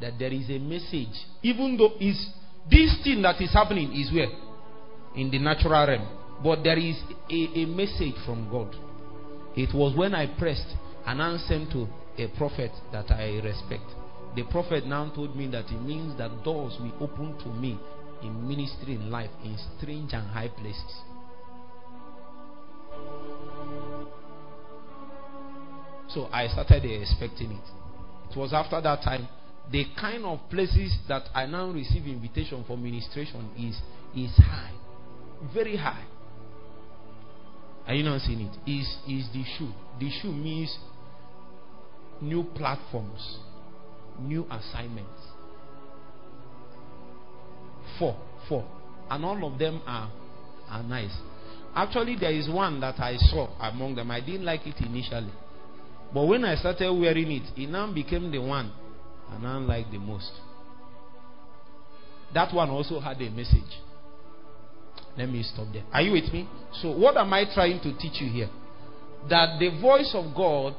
that 0.00 0.18
there 0.18 0.32
is 0.32 0.48
a 0.50 0.58
message. 0.58 1.26
Even 1.42 1.76
though 1.76 1.92
is 1.98 2.28
this 2.70 2.96
thing 3.02 3.22
that 3.22 3.40
is 3.40 3.52
happening 3.52 3.92
is 3.92 4.12
where? 4.12 4.28
In 5.16 5.30
the 5.30 5.38
natural 5.38 5.86
realm. 5.86 6.08
But 6.42 6.62
there 6.62 6.78
is 6.78 6.96
a, 7.30 7.60
a 7.60 7.66
message 7.66 8.14
from 8.24 8.48
God. 8.50 8.74
It 9.56 9.74
was 9.74 9.96
when 9.96 10.14
I 10.14 10.26
pressed 10.38 10.74
and 11.06 11.20
answered 11.20 11.70
to 11.72 11.88
a 12.20 12.28
prophet 12.36 12.70
that 12.92 13.10
I 13.10 13.40
respect. 13.42 13.84
The 14.36 14.44
prophet 14.44 14.86
now 14.86 15.10
told 15.14 15.34
me 15.34 15.48
that 15.48 15.66
it 15.66 15.82
means 15.82 16.16
that 16.18 16.44
doors 16.44 16.76
will 16.80 16.94
open 17.00 17.36
to 17.40 17.48
me 17.48 17.78
in 18.22 18.46
ministry 18.46 18.94
in 18.94 19.10
life 19.10 19.30
in 19.42 19.56
strange 19.78 20.12
and 20.12 20.26
high 20.28 20.48
places. 20.48 20.94
So 26.08 26.28
I 26.32 26.48
started 26.48 26.84
expecting 26.84 27.52
it. 27.52 28.30
It 28.30 28.36
was 28.36 28.52
after 28.52 28.80
that 28.80 29.02
time 29.02 29.28
the 29.70 29.84
kind 30.00 30.24
of 30.24 30.40
places 30.50 30.96
that 31.08 31.22
I 31.34 31.46
now 31.46 31.70
receive 31.70 32.06
invitation 32.06 32.64
for 32.66 32.76
ministration 32.76 33.50
is 33.56 33.80
is 34.16 34.34
high, 34.36 34.72
very 35.54 35.76
high. 35.76 36.04
Are 37.86 37.94
you 37.94 38.02
not 38.02 38.20
seeing 38.22 38.40
it? 38.40 38.56
Is 38.68 38.86
is 39.08 39.28
the 39.32 39.44
shoe? 39.56 39.72
The 40.00 40.10
shoe 40.10 40.32
means 40.32 40.76
new 42.20 42.44
platforms, 42.54 43.38
new 44.20 44.46
assignments. 44.50 45.10
Four, 47.98 48.16
four, 48.48 48.66
and 49.10 49.24
all 49.24 49.52
of 49.52 49.58
them 49.58 49.82
are 49.86 50.10
are 50.68 50.82
nice. 50.82 51.16
Actually, 51.74 52.16
there 52.16 52.32
is 52.32 52.48
one 52.48 52.80
that 52.80 52.98
I 53.00 53.16
saw 53.16 53.48
among 53.60 53.94
them. 53.94 54.10
I 54.10 54.20
didn't 54.20 54.44
like 54.44 54.66
it 54.66 54.76
initially, 54.80 55.32
but 56.12 56.26
when 56.26 56.44
I 56.44 56.56
started 56.56 56.92
wearing 56.92 57.30
it, 57.30 57.42
it 57.56 57.68
now 57.68 57.92
became 57.92 58.30
the 58.30 58.38
one 58.40 58.72
I 59.30 59.38
now 59.38 59.58
like 59.60 59.90
the 59.90 59.98
most. 59.98 60.30
That 62.34 62.54
one 62.54 62.70
also 62.70 63.00
had 63.00 63.20
a 63.20 63.30
message. 63.30 63.80
Let 65.16 65.28
me 65.28 65.42
stop 65.42 65.66
there. 65.72 65.84
Are 65.92 66.02
you 66.02 66.12
with 66.12 66.32
me? 66.32 66.48
So, 66.80 66.92
what 66.96 67.16
am 67.16 67.32
I 67.32 67.44
trying 67.52 67.80
to 67.80 67.96
teach 67.98 68.20
you 68.20 68.30
here? 68.30 68.48
That 69.28 69.58
the 69.58 69.80
voice 69.80 70.12
of 70.14 70.34
God 70.34 70.74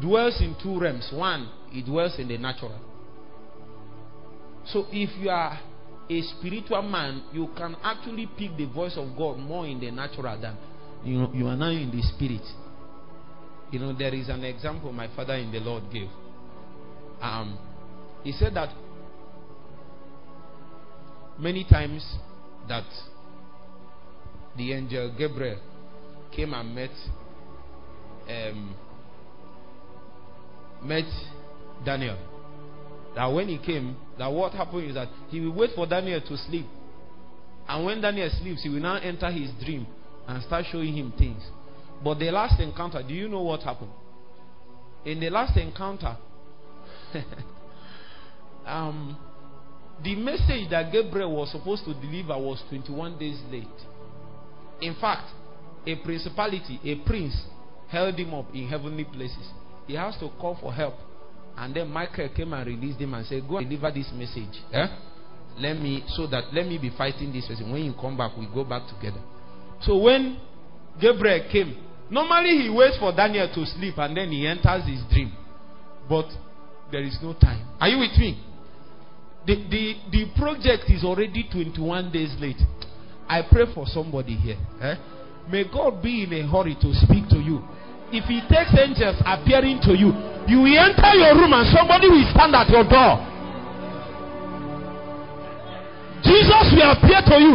dwells 0.00 0.40
in 0.40 0.56
two 0.62 0.78
realms. 0.78 1.10
One, 1.12 1.50
it 1.72 1.86
dwells 1.86 2.18
in 2.18 2.28
the 2.28 2.38
natural. 2.38 2.78
So, 4.66 4.86
if 4.90 5.10
you 5.20 5.30
are 5.30 5.58
a 6.08 6.22
spiritual 6.22 6.82
man, 6.82 7.24
you 7.32 7.48
can 7.56 7.76
actually 7.82 8.28
pick 8.38 8.56
the 8.56 8.66
voice 8.66 8.96
of 8.96 9.16
God 9.16 9.38
more 9.38 9.66
in 9.66 9.80
the 9.80 9.90
natural 9.90 10.40
than 10.40 10.56
you, 11.04 11.18
know, 11.18 11.30
you 11.34 11.46
are 11.48 11.56
now 11.56 11.70
in 11.70 11.90
the 11.90 12.02
spirit. 12.02 12.42
You 13.70 13.78
know, 13.78 13.96
there 13.96 14.14
is 14.14 14.28
an 14.28 14.44
example 14.44 14.92
my 14.92 15.08
father 15.16 15.34
in 15.34 15.50
the 15.50 15.58
Lord 15.58 15.84
gave. 15.92 16.08
Um, 17.20 17.58
he 18.22 18.32
said 18.32 18.54
that 18.54 18.74
many 21.38 21.64
times 21.64 22.04
that 22.68 22.84
the 24.56 24.72
angel 24.72 25.14
Gabriel 25.16 25.58
came 26.34 26.52
and 26.52 26.74
met 26.74 26.90
met 30.84 31.04
Daniel. 31.84 32.18
That 33.14 33.26
when 33.26 33.48
he 33.48 33.58
came, 33.58 33.96
that 34.18 34.28
what 34.28 34.52
happened 34.52 34.88
is 34.88 34.94
that 34.94 35.08
he 35.28 35.40
will 35.40 35.54
wait 35.54 35.70
for 35.74 35.86
Daniel 35.86 36.20
to 36.20 36.36
sleep. 36.36 36.66
And 37.68 37.84
when 37.84 38.00
Daniel 38.00 38.30
sleeps, 38.40 38.62
he 38.62 38.68
will 38.68 38.80
now 38.80 38.96
enter 38.96 39.30
his 39.30 39.50
dream 39.64 39.86
and 40.26 40.42
start 40.44 40.64
showing 40.70 40.96
him 40.96 41.12
things. 41.18 41.42
But 42.02 42.18
the 42.18 42.30
last 42.30 42.60
encounter, 42.60 43.02
do 43.06 43.14
you 43.14 43.28
know 43.28 43.42
what 43.42 43.60
happened? 43.62 43.92
In 45.04 45.20
the 45.20 45.30
last 45.30 45.56
encounter, 45.56 46.16
um, 48.66 49.16
the 50.02 50.16
message 50.16 50.70
that 50.70 50.90
Gabriel 50.90 51.36
was 51.36 51.52
supposed 51.52 51.84
to 51.84 51.94
deliver 51.94 52.36
was 52.38 52.62
21 52.68 53.18
days 53.18 53.40
late. 53.50 53.66
In 54.80 54.94
fact, 55.00 55.28
a 55.86 55.96
principality, 55.96 56.80
a 56.84 56.96
prince, 57.06 57.36
held 57.88 58.18
him 58.18 58.34
up 58.34 58.46
in 58.54 58.68
heavenly 58.68 59.04
places. 59.04 59.48
He 59.92 59.98
has 59.98 60.16
to 60.20 60.30
call 60.40 60.56
for 60.58 60.72
help. 60.72 60.94
And 61.54 61.76
then 61.76 61.90
Michael 61.90 62.30
came 62.34 62.54
and 62.54 62.66
released 62.66 62.98
him 62.98 63.12
and 63.12 63.26
said, 63.26 63.46
Go 63.46 63.58
and 63.58 63.68
deliver 63.68 63.92
this 63.92 64.10
message. 64.14 64.56
Eh? 64.72 64.86
Let 65.58 65.74
me 65.78 66.02
so 66.16 66.26
that 66.28 66.44
let 66.54 66.64
me 66.66 66.78
be 66.78 66.88
fighting 66.96 67.30
this 67.30 67.46
person. 67.46 67.70
When 67.70 67.84
you 67.84 67.92
come 67.92 68.16
back, 68.16 68.34
we 68.38 68.46
go 68.46 68.64
back 68.64 68.88
together. 68.88 69.20
So 69.82 69.98
when 69.98 70.40
Gabriel 70.98 71.44
came, 71.52 71.76
normally 72.08 72.62
he 72.62 72.70
waits 72.70 72.96
for 72.98 73.12
Daniel 73.14 73.52
to 73.52 73.66
sleep 73.66 73.98
and 73.98 74.16
then 74.16 74.30
he 74.30 74.46
enters 74.46 74.86
his 74.88 75.04
dream. 75.12 75.30
But 76.08 76.24
there 76.90 77.02
is 77.02 77.18
no 77.22 77.34
time. 77.34 77.68
Are 77.78 77.88
you 77.88 77.98
with 77.98 78.16
me? 78.16 78.42
The, 79.46 79.56
the, 79.56 79.94
the 80.10 80.24
project 80.40 80.88
is 80.88 81.04
already 81.04 81.46
21 81.52 82.10
days 82.10 82.34
late. 82.40 82.62
I 83.28 83.42
pray 83.42 83.66
for 83.74 83.84
somebody 83.84 84.36
here. 84.36 84.56
Eh? 84.80 84.94
May 85.50 85.64
God 85.70 86.02
be 86.02 86.24
in 86.24 86.32
a 86.32 86.48
hurry 86.50 86.76
to 86.80 86.94
speak 86.94 87.28
to 87.28 87.36
you. 87.36 87.60
If 88.12 88.24
He 88.28 88.40
takes 88.46 88.76
angels 88.76 89.16
appearing 89.24 89.80
to 89.88 89.96
you, 89.96 90.12
you 90.46 90.60
enter 90.76 91.16
your 91.16 91.34
room 91.34 91.52
and 91.56 91.66
somebody 91.72 92.08
will 92.08 92.28
stand 92.30 92.54
at 92.54 92.68
your 92.68 92.84
door. 92.84 93.24
Jesus 96.22 96.66
will 96.76 96.92
appear 96.92 97.24
to 97.24 97.36
you. 97.40 97.54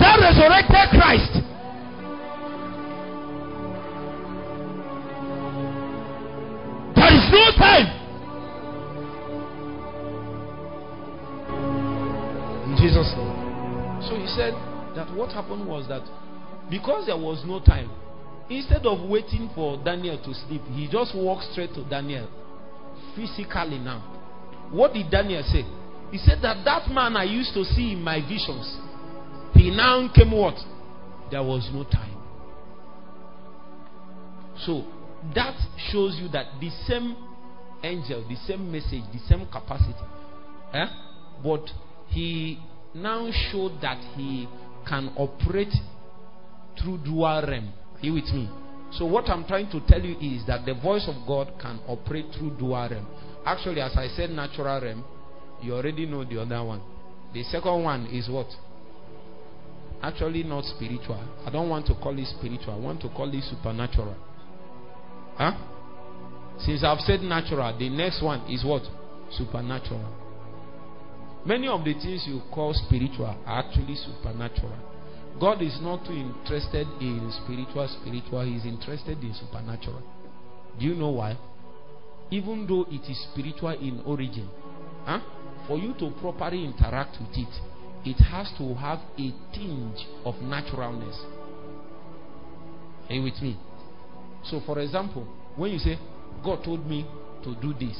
That 0.00 0.18
resurrected 0.18 0.88
Christ. 0.96 1.32
There 6.96 7.12
is 7.12 7.26
no 7.30 7.44
time. 7.58 7.98
Jesus' 12.78 13.12
name. 13.16 14.02
So 14.08 14.14
he 14.16 14.26
said 14.36 14.54
that 14.94 15.12
what 15.14 15.32
happened 15.32 15.66
was 15.66 15.88
that 15.88 16.02
because 16.70 17.06
there 17.06 17.16
was 17.16 17.42
no 17.44 17.60
time, 17.60 17.90
instead 18.50 18.86
of 18.86 19.08
waiting 19.08 19.50
for 19.54 19.82
Daniel 19.84 20.18
to 20.18 20.34
sleep, 20.46 20.62
he 20.72 20.88
just 20.90 21.14
walked 21.14 21.44
straight 21.52 21.74
to 21.74 21.88
Daniel 21.88 22.28
physically 23.14 23.78
now. 23.78 24.14
What 24.70 24.92
did 24.92 25.10
Daniel 25.10 25.42
say? 25.42 25.64
He 26.10 26.18
said 26.18 26.38
that 26.42 26.64
that 26.64 26.90
man 26.90 27.16
I 27.16 27.24
used 27.24 27.52
to 27.54 27.64
see 27.64 27.92
in 27.92 28.02
my 28.02 28.20
visions, 28.20 28.76
he 29.54 29.70
now 29.70 30.08
came 30.14 30.32
what? 30.32 30.56
There 31.30 31.42
was 31.42 31.68
no 31.72 31.84
time. 31.84 32.16
So 34.64 34.84
that 35.34 35.56
shows 35.90 36.18
you 36.20 36.28
that 36.28 36.46
the 36.60 36.70
same 36.86 37.16
angel, 37.82 38.26
the 38.28 38.36
same 38.46 38.70
message, 38.70 39.02
the 39.12 39.20
same 39.28 39.46
capacity, 39.46 39.94
eh? 40.72 40.86
but 41.42 41.62
he 42.08 42.58
now 42.94 43.30
showed 43.50 43.80
that 43.82 43.98
he 44.16 44.48
can 44.88 45.12
operate 45.16 45.72
through 46.80 46.98
dual 46.98 47.42
realm. 47.46 47.72
Are 48.00 48.06
you 48.06 48.14
with 48.14 48.32
me? 48.32 48.48
So 48.92 49.04
what 49.04 49.28
I'm 49.28 49.44
trying 49.44 49.70
to 49.70 49.80
tell 49.86 50.00
you 50.00 50.16
is 50.18 50.46
that 50.46 50.64
the 50.64 50.74
voice 50.74 51.06
of 51.08 51.26
God 51.26 51.52
can 51.60 51.80
operate 51.86 52.26
through 52.36 52.56
dual 52.58 52.88
realm. 52.88 53.06
Actually, 53.44 53.80
as 53.80 53.96
I 53.96 54.08
said, 54.08 54.30
natural 54.30 54.80
realm, 54.80 55.04
you 55.62 55.74
already 55.74 56.06
know 56.06 56.24
the 56.24 56.40
other 56.40 56.62
one. 56.64 56.80
The 57.34 57.42
second 57.44 57.82
one 57.82 58.06
is 58.06 58.28
what? 58.28 58.46
Actually, 60.02 60.44
not 60.44 60.64
spiritual. 60.64 61.22
I 61.44 61.50
don't 61.50 61.68
want 61.68 61.86
to 61.86 61.94
call 61.94 62.16
it 62.18 62.26
spiritual. 62.38 62.74
I 62.74 62.78
want 62.78 63.00
to 63.02 63.08
call 63.08 63.28
it 63.34 63.42
supernatural. 63.44 64.16
Huh? 65.36 65.52
Since 66.60 66.84
I've 66.84 67.00
said 67.00 67.20
natural, 67.20 67.76
the 67.78 67.88
next 67.88 68.22
one 68.22 68.40
is 68.50 68.64
what? 68.64 68.82
Supernatural. 69.32 70.14
Many 71.44 71.68
of 71.68 71.84
the 71.84 71.94
things 71.94 72.24
you 72.26 72.42
call 72.52 72.74
spiritual 72.74 73.26
are 73.26 73.38
actually 73.46 73.96
supernatural. 73.96 74.76
God 75.40 75.62
is 75.62 75.78
not 75.80 76.04
too 76.04 76.12
interested 76.12 76.86
in 77.00 77.32
spiritual, 77.44 77.88
spiritual. 78.00 78.44
He 78.44 78.56
is 78.56 78.64
interested 78.64 79.18
in 79.22 79.34
supernatural. 79.34 80.02
Do 80.78 80.86
you 80.86 80.94
know 80.94 81.10
why? 81.10 81.36
even 82.30 82.66
though 82.66 82.86
it 82.90 83.10
is 83.10 83.26
spiritual 83.32 83.70
in 83.70 84.02
origin, 84.04 84.48
huh? 85.04 85.20
for 85.66 85.78
you 85.78 85.94
to 85.98 86.10
properly 86.20 86.64
interact 86.64 87.16
with 87.20 87.36
it, 87.36 87.48
it 88.04 88.22
has 88.24 88.50
to 88.58 88.74
have 88.74 88.98
a 89.18 89.32
tinge 89.52 90.06
of 90.24 90.34
naturalness. 90.42 91.16
Are 93.08 93.14
you 93.14 93.22
with 93.22 93.40
me? 93.42 93.58
So, 94.44 94.60
for 94.64 94.78
example, 94.78 95.26
when 95.56 95.72
you 95.72 95.78
say, 95.78 95.98
God 96.44 96.62
told 96.64 96.86
me 96.86 97.06
to 97.44 97.54
do 97.60 97.72
this, 97.74 97.96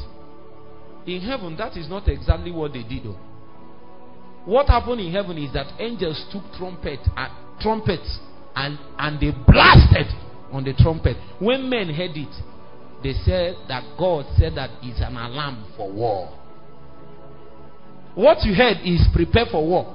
in 1.07 1.23
heaven, 1.23 1.57
that 1.57 1.77
is 1.77 1.89
not 1.89 2.07
exactly 2.09 2.51
what 2.51 2.73
they 2.73 2.83
did. 2.83 3.05
Though. 3.05 3.19
What 4.49 4.67
happened 4.69 5.03
in 5.03 5.13
heaven 5.13 5.37
is 5.37 5.53
that 5.53 5.79
angels 5.79 6.25
took 6.33 6.43
trumpet, 6.57 7.01
uh, 7.15 7.29
trumpets 7.61 8.19
and, 8.57 8.79
and 8.99 9.21
they 9.21 9.31
blasted 9.47 10.07
on 10.51 10.65
the 10.65 10.73
trumpet. 10.73 11.19
When 11.39 11.69
men 11.69 11.91
heard 11.91 12.17
it, 12.17 12.33
they 13.03 13.13
said 13.27 13.57
that 13.69 13.85
God 13.99 14.25
said 14.39 14.55
that 14.55 14.71
it's 14.83 15.03
an 15.03 15.19
alarm 15.19 15.67
for 15.77 15.93
war. 15.93 16.35
What 18.15 18.39
you 18.45 18.55
heard 18.55 18.79
is 18.87 19.07
prepare 19.13 19.45
for 19.53 19.69
war. 19.69 19.95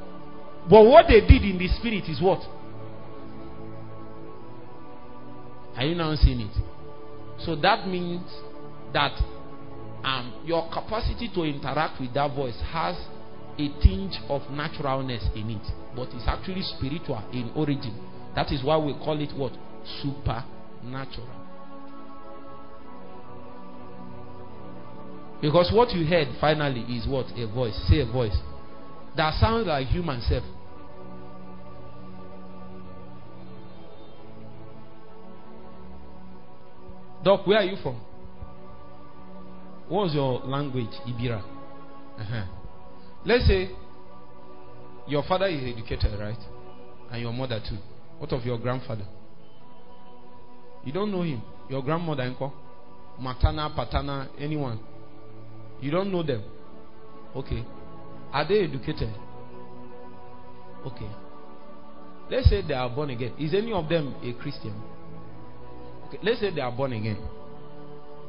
But 0.70 0.86
what 0.86 1.08
they 1.08 1.22
did 1.22 1.42
in 1.42 1.58
the 1.58 1.68
spirit 1.80 2.04
is 2.08 2.22
what? 2.22 2.42
Are 5.76 5.84
you 5.84 5.96
now 5.96 6.14
seeing 6.14 6.42
it? 6.42 6.56
So 7.40 7.56
that 7.56 7.88
means 7.88 8.30
that 8.94 9.18
um, 10.04 10.44
your 10.46 10.70
capacity 10.72 11.32
to 11.34 11.42
interact 11.42 12.00
with 12.00 12.14
that 12.14 12.36
voice 12.36 12.62
has 12.72 12.96
a 13.58 13.68
tinge 13.82 14.18
of 14.30 14.42
naturalness 14.52 15.24
in 15.36 15.50
it, 15.52 15.68
but 15.96 16.08
it's 16.14 16.28
actually 16.28 16.62
spiritual 16.62 17.24
in 17.32 17.52
origin. 17.56 17.94
That 18.36 18.52
is 18.52 18.64
why 18.64 18.78
we 18.78 18.94
call 18.94 19.20
it 19.22 19.32
what? 19.38 19.54
Supernatural. 20.02 21.44
Because 25.42 25.72
what 25.74 25.92
you 25.92 26.06
heard 26.06 26.30
finally 26.40 26.82
is 26.82 27.06
what? 27.06 27.26
A 27.38 27.46
voice. 27.54 27.76
Say 27.90 28.00
a 28.00 28.06
voice. 28.06 28.38
That 29.18 29.40
sounds 29.40 29.68
like 29.68 29.88
human 29.88 30.22
self. 30.22 30.44
Doc, 37.24 37.46
where 37.46 37.60
are 37.60 37.64
you 37.64 37.78
from? 37.82 38.00
What's 39.88 40.14
your 40.14 40.40
language? 40.42 40.90
Ibira. 41.08 41.42
Uh-huh. 42.20 42.63
Let's 43.26 43.48
say 43.48 43.70
your 45.08 45.24
father 45.24 45.48
is 45.48 45.62
educated, 45.64 46.20
right? 46.20 46.38
And 47.12 47.22
your 47.22 47.34
mother 47.34 47.60
too. 47.68 47.78
What 48.20 48.32
of 48.34 48.44
your 48.46 48.58
grandfather? 48.58 49.06
You 50.86 50.92
don't 50.92 51.12
know 51.12 51.22
him. 51.22 51.42
Your 51.70 51.82
grandmother, 51.82 52.24
uncle, 52.24 52.54
matana, 53.20 53.74
patana, 53.76 54.30
anyone. 54.38 54.80
You 55.82 55.92
don't 55.92 56.12
know 56.12 56.24
them. 56.24 56.44
Okay. 57.36 57.66
Are 58.32 58.48
they 58.48 58.64
educated? 58.64 59.14
Okay. 60.86 61.10
Let's 62.30 62.50
say 62.50 62.62
they 62.66 62.74
are 62.74 62.90
born 62.90 63.10
again. 63.10 63.34
Is 63.40 63.54
any 63.54 63.72
of 63.72 63.88
them 63.90 64.16
a 64.24 64.34
Christian? 64.42 64.74
Okay. 66.08 66.20
Let's 66.24 66.40
say 66.40 66.54
they 66.54 66.62
are 66.62 66.72
born 66.72 66.94
again. 66.94 67.18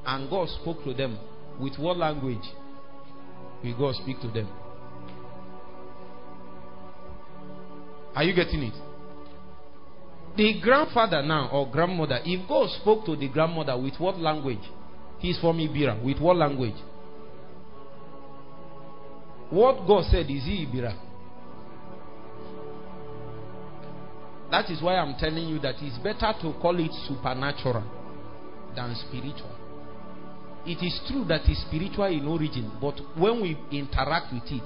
And 0.06 0.28
God 0.30 0.48
spoke 0.60 0.84
to 0.84 0.94
them. 0.94 1.18
With 1.60 1.78
what 1.78 1.96
language 1.96 2.42
will 3.62 3.78
God 3.78 3.94
speak 4.02 4.20
to 4.20 4.28
them? 4.28 4.48
Are 8.14 8.22
you 8.22 8.34
getting 8.34 8.62
it? 8.62 8.74
The 10.36 10.60
grandfather 10.60 11.22
now 11.22 11.48
or 11.52 11.70
grandmother, 11.70 12.20
if 12.24 12.48
God 12.48 12.68
spoke 12.80 13.04
to 13.06 13.16
the 13.16 13.28
grandmother 13.28 13.76
with 13.78 13.94
what 13.98 14.18
language? 14.18 14.62
He's 15.18 15.38
from 15.38 15.58
Ibira. 15.58 16.02
With 16.02 16.20
what 16.20 16.36
language? 16.36 16.74
What 19.50 19.86
God 19.86 20.04
said 20.10 20.26
is 20.30 20.44
he 20.44 20.66
Ibira. 20.66 20.96
That 24.50 24.70
is 24.70 24.82
why 24.82 24.96
I'm 24.96 25.16
telling 25.18 25.48
you 25.48 25.58
that 25.60 25.76
it's 25.80 25.98
better 25.98 26.32
to 26.42 26.52
call 26.60 26.78
it 26.78 26.92
supernatural 27.08 27.84
than 28.76 28.94
spiritual. 29.08 29.50
It 30.66 30.82
is 30.84 31.00
true 31.08 31.24
that 31.28 31.42
it's 31.46 31.62
spiritual 31.62 32.06
in 32.06 32.26
origin, 32.26 32.70
but 32.80 32.94
when 33.16 33.42
we 33.42 33.56
interact 33.70 34.32
with 34.32 34.44
it, 34.50 34.64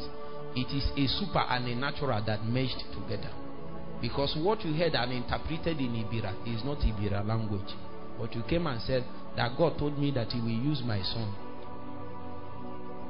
it 0.55 0.68
is 0.74 0.90
a 0.96 1.07
super 1.18 1.40
and 1.40 1.66
a 1.68 1.74
natural 1.74 2.22
that 2.24 2.44
merged 2.44 2.82
together. 2.92 3.30
Because 4.01 4.36
what 4.40 4.64
you 4.64 4.72
heard 4.74 4.94
and 4.94 5.12
interpreted 5.12 5.78
in 5.78 5.92
Ibira 5.92 6.32
is 6.46 6.64
not 6.64 6.78
Ibira 6.78 7.26
language. 7.26 7.74
But 8.18 8.34
you 8.34 8.42
came 8.49 8.66
and 8.66 8.80
said 8.82 9.05
that 9.36 9.57
God 9.57 9.78
told 9.78 9.99
me 9.99 10.11
that 10.12 10.28
He 10.32 10.40
will 10.40 10.49
use 10.49 10.82
my 10.84 11.03
son. 11.03 11.34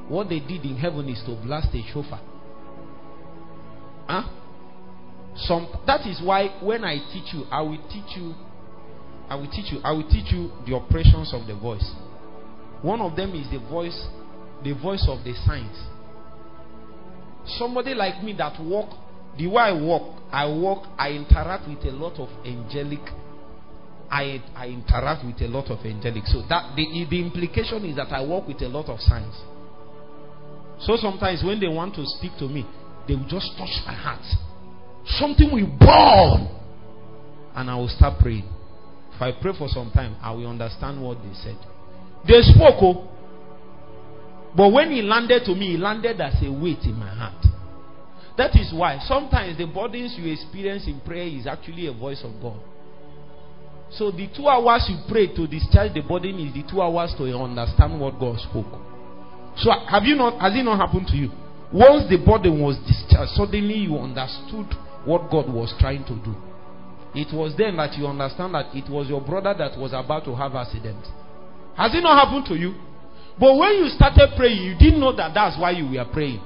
What 0.09 0.29
they 0.31 0.41
did 0.41 0.65
in 0.65 0.77
heaven 0.77 1.09
is 1.09 1.23
to 1.27 1.35
blast 1.45 1.69
a 1.75 1.83
shofar. 1.93 2.21
Huh? 4.09 4.23
Some, 5.37 5.69
that 5.87 6.07
is 6.07 6.21
why 6.25 6.59
when 6.63 6.83
I 6.85 6.97
teach 7.13 7.33
you, 7.35 7.45
I 7.51 7.61
will 7.61 7.79
teach 7.89 8.17
you, 8.17 8.35
I 9.29 9.37
will 9.37 9.51
teach 9.51 9.71
you, 9.71 9.81
I 9.85 9.93
will 9.93 10.09
teach 10.09 10.33
you 10.33 10.51
the 10.67 10.75
operations 10.75 11.33
of 11.35 11.47
the 11.47 11.55
voice. 11.55 11.85
One 12.83 13.01
of 13.01 13.15
them 13.17 13.35
is 13.35 13.51
the 13.51 13.59
voice, 13.69 14.07
the 14.65 14.73
voice 14.73 15.05
of 15.09 15.23
the 15.25 15.35
signs. 15.47 15.77
Somebody 17.59 17.95
like 17.95 18.23
me 18.23 18.35
that 18.39 18.61
walk, 18.61 18.89
the 19.39 19.47
way 19.47 19.63
I 19.63 19.73
walk, 19.73 20.21
I 20.33 20.47
walk, 20.47 20.89
I 20.99 21.11
interact 21.11 21.69
with 21.69 21.85
a 21.85 21.97
lot 21.97 22.19
of 22.19 22.29
angelic. 22.45 23.01
I, 24.11 24.43
I 24.57 24.67
interact 24.69 25.25
with 25.25 25.41
a 25.43 25.49
lot 25.49 25.71
of 25.71 25.85
angelic. 25.85 26.25
So 26.27 26.43
that 26.49 26.75
the, 26.77 27.07
the 27.09 27.21
implication 27.21 27.85
is 27.85 27.97
that 27.97 28.13
I 28.13 28.21
walk 28.23 28.49
with 28.49 28.61
a 28.63 28.69
lot 28.69 28.89
of 28.89 29.01
signs. 29.01 29.35
So 30.81 30.97
sometimes 30.97 31.43
when 31.45 31.61
they 31.61 31.69
want 31.69 31.95
to 31.97 32.05
speak 32.19 32.33
to 32.39 32.49
me, 32.49 32.67
they 33.07 33.15
will 33.15 33.29
just 33.29 33.53
touch 33.57 33.71
my 33.87 33.95
heart. 33.95 34.25
Something 35.19 35.51
will 35.53 35.71
burn. 35.79 36.55
And 37.55 37.71
I 37.71 37.77
will 37.77 37.89
start 37.89 38.21
praying. 38.21 38.49
If 39.15 39.23
I 39.23 39.33
pray 39.41 39.53
for 39.57 39.69
some 39.69 39.91
time, 39.93 40.17
I 40.23 40.33
will 40.33 40.47
understand 40.47 41.03
what 41.03 41.19
they 41.23 41.35
said. 41.43 41.59
They 42.27 42.43
spoke, 42.43 42.77
oh, 42.83 43.09
but 44.57 44.73
when 44.73 44.91
he 44.91 45.03
landed 45.03 45.45
to 45.47 45.55
me, 45.55 45.73
he 45.73 45.77
landed 45.77 46.21
as 46.21 46.35
a 46.43 46.51
weight 46.51 46.83
in 46.85 46.95
my 46.95 47.13
heart. 47.13 47.45
That 48.39 48.55
is 48.55 48.73
why 48.73 49.01
sometimes 49.03 49.59
the 49.59 49.67
burdens 49.67 50.15
you 50.17 50.33
experience 50.33 50.87
in 50.87 51.01
prayer 51.01 51.27
is 51.27 51.49
actually 51.49 51.89
a 51.89 51.93
voice 51.93 52.23
of 52.23 52.31
God. 52.41 52.61
So 53.91 54.13
the 54.13 54.29
two 54.31 54.47
hours 54.47 54.87
you 54.89 54.97
pray 55.11 55.27
to 55.35 55.47
discharge 55.49 55.93
the 55.93 56.03
burden 56.07 56.39
is 56.39 56.55
the 56.55 56.63
two 56.71 56.81
hours 56.81 57.13
to 57.19 57.25
understand 57.35 57.99
what 57.99 58.21
God 58.21 58.39
spoke. 58.39 58.71
So 59.57 59.75
have 59.91 60.05
you 60.05 60.15
not 60.15 60.39
has 60.39 60.55
it 60.55 60.63
not 60.63 60.79
happened 60.79 61.09
to 61.09 61.17
you? 61.17 61.31
Once 61.75 62.07
the 62.09 62.17
burden 62.17 62.63
was 62.63 62.79
discharged, 62.87 63.33
suddenly 63.35 63.91
you 63.91 63.99
understood 63.99 64.71
what 65.05 65.29
God 65.35 65.51
was 65.53 65.75
trying 65.81 66.05
to 66.07 66.15
do. 66.23 66.31
It 67.19 67.35
was 67.35 67.59
then 67.59 67.77
that 67.79 67.99
you 67.99 68.07
understand 68.07 68.55
that 68.55 68.71
it 68.71 68.89
was 68.89 69.09
your 69.09 69.21
brother 69.21 69.53
that 69.59 69.77
was 69.77 69.91
about 69.93 70.25
to 70.27 70.35
have 70.37 70.55
accident. 70.55 71.03
Has 71.75 71.91
it 71.91 72.07
not 72.07 72.15
happened 72.15 72.47
to 72.47 72.55
you? 72.55 72.79
But 73.35 73.57
when 73.59 73.83
you 73.83 73.89
started 73.89 74.31
praying, 74.37 74.63
you 74.63 74.79
didn't 74.79 75.01
know 75.01 75.17
that 75.17 75.35
that's 75.35 75.59
why 75.59 75.73
you 75.73 75.91
were 75.91 76.07
praying. 76.13 76.41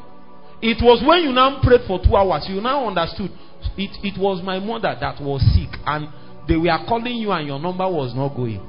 It 0.62 0.78
was 0.80 1.02
when 1.04 1.24
you 1.24 1.32
now 1.32 1.60
prayed 1.60 1.82
for 1.88 1.98
two 1.98 2.14
hours, 2.14 2.46
you 2.48 2.60
now 2.60 2.86
understood. 2.86 3.30
It, 3.76 3.90
it 4.06 4.18
was 4.18 4.40
my 4.44 4.60
mother 4.60 4.94
that 4.94 5.20
was 5.20 5.42
sick, 5.54 5.74
and 5.84 6.06
they 6.46 6.56
were 6.56 6.78
calling 6.86 7.16
you, 7.16 7.32
and 7.32 7.46
your 7.46 7.58
number 7.58 7.88
was 7.90 8.14
not 8.14 8.36
going. 8.36 8.62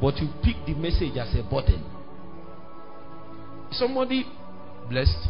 But 0.00 0.16
you 0.16 0.28
picked 0.42 0.64
the 0.66 0.74
message 0.74 1.16
as 1.20 1.36
a 1.36 1.42
burden. 1.44 1.84
Somebody 3.72 4.24
blessed. 4.88 5.28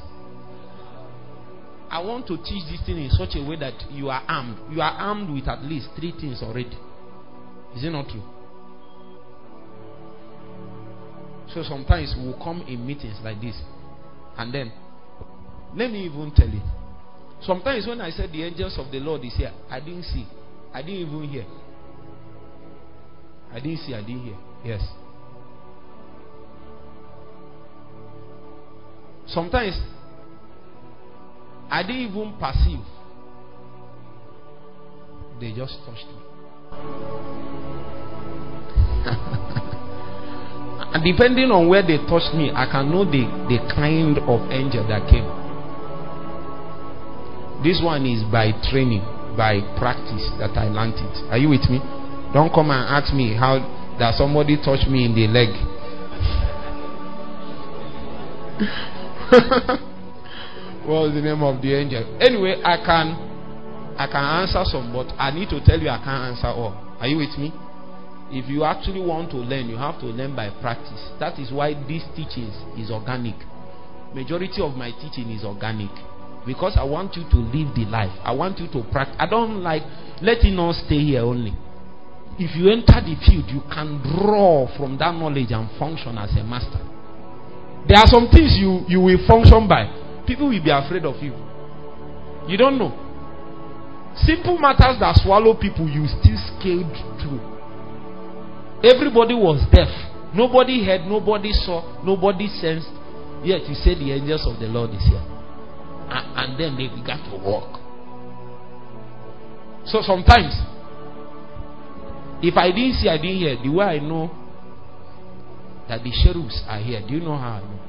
I 1.91 1.99
want 2.01 2.27
to 2.29 2.37
teach 2.39 2.63
this 2.71 2.81
thing 2.87 2.99
in 2.99 3.11
such 3.11 3.35
a 3.35 3.43
way 3.43 3.57
that 3.57 3.75
you 3.91 4.09
are 4.09 4.23
armed. 4.27 4.59
You 4.71 4.83
are 4.83 4.95
armed 4.95 5.31
with 5.31 5.49
at 5.49 5.63
least 5.63 5.89
three 5.99 6.13
things 6.13 6.43
already. 6.43 6.79
Is 7.75 7.83
it 7.83 7.91
not 7.91 8.09
true? 8.09 8.23
So 11.53 11.63
sometimes 11.63 12.15
we 12.17 12.27
will 12.27 12.39
come 12.43 12.63
in 12.69 12.87
meetings 12.87 13.19
like 13.23 13.41
this, 13.41 13.61
and 14.39 14.55
then 14.55 14.73
let 15.77 15.91
me 15.91 16.05
even 16.05 16.33
tell 16.35 16.49
you. 16.49 16.63
Sometimes 17.43 17.87
when 17.87 18.01
I 18.01 18.11
said 18.11 18.31
the 18.33 18.43
angels 18.43 18.79
of 18.79 18.91
the 18.91 18.99
Lord 19.01 19.25
is 19.25 19.35
here, 19.37 19.53
I 19.69 19.81
didn't 19.81 20.05
see, 20.05 20.27
I 20.73 20.81
didn't 20.83 21.09
even 21.09 21.29
hear. 21.29 21.45
I 23.53 23.61
didn't 23.61 23.79
see, 23.79 23.95
I 23.95 24.01
didn't 24.01 24.25
hear. 24.25 24.37
Yes. 24.65 24.81
Sometimes 29.27 29.79
I 31.71 31.83
didn't 31.83 32.11
even 32.11 32.35
perceive. 32.39 32.81
They 35.41 35.53
just 35.53 35.77
touched 35.85 36.07
me. 36.07 36.19
and 40.95 41.05
depending 41.05 41.51
on 41.51 41.69
where 41.69 41.83
they 41.83 41.99
touched 42.09 42.35
me, 42.35 42.53
I 42.55 42.67
can 42.71 42.91
know 42.91 43.05
the, 43.05 43.27
the 43.49 43.59
kind 43.75 44.19
of 44.19 44.51
angel 44.51 44.87
that 44.89 45.11
came. 45.11 45.44
This 47.65 47.81
one 47.83 48.05
is 48.05 48.23
by 48.29 48.53
training, 48.69 49.01
by 49.41 49.65
practice 49.81 50.29
that 50.37 50.53
I 50.53 50.69
learned 50.69 51.01
it. 51.01 51.17
Are 51.33 51.39
you 51.41 51.49
with 51.49 51.65
me? 51.73 51.81
Don't 52.37 52.53
come 52.53 52.69
and 52.69 52.85
ask 52.85 53.09
me 53.15 53.33
how 53.33 53.57
that 53.99 54.13
somebody 54.21 54.61
touched 54.61 54.87
me 54.87 55.09
in 55.09 55.15
the 55.17 55.25
leg. 55.27 55.49
what 60.85 61.09
was 61.09 61.15
the 61.15 61.23
name 61.25 61.43
of 61.43 61.63
the 61.63 61.73
angel? 61.73 62.05
Anyway, 62.21 62.61
I 62.61 62.77
can 62.85 63.17
I 63.97 64.07
can 64.13 64.45
answer 64.45 64.61
some, 64.69 64.93
but 64.93 65.09
I 65.17 65.31
need 65.31 65.49
to 65.49 65.65
tell 65.65 65.81
you 65.81 65.89
I 65.89 65.97
can't 66.05 66.37
answer 66.37 66.49
all. 66.53 66.77
Are 67.01 67.09
you 67.09 67.17
with 67.17 67.33
me? 67.39 67.49
If 68.29 68.51
you 68.51 68.65
actually 68.65 69.01
want 69.01 69.31
to 69.31 69.39
learn, 69.39 69.71
you 69.71 69.77
have 69.77 69.99
to 70.01 70.07
learn 70.07 70.37
by 70.37 70.51
practice. 70.61 71.01
That 71.19 71.39
is 71.39 71.51
why 71.51 71.73
this 71.89 72.05
teaching 72.15 72.53
is 72.77 72.91
organic. 72.91 73.37
Majority 74.13 74.61
of 74.61 74.77
my 74.77 74.91
teaching 75.01 75.31
is 75.31 75.45
organic. 75.45 75.91
Because 76.47 76.77
I 76.77 76.85
want 76.85 77.17
you 77.17 77.25
to 77.31 77.37
live 77.37 77.75
the 77.75 77.87
life. 77.89 78.13
I 78.23 78.33
want 78.33 78.59
you 78.59 78.69
to 78.69 78.87
practice. 78.93 79.17
I 79.19 79.27
don't 79.27 79.63
like 79.63 79.83
letting 80.21 80.59
us 80.59 80.83
stay 80.85 81.01
here 81.01 81.23
only. 81.23 81.55
If 82.39 82.57
you 82.57 82.69
enter 82.69 83.01
the 83.01 83.17
field, 83.25 83.49
you 83.49 83.63
can 83.73 84.03
draw 84.03 84.67
from 84.77 84.99
that 84.99 85.15
knowledge 85.15 85.53
and 85.53 85.71
function 85.79 86.19
as 86.19 86.37
a 86.37 86.45
master. 86.45 86.83
There 87.89 87.97
are 87.97 88.09
some 88.09 88.29
things 88.29 88.57
you, 88.59 88.85
you 88.89 89.01
will 89.01 89.21
function 89.27 89.69
by. 89.69 89.89
People 90.27 90.49
will 90.49 90.63
be 90.63 90.71
afraid 90.71 91.05
of 91.05 91.17
you. 91.23 91.33
You 92.49 92.59
don't 92.59 92.77
know. 92.77 92.93
Simple 94.25 94.59
matters 94.59 95.01
that 95.01 95.17
swallow 95.23 95.55
people, 95.55 95.89
you 95.89 96.07
still 96.07 96.39
scaled 96.55 96.93
through. 97.23 97.41
Everybody 98.85 99.35
was 99.35 99.65
deaf. 99.73 99.89
Nobody 100.35 100.85
heard, 100.85 101.07
nobody 101.07 101.53
saw, 101.53 102.03
nobody 102.05 102.49
sensed. 102.49 102.91
Yet 103.43 103.69
you 103.69 103.75
say 103.75 103.95
the 103.95 104.13
angels 104.13 104.47
of 104.47 104.59
the 104.59 104.67
Lord 104.67 104.91
is 104.91 105.05
here. 105.07 105.34
And, 106.11 106.27
and 106.37 106.61
then 106.61 106.77
they 106.77 106.89
began 106.89 107.19
to 107.31 107.37
walk. 107.37 107.81
So 109.87 110.01
sometimes 110.03 110.55
if 112.47 112.57
I 112.59 112.71
didn't 112.71 112.95
see, 112.95 113.09
I 113.09 113.17
didn't 113.17 113.37
hear. 113.39 113.57
The 113.57 113.71
way 113.71 113.85
I 113.85 113.99
know 113.99 114.31
that 115.89 116.03
the 116.03 116.11
cherubs 116.11 116.63
are 116.69 116.79
here, 116.79 117.01
do 117.07 117.15
you 117.15 117.21
know 117.21 117.37
how 117.37 117.53
I 117.53 117.61
know? 117.61 117.81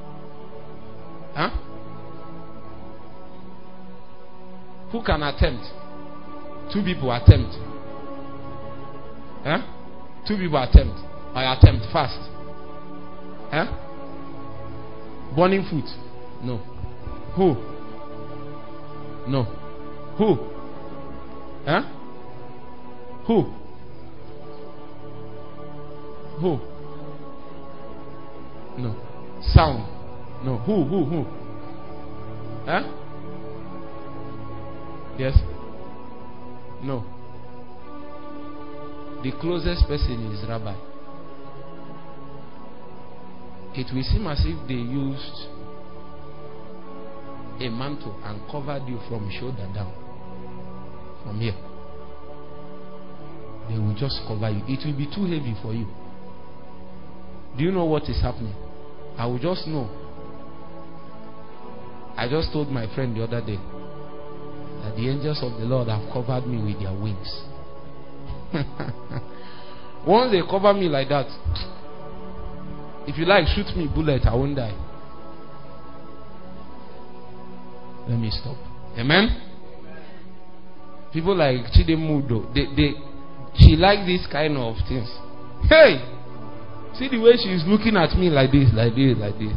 Huh? 1.34 1.50
Who 4.92 5.02
can 5.04 5.22
attempt? 5.22 5.64
Two 6.72 6.82
people 6.82 7.12
attempt. 7.12 7.52
Huh? 9.44 9.60
Two 10.26 10.38
people 10.38 10.62
attempt. 10.62 11.00
I 11.34 11.52
attempt 11.52 11.84
fast. 11.92 12.18
Huh? 13.50 13.66
Burning 15.36 15.68
foot. 15.68 15.84
No. 16.42 16.58
Who? 17.36 17.75
No. 19.28 19.42
Who? 20.18 20.36
Huh? 21.64 21.82
Who? 23.26 23.42
Who? 26.40 26.60
No. 28.78 28.94
Sound. 29.52 30.44
No. 30.44 30.58
Who? 30.58 30.84
Who? 30.84 31.04
Who? 31.04 31.24
Huh? 32.66 32.82
Yes? 35.18 35.36
No. 36.82 37.04
The 39.22 39.32
closest 39.40 39.88
person 39.88 40.30
is 40.32 40.48
Rabbi. 40.48 40.76
It 43.74 43.92
will 43.92 44.02
seem 44.04 44.26
as 44.26 44.40
if 44.44 44.68
they 44.68 44.74
used 44.74 45.48
a 47.60 47.68
mantle 47.70 48.14
and 48.24 48.40
covered 48.50 48.86
you 48.88 48.98
from 49.08 49.30
shoulder 49.38 49.68
down. 49.74 49.92
From 51.24 51.40
here. 51.40 51.56
They 53.68 53.78
will 53.78 53.96
just 53.98 54.20
cover 54.28 54.50
you. 54.50 54.62
It 54.68 54.86
will 54.86 54.96
be 54.96 55.06
too 55.06 55.24
heavy 55.24 55.56
for 55.62 55.72
you. 55.74 55.86
Do 57.56 57.64
you 57.64 57.72
know 57.72 57.84
what 57.84 58.04
is 58.04 58.20
happening? 58.20 58.54
I 59.16 59.26
will 59.26 59.38
just 59.38 59.66
know. 59.66 59.88
I 62.16 62.28
just 62.28 62.52
told 62.52 62.68
my 62.68 62.92
friend 62.94 63.16
the 63.16 63.24
other 63.24 63.40
day 63.40 63.58
that 64.82 64.94
the 64.96 65.08
angels 65.08 65.40
of 65.42 65.58
the 65.58 65.66
Lord 65.66 65.88
have 65.88 66.12
covered 66.12 66.46
me 66.46 66.62
with 66.62 66.80
their 66.80 66.92
wings. 66.92 67.42
Once 70.06 70.30
they 70.32 70.40
cover 70.48 70.72
me 70.72 70.88
like 70.88 71.08
that, 71.08 71.26
if 73.08 73.18
you 73.18 73.24
like, 73.24 73.46
shoot 73.48 73.76
me 73.76 73.88
bullet, 73.92 74.22
I 74.24 74.34
won't 74.34 74.56
die. 74.56 74.85
Let 78.08 78.18
me 78.18 78.30
stop. 78.30 78.56
Amen. 78.98 79.42
People 81.12 81.36
like 81.36 81.72
Chidemudo, 81.72 82.52
they, 82.54 82.66
they, 82.76 82.92
she 83.56 83.76
like 83.76 84.06
this 84.06 84.26
kind 84.30 84.56
of 84.56 84.76
things. 84.88 85.08
Hey, 85.68 86.16
See 86.98 87.08
the 87.08 87.20
way 87.20 87.36
she's 87.36 87.62
looking 87.68 87.94
at 87.96 88.16
me 88.16 88.30
like 88.30 88.52
this, 88.52 88.72
like 88.72 88.96
this, 88.96 89.12
like 89.20 89.36
this. 89.36 89.52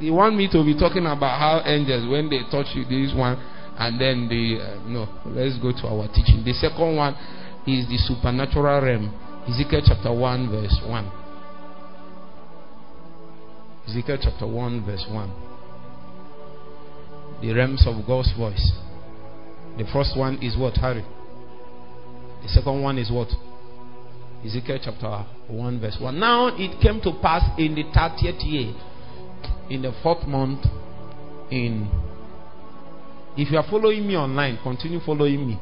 They 0.00 0.08
want 0.08 0.34
me 0.34 0.48
to 0.48 0.64
be 0.64 0.72
talking 0.72 1.04
about 1.04 1.36
how 1.36 1.60
angels, 1.68 2.08
when 2.08 2.30
they 2.32 2.40
touch 2.50 2.72
you, 2.72 2.88
this 2.88 3.12
one, 3.14 3.36
and 3.76 4.00
then 4.00 4.28
the. 4.32 4.56
Uh, 4.56 4.88
no, 4.88 5.04
let's 5.28 5.60
go 5.60 5.72
to 5.76 5.84
our 5.92 6.08
teaching. 6.08 6.40
The 6.40 6.56
second 6.56 6.96
one 6.96 7.12
is 7.68 7.84
the 7.84 8.00
supernatural 8.00 8.80
realm. 8.80 9.12
Ezekiel 9.44 9.82
chapter 9.84 10.12
1, 10.12 10.50
verse 10.50 10.80
1. 10.88 11.12
Ezekiel 13.88 14.18
chapter 14.22 14.46
1, 14.46 14.86
verse 14.86 15.04
1. 15.10 15.51
The 17.42 17.52
realms 17.52 17.84
of 17.88 18.06
God's 18.06 18.32
voice. 18.38 18.72
The 19.76 19.84
first 19.92 20.16
one 20.16 20.40
is 20.40 20.56
what? 20.56 20.76
Harry. 20.76 21.04
The 22.42 22.48
second 22.48 22.82
one 22.82 22.98
is 22.98 23.10
what? 23.10 23.28
Ezekiel 24.44 24.78
chapter 24.82 25.26
1, 25.48 25.80
verse 25.80 25.96
1. 26.00 26.18
Now 26.18 26.48
it 26.56 26.80
came 26.80 27.00
to 27.02 27.12
pass 27.20 27.42
in 27.58 27.74
the 27.74 27.84
30th 27.84 28.44
year, 28.44 28.74
in 29.70 29.82
the 29.82 29.92
fourth 30.02 30.26
month, 30.26 30.64
in. 31.50 31.88
If 33.36 33.50
you 33.50 33.58
are 33.58 33.66
following 33.68 34.06
me 34.06 34.16
online, 34.16 34.58
continue 34.62 35.00
following 35.00 35.46
me. 35.46 35.60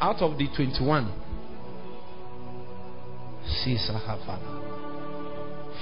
Out 0.00 0.22
of 0.22 0.38
the 0.38 0.48
21, 0.56 1.12
Caesar 3.64 3.94
Hafana. 3.94 4.50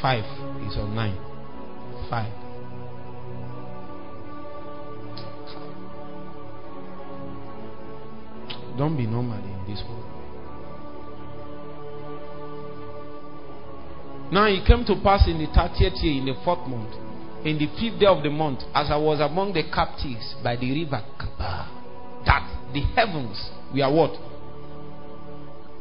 Five 0.00 0.24
is 0.66 0.76
on 0.76 0.94
nine. 0.94 1.18
Five. 2.08 2.32
Don't 8.76 8.96
be 8.96 9.06
normal 9.06 9.38
in 9.38 9.64
this 9.66 9.82
world. 9.88 10.04
Now 14.30 14.44
it 14.44 14.64
came 14.66 14.84
to 14.84 14.94
pass 15.02 15.26
in 15.26 15.38
the 15.38 15.46
thirtieth 15.46 16.02
year, 16.02 16.20
in 16.20 16.26
the 16.26 16.34
fourth 16.44 16.68
month, 16.68 16.94
in 17.44 17.58
the 17.58 17.66
fifth 17.80 17.98
day 17.98 18.06
of 18.06 18.22
the 18.22 18.30
month, 18.30 18.60
as 18.74 18.90
I 18.90 18.96
was 18.96 19.20
among 19.20 19.54
the 19.54 19.62
captives 19.64 20.34
by 20.44 20.54
the 20.54 20.70
river 20.70 21.02
Chebar, 21.18 21.66
that 22.26 22.70
the 22.72 22.80
heavens 22.94 23.50
were 23.74 23.90
what? 23.90 24.12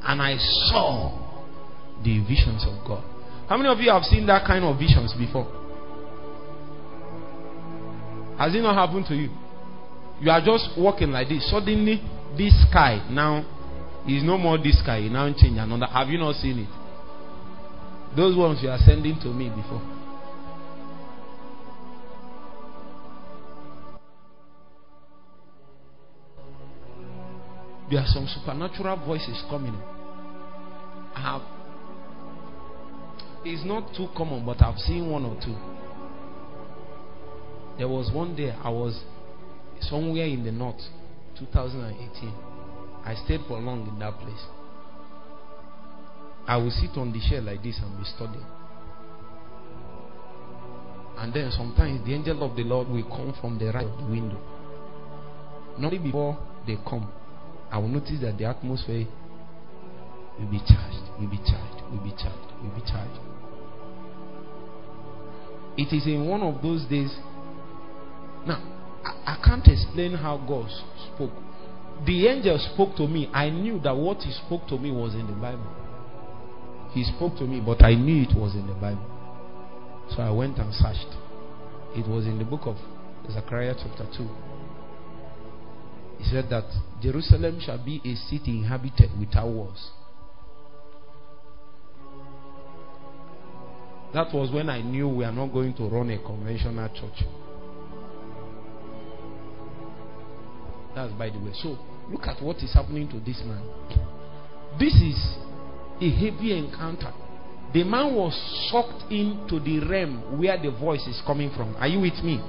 And 0.04 0.22
I 0.22 0.38
saw 0.38 1.27
the 2.04 2.20
visions 2.22 2.66
of 2.66 2.86
God. 2.88 3.04
How 3.48 3.58
many 3.58 3.70
of 3.70 3.80
you 3.80 3.92
have 3.92 4.04
seen 4.04 4.26
that 4.28 4.46
kind 4.46 4.64
of 4.64 4.78
visions 4.78 5.14
before? 5.18 5.46
Has 8.38 8.54
it 8.54 8.62
not 8.62 8.76
happened 8.76 9.06
to 9.08 9.16
you? 9.16 9.30
You 10.20 10.32
are 10.32 10.42
just 10.44 10.70
walking 10.78 11.12
like 11.12 11.30
this. 11.30 11.50
Suddenly, 11.50 12.02
this 12.38 12.54
sky 12.70 13.06
now 13.10 13.46
is 14.08 14.24
no 14.24 14.38
more 14.38 14.58
this 14.58 14.80
sky. 14.80 15.08
Now 15.10 15.32
change 15.34 15.58
another. 15.58 15.88
Have 15.88 16.10
you 16.10 16.18
not 16.18 16.36
seen 16.36 16.60
it? 16.60 18.16
Those 18.16 18.36
ones 18.36 18.60
you 18.62 18.70
are 18.70 18.80
sending 18.80 19.20
to 19.22 19.28
me 19.28 19.50
before. 19.50 19.82
There 27.90 28.00
are 28.00 28.08
some 28.08 28.28
supernatural 28.28 28.98
voices 29.06 29.42
coming. 29.50 29.76
I 31.16 31.22
have. 31.22 31.57
It's 33.50 33.64
not 33.64 33.96
too 33.96 34.10
common, 34.16 34.46
but 34.46 34.62
I've 34.62 34.78
seen 34.78 35.10
one 35.10 35.24
or 35.24 35.40
two. 35.40 35.56
There 37.78 37.88
was 37.88 38.12
one 38.12 38.36
day 38.36 38.52
I 38.52 38.70
was 38.70 39.02
somewhere 39.80 40.26
in 40.26 40.44
the 40.44 40.52
north 40.52 40.82
2018. 41.40 42.34
I 43.06 43.16
stayed 43.24 43.40
for 43.48 43.58
long 43.58 43.88
in 43.88 43.98
that 44.00 44.20
place. 44.20 44.44
I 46.46 46.58
will 46.58 46.72
sit 46.72 46.98
on 46.98 47.14
the 47.14 47.22
chair 47.30 47.40
like 47.40 47.64
this 47.64 47.80
and 47.82 47.98
be 47.98 48.04
studying. 48.04 48.46
And 51.18 51.34
then 51.34 51.50
sometimes 51.52 52.06
the 52.06 52.16
angel 52.16 52.44
of 52.44 52.58
the 52.58 52.64
Lord 52.64 52.90
will 52.90 53.08
come 53.08 53.34
from 53.40 53.58
the 53.58 53.72
right 53.72 53.88
of 53.88 53.98
the 53.98 54.12
window. 54.12 54.40
Not 55.80 55.92
before 55.92 56.38
they 56.68 56.76
come, 56.84 57.10
I 57.72 57.78
will 57.78 57.88
notice 57.88 58.20
that 58.24 58.38
the 58.38 58.44
atmosphere 58.44 59.08
will 60.38 60.52
be 60.52 60.60
charged, 60.68 61.16
will 61.18 61.30
be 61.30 61.40
It 65.88 65.96
is 65.96 66.06
in 66.06 66.28
one 66.28 66.42
of 66.42 66.62
those 66.62 66.84
days. 66.86 67.16
Now, 68.46 68.60
I, 69.06 69.36
I 69.36 69.42
can't 69.44 69.66
explain 69.66 70.14
how 70.14 70.38
God 70.38 70.70
spoke. 71.14 71.32
the 72.06 72.28
angel 72.28 72.60
spoke 72.74 72.98
to 72.98 73.08
me, 73.08 73.30
I 73.34 73.50
knew 73.50 73.80
that 73.80 73.96
what 73.96 74.18
he 74.18 74.32
spoke 74.32 74.68
to 74.68 74.78
me 74.78 74.92
was 74.92 75.14
in 75.14 75.28
the 75.28 75.34
Bible. 75.34 75.66
He 76.92 77.04
spoke 77.06 77.38
to 77.38 77.46
me, 77.46 77.62
but 77.66 77.82
I 77.84 77.94
knew 77.96 78.24
it 78.24 78.36
was 78.36 78.56
in 78.56 78.68
the 78.68 78.74
Bible. 78.74 79.06
So 80.10 80.22
I 80.22 80.32
went 80.32 80.58
and 80.58 80.74
searched. 80.74 81.16
It 81.96 82.08
was 82.08 82.26
in 82.26 82.38
the 82.38 82.46
book 82.46 82.62
of 82.66 82.76
Zechariah 83.32 83.76
chapter 83.82 84.06
2. 84.18 84.30
He 86.20 86.24
said 86.26 86.50
that 86.50 86.66
Jerusalem 87.02 87.60
shall 87.62 87.78
be 87.84 88.02
a 88.04 88.16
city 88.16 88.60
inhabited 88.60 89.12
without 89.18 89.48
walls. 89.48 89.92
That 94.18 94.34
was 94.34 94.50
when 94.52 94.68
I 94.68 94.82
knew 94.82 95.08
we 95.08 95.26
are 95.26 95.32
not 95.32 95.54
going 95.54 95.76
to 95.76 95.84
run 95.84 96.10
a 96.10 96.18
conventional 96.18 96.90
church. 96.90 97.24
That's 100.96 101.14
by 101.14 101.30
the 101.30 101.38
way. 101.38 101.52
So 101.62 101.78
look 102.10 102.26
at 102.26 102.42
what 102.42 102.58
is 102.58 102.74
happening 102.74 103.08
to 103.10 103.20
this 103.20 103.40
man. 103.46 103.62
This 104.80 104.96
is 104.96 105.38
a 106.02 106.10
heavy 106.10 106.58
encounter. 106.58 107.14
The 107.76 107.84
man 107.84 108.16
was 108.16 108.34
sucked 108.72 109.12
into 109.12 109.60
the 109.60 109.86
realm 109.88 110.40
where 110.40 110.58
the 110.58 110.72
voice 110.72 111.06
is 111.06 111.22
coming 111.24 111.52
from. 111.56 111.76
Are 111.76 111.88
you 111.88 112.00
with 112.00 112.18
me? 112.24 112.42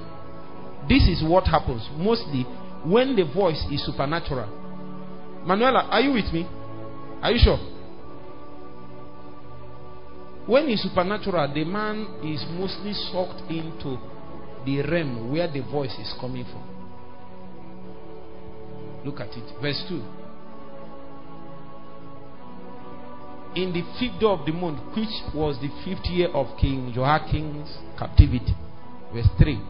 This 0.89 1.03
is 1.03 1.21
what 1.23 1.43
happens 1.45 1.87
mostly 1.97 2.47
when 2.83 3.15
the 3.15 3.31
voice 3.31 3.63
is 3.69 3.85
supernatural. 3.85 4.49
Manuela, 5.45 5.87
are 5.91 6.01
you 6.01 6.13
with 6.13 6.33
me? 6.33 6.49
Are 7.21 7.31
you 7.31 7.37
sure? 7.37 7.59
When 10.49 10.67
it's 10.67 10.81
supernatural, 10.81 11.53
the 11.53 11.63
man 11.63 12.07
is 12.23 12.43
mostly 12.49 12.93
sucked 12.93 13.41
into 13.51 13.99
the 14.65 14.81
realm 14.81 15.31
where 15.31 15.47
the 15.47 15.61
voice 15.61 15.93
is 15.99 16.11
coming 16.19 16.43
from. 16.43 16.63
Look 19.05 19.19
at 19.19 19.29
it. 19.37 19.61
Verse 19.61 19.83
2. 19.87 19.95
In 23.61 23.73
the 23.73 23.83
fifth 23.99 24.19
day 24.19 24.25
of 24.25 24.43
the 24.43 24.51
month, 24.51 24.79
which 24.97 25.13
was 25.35 25.59
the 25.61 25.69
fifth 25.85 26.07
year 26.09 26.29
of 26.29 26.57
King 26.59 26.93
Jehoiachin's 26.95 27.69
captivity. 27.99 28.55
Verse 29.13 29.29
3. 29.37 29.61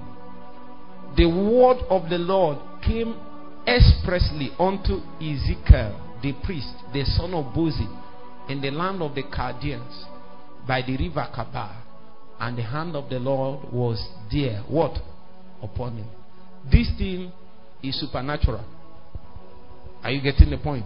The 1.17 1.25
word 1.25 1.83
of 1.89 2.09
the 2.09 2.19
Lord 2.19 2.57
came 2.87 3.19
expressly 3.67 4.51
unto 4.57 5.01
Ezekiel, 5.19 5.99
the 6.23 6.31
priest, 6.45 6.73
the 6.93 7.03
son 7.03 7.33
of 7.33 7.53
Buzi, 7.53 7.87
in 8.47 8.61
the 8.61 8.71
land 8.71 9.01
of 9.01 9.13
the 9.13 9.23
Chaldeans, 9.23 10.05
by 10.67 10.81
the 10.81 10.95
river 10.97 11.27
Chebar, 11.35 11.75
and 12.39 12.57
the 12.57 12.63
hand 12.63 12.95
of 12.95 13.09
the 13.09 13.19
Lord 13.19 13.71
was 13.71 14.05
there. 14.31 14.63
What? 14.67 14.97
Upon 15.61 15.97
him. 15.97 16.07
This 16.71 16.89
thing 16.97 17.31
is 17.83 17.99
supernatural. 17.99 18.63
Are 20.03 20.11
you 20.11 20.21
getting 20.21 20.49
the 20.49 20.57
point? 20.57 20.85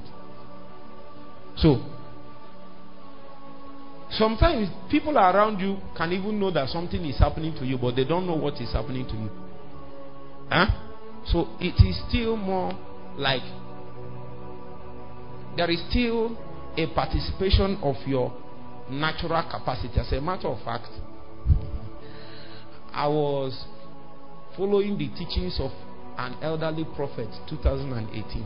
So, 1.57 1.83
sometimes 4.09 4.69
people 4.89 5.17
around 5.17 5.59
you 5.59 5.77
can 5.95 6.11
even 6.11 6.39
know 6.39 6.51
that 6.51 6.69
something 6.69 7.03
is 7.05 7.19
happening 7.19 7.53
to 7.55 7.65
you, 7.65 7.77
but 7.77 7.95
they 7.95 8.05
don't 8.05 8.25
know 8.25 8.35
what 8.35 8.55
is 8.55 8.71
happening 8.73 9.05
to 9.07 9.13
you. 9.13 9.29
Huh? 10.49 10.65
So, 11.25 11.55
it 11.59 11.75
is 11.87 12.01
still 12.09 12.35
more 12.35 12.73
like 13.15 13.43
there 15.55 15.69
is 15.69 15.81
still 15.89 16.35
a 16.75 16.87
participation 16.95 17.77
of 17.83 17.95
your 18.07 18.33
natural 18.99 19.43
capacity. 19.49 19.99
As 19.99 20.11
a 20.11 20.21
matter 20.21 20.47
of 20.47 20.63
fact, 20.63 20.89
I 22.93 23.07
was 23.07 23.65
following 24.55 24.97
the 24.97 25.09
teachings 25.09 25.59
of 25.59 25.71
an 26.17 26.37
elderly 26.41 26.85
prophet 26.95 27.29
2018. 27.49 28.43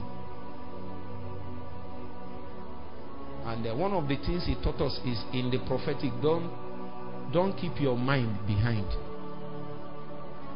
And 3.46 3.66
uh, 3.66 3.76
one 3.76 3.94
of 3.94 4.08
the 4.08 4.18
things 4.18 4.46
he 4.46 4.56
taught 4.56 4.82
us 4.82 5.00
is 5.06 5.24
in 5.34 5.50
the 5.52 5.60
prophetic, 5.68 6.12
don't 6.22 6.52
don't 7.32 7.54
keep 7.58 7.80
your 7.80 7.98
mind 7.98 8.46
behind. 8.48 8.88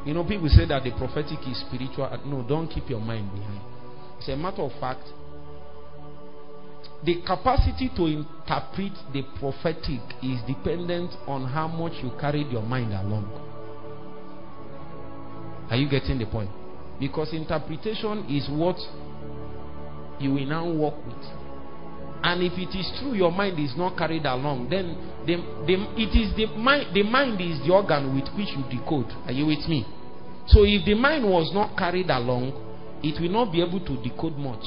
You 0.05 0.13
know, 0.13 0.23
people 0.23 0.49
say 0.49 0.65
that 0.65 0.83
the 0.83 0.91
prophetic 0.91 1.39
is 1.47 1.63
spiritual. 1.67 2.09
No, 2.25 2.43
don't 2.47 2.67
keep 2.67 2.89
your 2.89 2.99
mind 2.99 3.31
behind. 3.33 3.61
As 4.19 4.29
a 4.29 4.35
matter 4.35 4.61
of 4.63 4.71
fact, 4.79 5.03
the 7.03 7.21
capacity 7.25 7.89
to 7.95 8.05
interpret 8.05 8.93
the 9.11 9.23
prophetic 9.39 10.01
is 10.21 10.39
dependent 10.45 11.11
on 11.27 11.45
how 11.45 11.67
much 11.67 11.93
you 12.03 12.11
carried 12.19 12.51
your 12.51 12.61
mind 12.61 12.93
along. 12.93 13.25
Are 15.69 15.77
you 15.77 15.89
getting 15.89 16.19
the 16.19 16.25
point? 16.25 16.51
Because 16.99 17.33
interpretation 17.33 18.25
is 18.29 18.47
what 18.49 18.77
you 20.19 20.33
will 20.33 20.45
now 20.45 20.71
work 20.71 20.93
with. 21.05 21.25
And 22.23 22.43
if 22.43 22.53
it 22.53 22.77
is 22.77 22.85
true 22.99 23.13
your 23.13 23.31
mind 23.31 23.57
is 23.57 23.73
not 23.75 23.97
carried 23.97 24.25
along, 24.25 24.69
then 24.69 24.93
the, 25.25 25.37
the, 25.65 25.73
it 25.97 26.13
is 26.13 26.35
the 26.37 26.45
mind, 26.55 26.93
the 26.93 27.01
mind 27.01 27.41
is 27.41 27.65
the 27.65 27.73
organ 27.73 28.13
with 28.13 28.29
which 28.37 28.53
you 28.53 28.61
decode. 28.69 29.09
Are 29.25 29.31
you 29.31 29.47
with 29.47 29.65
me? 29.67 29.87
So 30.45 30.63
if 30.65 30.85
the 30.85 30.93
mind 30.93 31.23
was 31.23 31.49
not 31.53 31.75
carried 31.75 32.11
along, 32.11 32.53
it 33.01 33.19
will 33.19 33.31
not 33.31 33.51
be 33.51 33.63
able 33.63 33.79
to 33.79 33.97
decode 34.03 34.37
much. 34.37 34.61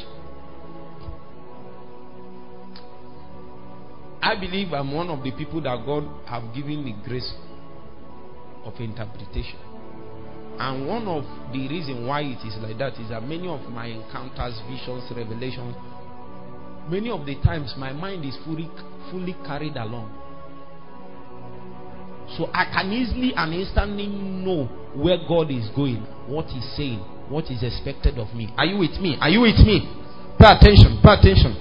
I 4.24 4.40
believe 4.40 4.72
I'm 4.72 4.90
one 4.90 5.10
of 5.10 5.22
the 5.22 5.32
people 5.32 5.60
that 5.60 5.84
God 5.84 6.08
have 6.24 6.54
given 6.54 6.82
the 6.82 6.96
grace 7.06 7.30
of 8.64 8.72
interpretation. 8.80 9.60
And 10.58 10.88
one 10.88 11.06
of 11.06 11.24
the 11.52 11.68
reason 11.68 12.06
why 12.06 12.22
it 12.22 12.40
is 12.40 12.56
like 12.56 12.78
that 12.78 12.94
is 12.98 13.10
that 13.10 13.22
many 13.22 13.46
of 13.46 13.60
my 13.68 13.88
encounters, 13.92 14.56
visions, 14.64 15.04
revelations, 15.14 15.76
many 16.88 17.10
of 17.10 17.26
the 17.26 17.34
times 17.42 17.74
my 17.76 17.92
mind 17.92 18.24
is 18.24 18.34
fully 18.46 18.70
fully 19.10 19.36
carried 19.44 19.76
along. 19.76 20.08
So 22.38 22.48
I 22.54 22.64
can 22.72 22.92
easily 22.92 23.34
and 23.36 23.52
instantly 23.52 24.06
know 24.06 24.64
where 24.96 25.18
God 25.28 25.50
is 25.50 25.68
going, 25.76 26.00
what 26.32 26.46
He's 26.46 26.64
saying, 26.80 27.04
what 27.28 27.50
is 27.50 27.62
expected 27.62 28.16
of 28.16 28.32
me. 28.32 28.48
Are 28.56 28.64
you 28.64 28.78
with 28.78 28.96
me? 29.04 29.18
Are 29.20 29.28
you 29.28 29.42
with 29.42 29.60
me? 29.60 29.84
Pay 30.40 30.48
attention, 30.48 30.96
pay 31.04 31.12
attention. 31.12 31.60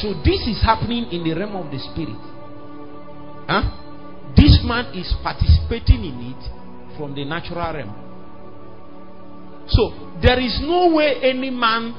So 0.00 0.12
this 0.24 0.46
is 0.46 0.62
happening 0.62 1.06
in 1.12 1.22
the 1.22 1.34
realm 1.34 1.56
of 1.56 1.70
the 1.70 1.78
spirit. 1.78 2.18
Huh? 3.46 4.34
This 4.36 4.60
man 4.64 4.94
is 4.94 5.14
participating 5.22 6.04
in 6.04 6.34
it 6.34 6.96
from 6.96 7.14
the 7.14 7.24
natural 7.24 7.72
realm. 7.72 7.94
So 9.68 10.18
there 10.20 10.38
is 10.40 10.58
no 10.62 10.94
way 10.94 11.20
any 11.22 11.50
man 11.50 11.94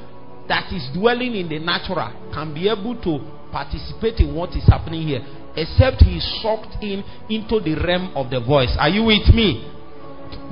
that 0.48 0.72
is 0.72 0.88
dwelling 0.94 1.34
in 1.34 1.48
the 1.48 1.58
natural 1.58 2.12
can 2.32 2.54
be 2.54 2.68
able 2.68 2.94
to 3.02 3.18
participate 3.50 4.20
in 4.20 4.34
what 4.34 4.50
is 4.50 4.64
happening 4.68 5.08
here 5.08 5.24
except 5.56 6.02
he 6.02 6.18
is 6.18 6.42
sucked 6.42 6.82
in 6.82 7.02
into 7.30 7.58
the 7.60 7.74
realm 7.82 8.12
of 8.14 8.30
the 8.30 8.40
voice. 8.40 8.76
Are 8.78 8.90
you 8.90 9.04
with 9.04 9.32
me? 9.34 9.72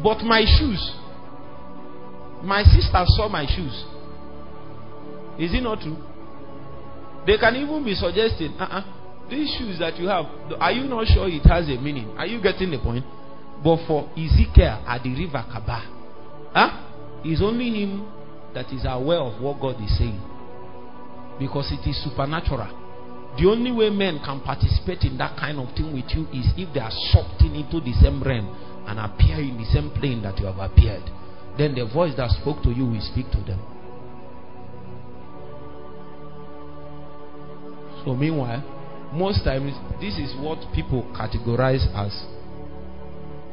But 0.03 0.25
my 0.25 0.41
shoes, 0.45 0.81
my 2.43 2.65
sister 2.65 3.05
saw 3.16 3.29
my 3.29 3.47
shoes. 3.47 3.85
Is 5.39 5.53
it 5.53 5.62
not 5.62 5.81
true? 5.81 5.97
They 7.27 7.39
can 7.39 7.57
even 7.57 7.85
be 7.85 7.95
suggesting, 7.95 8.55
uh-uh, 8.59 9.29
these 9.31 9.49
shoes 9.57 9.79
that 9.79 9.97
you 9.99 10.09
have, 10.09 10.27
are 10.61 10.73
you 10.73 10.85
not 10.85 11.07
sure 11.07 11.29
it 11.29 11.45
has 11.49 11.69
a 11.69 11.81
meaning? 11.81 12.13
Are 12.19 12.27
you 12.27 12.43
getting 12.43 12.71
the 12.71 12.79
point? 12.79 13.05
But 13.65 13.87
for 13.87 14.11
Ezekiel 14.13 14.85
at 14.87 15.03
the 15.03 15.11
river 15.17 15.41
Chebar, 15.49 15.83
huh? 16.53 17.23
it's 17.25 17.41
only 17.41 17.71
him 17.73 18.05
that 18.53 18.69
is 18.73 18.85
aware 18.85 19.21
of 19.21 19.41
what 19.41 19.61
God 19.61 19.81
is 19.83 19.97
saying. 19.97 20.21
Because 21.39 21.73
it 21.73 21.89
is 21.89 21.97
supernatural. 22.05 22.69
The 23.41 23.49
only 23.49 23.73
way 23.73 23.91
men 23.91 24.21
can 24.23 24.41
participate 24.41 25.03
in 25.03 25.19
that 25.19 25.37
kind 25.37 25.59
of 25.59 25.75
thing 25.75 25.91
with 25.91 26.07
you 26.15 26.29
is 26.31 26.47
if 26.55 26.73
they 26.73 26.79
are 26.79 26.93
sucked 27.11 27.43
in 27.43 27.57
into 27.57 27.81
the 27.81 27.93
same 27.99 28.23
realm 28.23 28.47
and 28.87 29.01
appear 29.01 29.41
in 29.41 29.59
the 29.59 29.67
same 29.73 29.91
plane 29.91 30.23
that 30.23 30.39
you 30.39 30.47
have 30.47 30.61
appeared. 30.63 31.03
Then 31.59 31.75
the 31.75 31.89
voice 31.89 32.15
that 32.17 32.31
spoke 32.31 32.63
to 32.63 32.71
you 32.71 32.87
will 32.87 33.03
speak 33.03 33.27
to 33.33 33.43
them. 33.43 33.59
So, 38.05 38.15
meanwhile, 38.15 38.63
most 39.13 39.45
times 39.45 39.73
this 40.01 40.19
is 40.19 40.35
what 40.41 40.59
people 40.75 41.03
categorize 41.15 41.87
as 41.95 42.13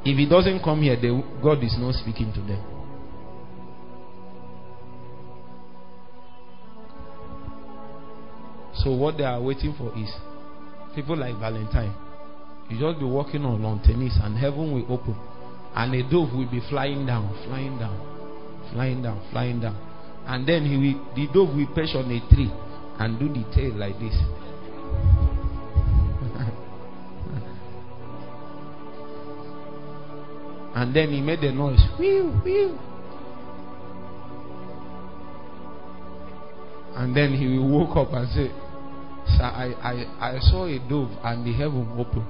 if 0.03 0.17
he 0.17 0.27
doesn't 0.27 0.63
come 0.63 0.81
here, 0.81 0.95
they, 0.95 1.09
God 1.43 1.63
is 1.63 1.75
not 1.77 1.93
speaking 1.93 2.33
to 2.33 2.41
them. 2.41 2.61
So, 8.83 8.91
what 8.95 9.17
they 9.17 9.23
are 9.23 9.39
waiting 9.39 9.75
for 9.77 9.95
is 9.95 10.09
people 10.95 11.15
like 11.15 11.37
Valentine. 11.39 11.93
You 12.69 12.79
just 12.79 12.99
be 12.99 13.05
walking 13.05 13.45
on 13.45 13.61
lawn 13.61 13.81
tennis, 13.83 14.17
and 14.23 14.35
heaven 14.35 14.73
will 14.73 14.91
open, 14.91 15.15
and 15.75 15.93
a 15.93 16.01
dove 16.09 16.33
will 16.33 16.49
be 16.49 16.61
flying 16.67 17.05
down, 17.05 17.29
flying 17.45 17.77
down, 17.77 17.93
flying 18.73 19.03
down, 19.03 19.21
flying 19.31 19.59
down, 19.59 19.77
and 20.25 20.47
then 20.47 20.65
he 20.65 20.77
will, 20.77 21.13
the 21.13 21.27
dove 21.31 21.53
will 21.53 21.67
perch 21.75 21.93
on 21.93 22.09
a 22.09 22.19
tree 22.33 22.49
and 22.97 23.19
do 23.19 23.27
the 23.27 23.43
tail 23.53 23.75
like 23.77 23.99
this. 23.99 24.15
and 30.75 30.95
then 30.95 31.11
he 31.11 31.21
made 31.21 31.39
a 31.39 31.51
noise. 31.51 31.81
Whew, 31.97 32.29
whew. 32.43 32.77
And 36.95 37.15
then 37.15 37.33
he 37.33 37.57
woke 37.57 37.95
up 37.97 38.13
and 38.13 38.27
said, 38.29 38.51
Sir, 39.37 39.43
I, 39.43 39.73
I, 39.81 40.05
I 40.35 40.39
saw 40.39 40.65
a 40.65 40.77
dove 40.89 41.11
and 41.23 41.45
the 41.45 41.53
heaven 41.53 41.87
open. 41.97 42.25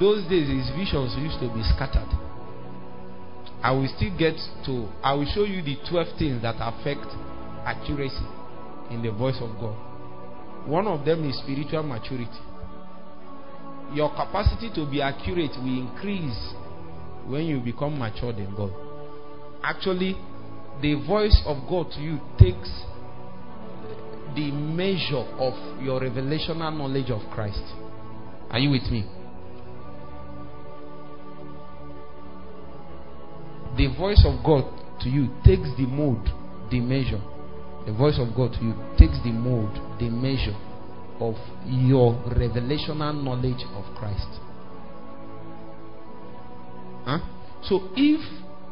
Those 0.00 0.24
days 0.28 0.48
his 0.48 0.70
visions 0.74 1.14
used 1.18 1.38
to 1.40 1.48
be 1.54 1.62
scattered. 1.74 2.08
I 3.62 3.70
will 3.70 3.88
still 3.96 4.10
get 4.18 4.34
to 4.66 4.88
I 5.02 5.14
will 5.14 5.26
show 5.32 5.44
you 5.44 5.62
the 5.62 5.76
12 5.88 6.18
things 6.18 6.42
that 6.42 6.56
affect 6.58 7.06
accuracy 7.64 8.26
in 8.90 9.02
the 9.02 9.12
voice 9.12 9.38
of 9.40 9.50
God. 9.60 9.76
One 10.66 10.86
of 10.86 11.04
them 11.04 11.28
is 11.28 11.38
spiritual 11.38 11.82
maturity. 11.82 12.40
Your 13.94 14.10
capacity 14.10 14.70
to 14.74 14.88
be 14.90 15.02
accurate 15.02 15.52
will 15.58 15.78
increase 15.88 16.54
when 17.26 17.44
you 17.46 17.60
become 17.60 17.98
matured 17.98 18.38
in 18.38 18.54
God. 18.54 18.72
Actually, 19.62 20.16
the 20.80 20.94
voice 21.06 21.42
of 21.46 21.68
God 21.68 21.90
to 21.92 22.00
you 22.00 22.18
takes 22.38 22.70
the 24.34 24.50
measure 24.50 25.26
of 25.38 25.82
your 25.82 26.00
revelational 26.00 26.74
knowledge 26.76 27.10
of 27.10 27.20
Christ. 27.30 27.62
Are 28.50 28.58
you 28.58 28.70
with 28.70 28.90
me? 28.90 29.04
The 33.76 33.94
voice 33.96 34.24
of 34.24 34.44
God 34.44 34.64
to 35.00 35.08
you 35.08 35.28
takes 35.44 35.68
the 35.76 35.86
mode, 35.86 36.24
the 36.70 36.80
measure. 36.80 37.20
The 37.86 37.92
voice 37.92 38.18
of 38.18 38.34
God 38.36 38.52
to 38.54 38.64
you 38.64 38.74
takes 38.98 39.18
the 39.24 39.32
mode, 39.32 39.74
the 39.98 40.08
measure 40.08 40.56
of 41.18 41.34
your 41.66 42.14
revelational 42.30 43.14
knowledge 43.22 43.64
of 43.74 43.84
Christ. 43.96 44.28
Huh? 47.04 47.18
So 47.62 47.90
if 47.96 48.20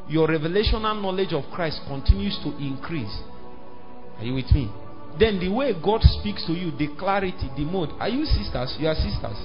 your 0.09 0.29
revelational 0.29 1.01
knowledge 1.01 1.33
of 1.33 1.45
Christ 1.53 1.81
continues 1.87 2.39
to 2.45 2.57
increase, 2.59 3.15
are 4.19 4.25
you 4.25 4.35
with 4.35 4.51
me? 4.53 4.71
Then 5.19 5.41
the 5.41 5.49
way 5.49 5.73
God 5.83 6.03
speaks 6.03 6.47
to 6.47 6.53
you, 6.53 6.71
the 6.71 6.95
clarity, 6.97 7.51
the 7.57 7.65
mode. 7.65 7.91
Are 7.99 8.09
you 8.09 8.25
sisters? 8.25 8.77
You 8.79 8.89
are 8.89 8.95
sisters. 8.95 9.37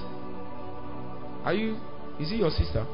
Are 1.44 1.54
you? 1.54 1.76
Is 2.20 2.30
it 2.30 2.36
your 2.36 2.50
sister? 2.50 2.86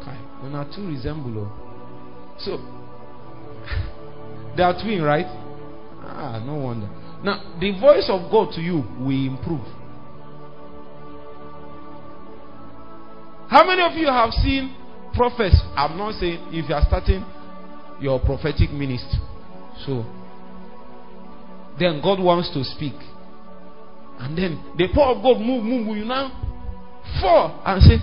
Okay. 0.00 0.18
When 0.42 0.54
are 0.54 0.66
two 0.74 0.86
resemble. 0.86 1.46
Oh. 1.46 2.36
So 2.38 2.58
they 4.56 4.62
are 4.62 4.74
twin, 4.80 5.02
right? 5.02 5.26
Ah, 6.02 6.42
no 6.44 6.56
wonder. 6.56 6.88
Now 7.22 7.56
the 7.60 7.72
voice 7.80 8.08
of 8.08 8.30
God 8.30 8.52
to 8.54 8.60
you 8.60 8.84
will 8.98 9.26
improve. 9.26 9.64
How 13.48 13.64
many 13.66 13.82
of 13.82 13.92
you 13.96 14.06
have 14.06 14.30
seen 14.32 14.74
prophets? 15.14 15.60
I'm 15.76 15.96
not 15.96 16.18
saying 16.18 16.48
if 16.50 16.68
you 16.68 16.74
are 16.74 16.84
starting 16.86 17.24
your 18.00 18.18
prophetic 18.20 18.70
ministry. 18.70 19.20
So 19.86 20.04
then 21.78 22.00
God 22.02 22.18
wants 22.20 22.50
to 22.54 22.64
speak. 22.64 22.94
And 24.18 24.36
then 24.36 24.62
the 24.76 24.88
power 24.94 25.14
of 25.14 25.22
God 25.22 25.38
move, 25.40 25.62
move, 25.62 25.86
move. 25.86 25.96
You 25.98 26.04
now 26.04 26.32
fall 27.20 27.62
and 27.64 27.82
say, 27.82 27.98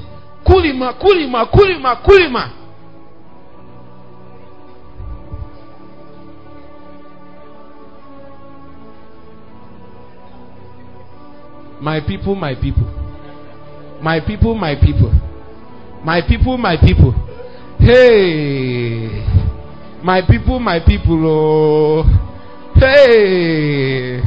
Kulima, 0.45 1.01
Kulima, 1.01 1.51
Kulima, 1.51 2.05
Kulima. 2.05 2.62
My 11.84 11.99
people, 11.99 12.34
my 12.34 12.55
people. 12.55 12.88
My 14.01 14.22
people, 14.26 14.55
my 14.55 14.73
people. 14.73 15.11
My 16.01 16.22
people, 16.26 16.57
my 16.57 16.77
people. 16.77 17.11
Hey. 17.77 19.19
My 20.01 20.22
people, 20.26 20.60
my 20.60 20.80
people. 20.80 21.19
Oh. 21.27 22.03
Hey! 22.76 24.22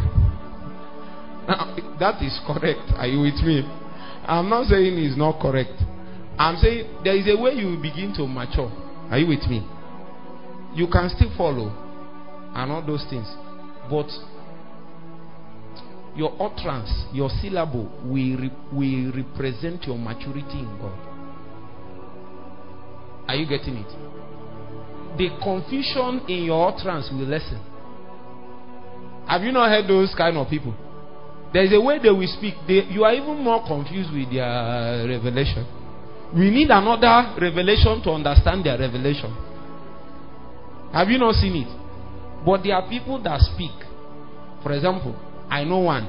Now, 1.48 1.74
that 1.98 2.22
is 2.22 2.38
correct. 2.46 2.92
Are 2.94 3.06
you 3.06 3.20
with 3.22 3.42
me? 3.42 3.62
I'm 4.26 4.50
not 4.50 4.66
saying 4.66 4.92
it's 4.98 5.16
not 5.16 5.40
correct. 5.40 5.72
I'm 6.38 6.58
saying 6.58 7.00
there 7.04 7.16
is 7.16 7.26
a 7.26 7.40
way 7.40 7.52
you 7.54 7.78
begin 7.80 8.12
to 8.16 8.26
mature. 8.26 8.70
Are 9.10 9.18
you 9.18 9.28
with 9.28 9.48
me? 9.48 9.66
You 10.74 10.88
can 10.88 11.08
still 11.08 11.32
follow 11.38 11.72
and 12.54 12.70
all 12.70 12.84
those 12.86 13.06
things. 13.08 13.26
But 13.88 14.08
your 16.16 16.32
utterance, 16.40 16.90
your 17.12 17.28
syllable 17.42 17.90
will, 18.04 18.38
re- 18.38 18.52
will 18.72 19.12
represent 19.12 19.84
your 19.84 19.98
maturity 19.98 20.60
in 20.60 20.78
God. 20.80 20.98
Are 23.28 23.34
you 23.34 23.46
getting 23.46 23.76
it? 23.76 23.92
The 25.18 25.28
confusion 25.42 26.22
in 26.28 26.44
your 26.44 26.72
utterance 26.72 27.10
will 27.12 27.26
lessen. 27.26 27.60
Have 29.26 29.42
you 29.42 29.52
not 29.52 29.68
heard 29.68 29.88
those 29.88 30.14
kind 30.16 30.36
of 30.36 30.48
people? 30.48 30.74
There's 31.52 31.72
a 31.72 31.80
way 31.80 31.98
they 31.98 32.10
will 32.10 32.28
speak. 32.38 32.54
They, 32.66 32.84
you 32.90 33.04
are 33.04 33.14
even 33.14 33.42
more 33.42 33.64
confused 33.66 34.12
with 34.12 34.30
their 34.30 35.06
revelation. 35.08 35.66
We 36.34 36.50
need 36.50 36.70
another 36.70 37.34
revelation 37.40 38.02
to 38.04 38.10
understand 38.10 38.64
their 38.64 38.78
revelation. 38.78 39.34
Have 40.92 41.08
you 41.08 41.18
not 41.18 41.34
seen 41.34 41.56
it? 41.56 42.44
But 42.44 42.62
there 42.62 42.74
are 42.76 42.88
people 42.88 43.22
that 43.22 43.40
speak. 43.40 43.72
For 44.62 44.72
example, 44.72 45.14
I 45.50 45.64
know 45.64 45.78
one. 45.78 46.04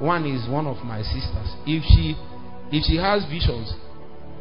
One 0.00 0.24
is 0.26 0.48
one 0.48 0.66
of 0.66 0.84
my 0.84 1.02
sisters. 1.02 1.54
If 1.66 1.84
she 1.84 2.16
if 2.72 2.84
she 2.84 2.96
has 2.96 3.24
visions, 3.26 3.74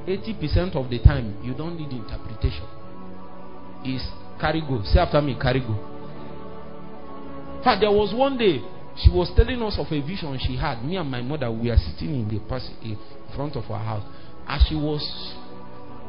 80% 0.07 0.76
of 0.76 0.89
the 0.89 0.99
time 0.99 1.38
you 1.43 1.53
don't 1.53 1.77
need 1.77 1.91
interpretation. 1.91 2.65
Is 3.85 4.06
carry 4.39 4.61
go. 4.61 4.81
Say 4.84 4.99
after 4.99 5.22
me, 5.22 5.38
carry 5.39 5.60
go. 5.60 5.73
In 7.57 7.64
fact, 7.64 7.81
there 7.81 7.91
was 7.91 8.14
one 8.15 8.38
day 8.38 8.61
she 8.97 9.10
was 9.10 9.31
telling 9.35 9.61
us 9.61 9.77
of 9.77 9.88
a 9.88 9.99
vision 10.01 10.38
she 10.39 10.56
had. 10.56 10.84
Me 10.84 10.97
and 10.97 11.10
my 11.10 11.22
mother, 11.22 11.51
we 11.51 11.69
are 11.69 11.77
sitting 11.77 12.22
in 12.22 12.27
the 12.27 12.39
in 12.84 12.97
front 13.35 13.56
of 13.56 13.69
our 13.69 13.84
house. 13.84 14.03
As 14.47 14.65
she 14.68 14.76
was, 14.76 15.01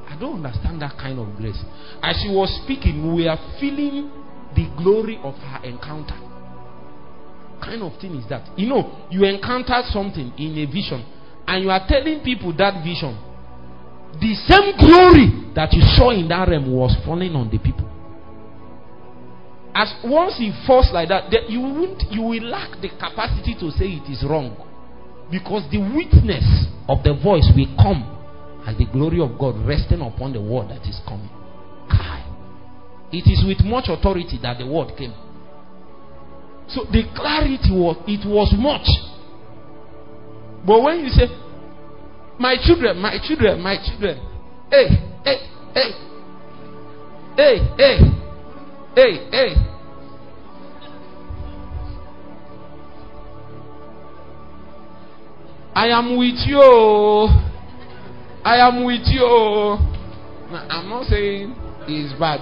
I 0.09 0.16
don't 0.18 0.44
understand 0.44 0.82
that 0.82 0.97
kind 0.97 1.18
of 1.18 1.36
grace. 1.36 1.59
As 2.02 2.16
she 2.22 2.28
was 2.28 2.51
speaking, 2.64 3.14
we 3.14 3.28
are 3.28 3.38
feeling 3.60 4.10
the 4.55 4.66
glory 4.76 5.18
of 5.22 5.34
her 5.34 5.64
encounter. 5.64 6.30
Kind 7.62 7.82
of 7.82 7.99
thing 8.01 8.16
is 8.16 8.28
that? 8.28 8.57
You 8.59 8.69
know, 8.69 9.07
you 9.11 9.24
encounter 9.24 9.81
something 9.91 10.32
in 10.39 10.57
a 10.59 10.66
vision, 10.66 11.05
and 11.47 11.62
you 11.62 11.70
are 11.70 11.85
telling 11.87 12.20
people 12.24 12.53
that 12.57 12.82
vision. 12.82 13.16
The 14.19 14.35
same 14.49 14.74
glory 14.77 15.53
that 15.55 15.73
you 15.73 15.82
saw 15.95 16.11
in 16.11 16.27
that 16.28 16.49
realm 16.49 16.73
was 16.73 16.97
falling 17.05 17.37
on 17.37 17.51
the 17.51 17.59
people. 17.59 17.87
As 19.74 19.95
once 20.05 20.35
it 20.41 20.53
falls 20.66 20.91
like 20.93 21.09
that, 21.11 21.31
that 21.31 21.49
you 21.49 21.61
won't 21.61 22.03
you 22.11 22.23
will 22.23 22.43
lack 22.43 22.81
the 22.81 22.89
capacity 22.89 23.55
to 23.61 23.70
say 23.70 23.87
it 23.87 24.11
is 24.11 24.24
wrong. 24.28 24.57
Because 25.31 25.62
the 25.70 25.78
witness 25.78 26.66
of 26.89 27.05
the 27.05 27.15
voice 27.15 27.47
will 27.55 27.70
come 27.78 28.03
as 28.66 28.77
the 28.77 28.87
glory 28.91 29.20
of 29.23 29.39
God 29.39 29.55
resting 29.65 30.01
upon 30.01 30.32
the 30.32 30.43
word 30.43 30.70
that 30.70 30.82
is 30.82 30.99
coming. 31.07 31.31
It 33.12 33.27
is 33.27 33.43
with 33.47 33.65
much 33.66 33.87
authority 33.89 34.39
that 34.43 34.59
the 34.59 34.66
word 34.66 34.97
came. 34.97 35.15
So 36.70 36.84
the 36.84 37.02
clarity 37.16 37.70
was 37.70 37.97
it 38.06 38.26
was 38.26 38.55
much. 38.56 38.86
But 40.66 40.82
when 40.82 41.01
you 41.01 41.10
say, 41.10 41.26
My 42.38 42.56
children, 42.56 42.97
my 42.98 43.18
children, 43.22 43.60
my 43.60 43.76
children, 43.76 44.16
hey, 44.70 44.88
hey, 45.24 45.36
hey, 45.74 45.90
hey, 47.36 47.59
hey, 47.76 47.98
hey, 48.97 49.30
hey. 49.30 49.55
I 55.74 55.88
am 55.88 56.16
with 56.16 56.36
you. 56.47 56.60
Oh. 56.62 57.28
I 58.42 58.56
am 58.66 58.84
with 58.84 59.02
you. 59.05 59.20
Oh. 59.22 59.76
Now, 60.51 60.66
I'm 60.70 60.88
not 60.88 61.05
saying 61.06 61.55
it's 61.86 62.18
bad, 62.18 62.40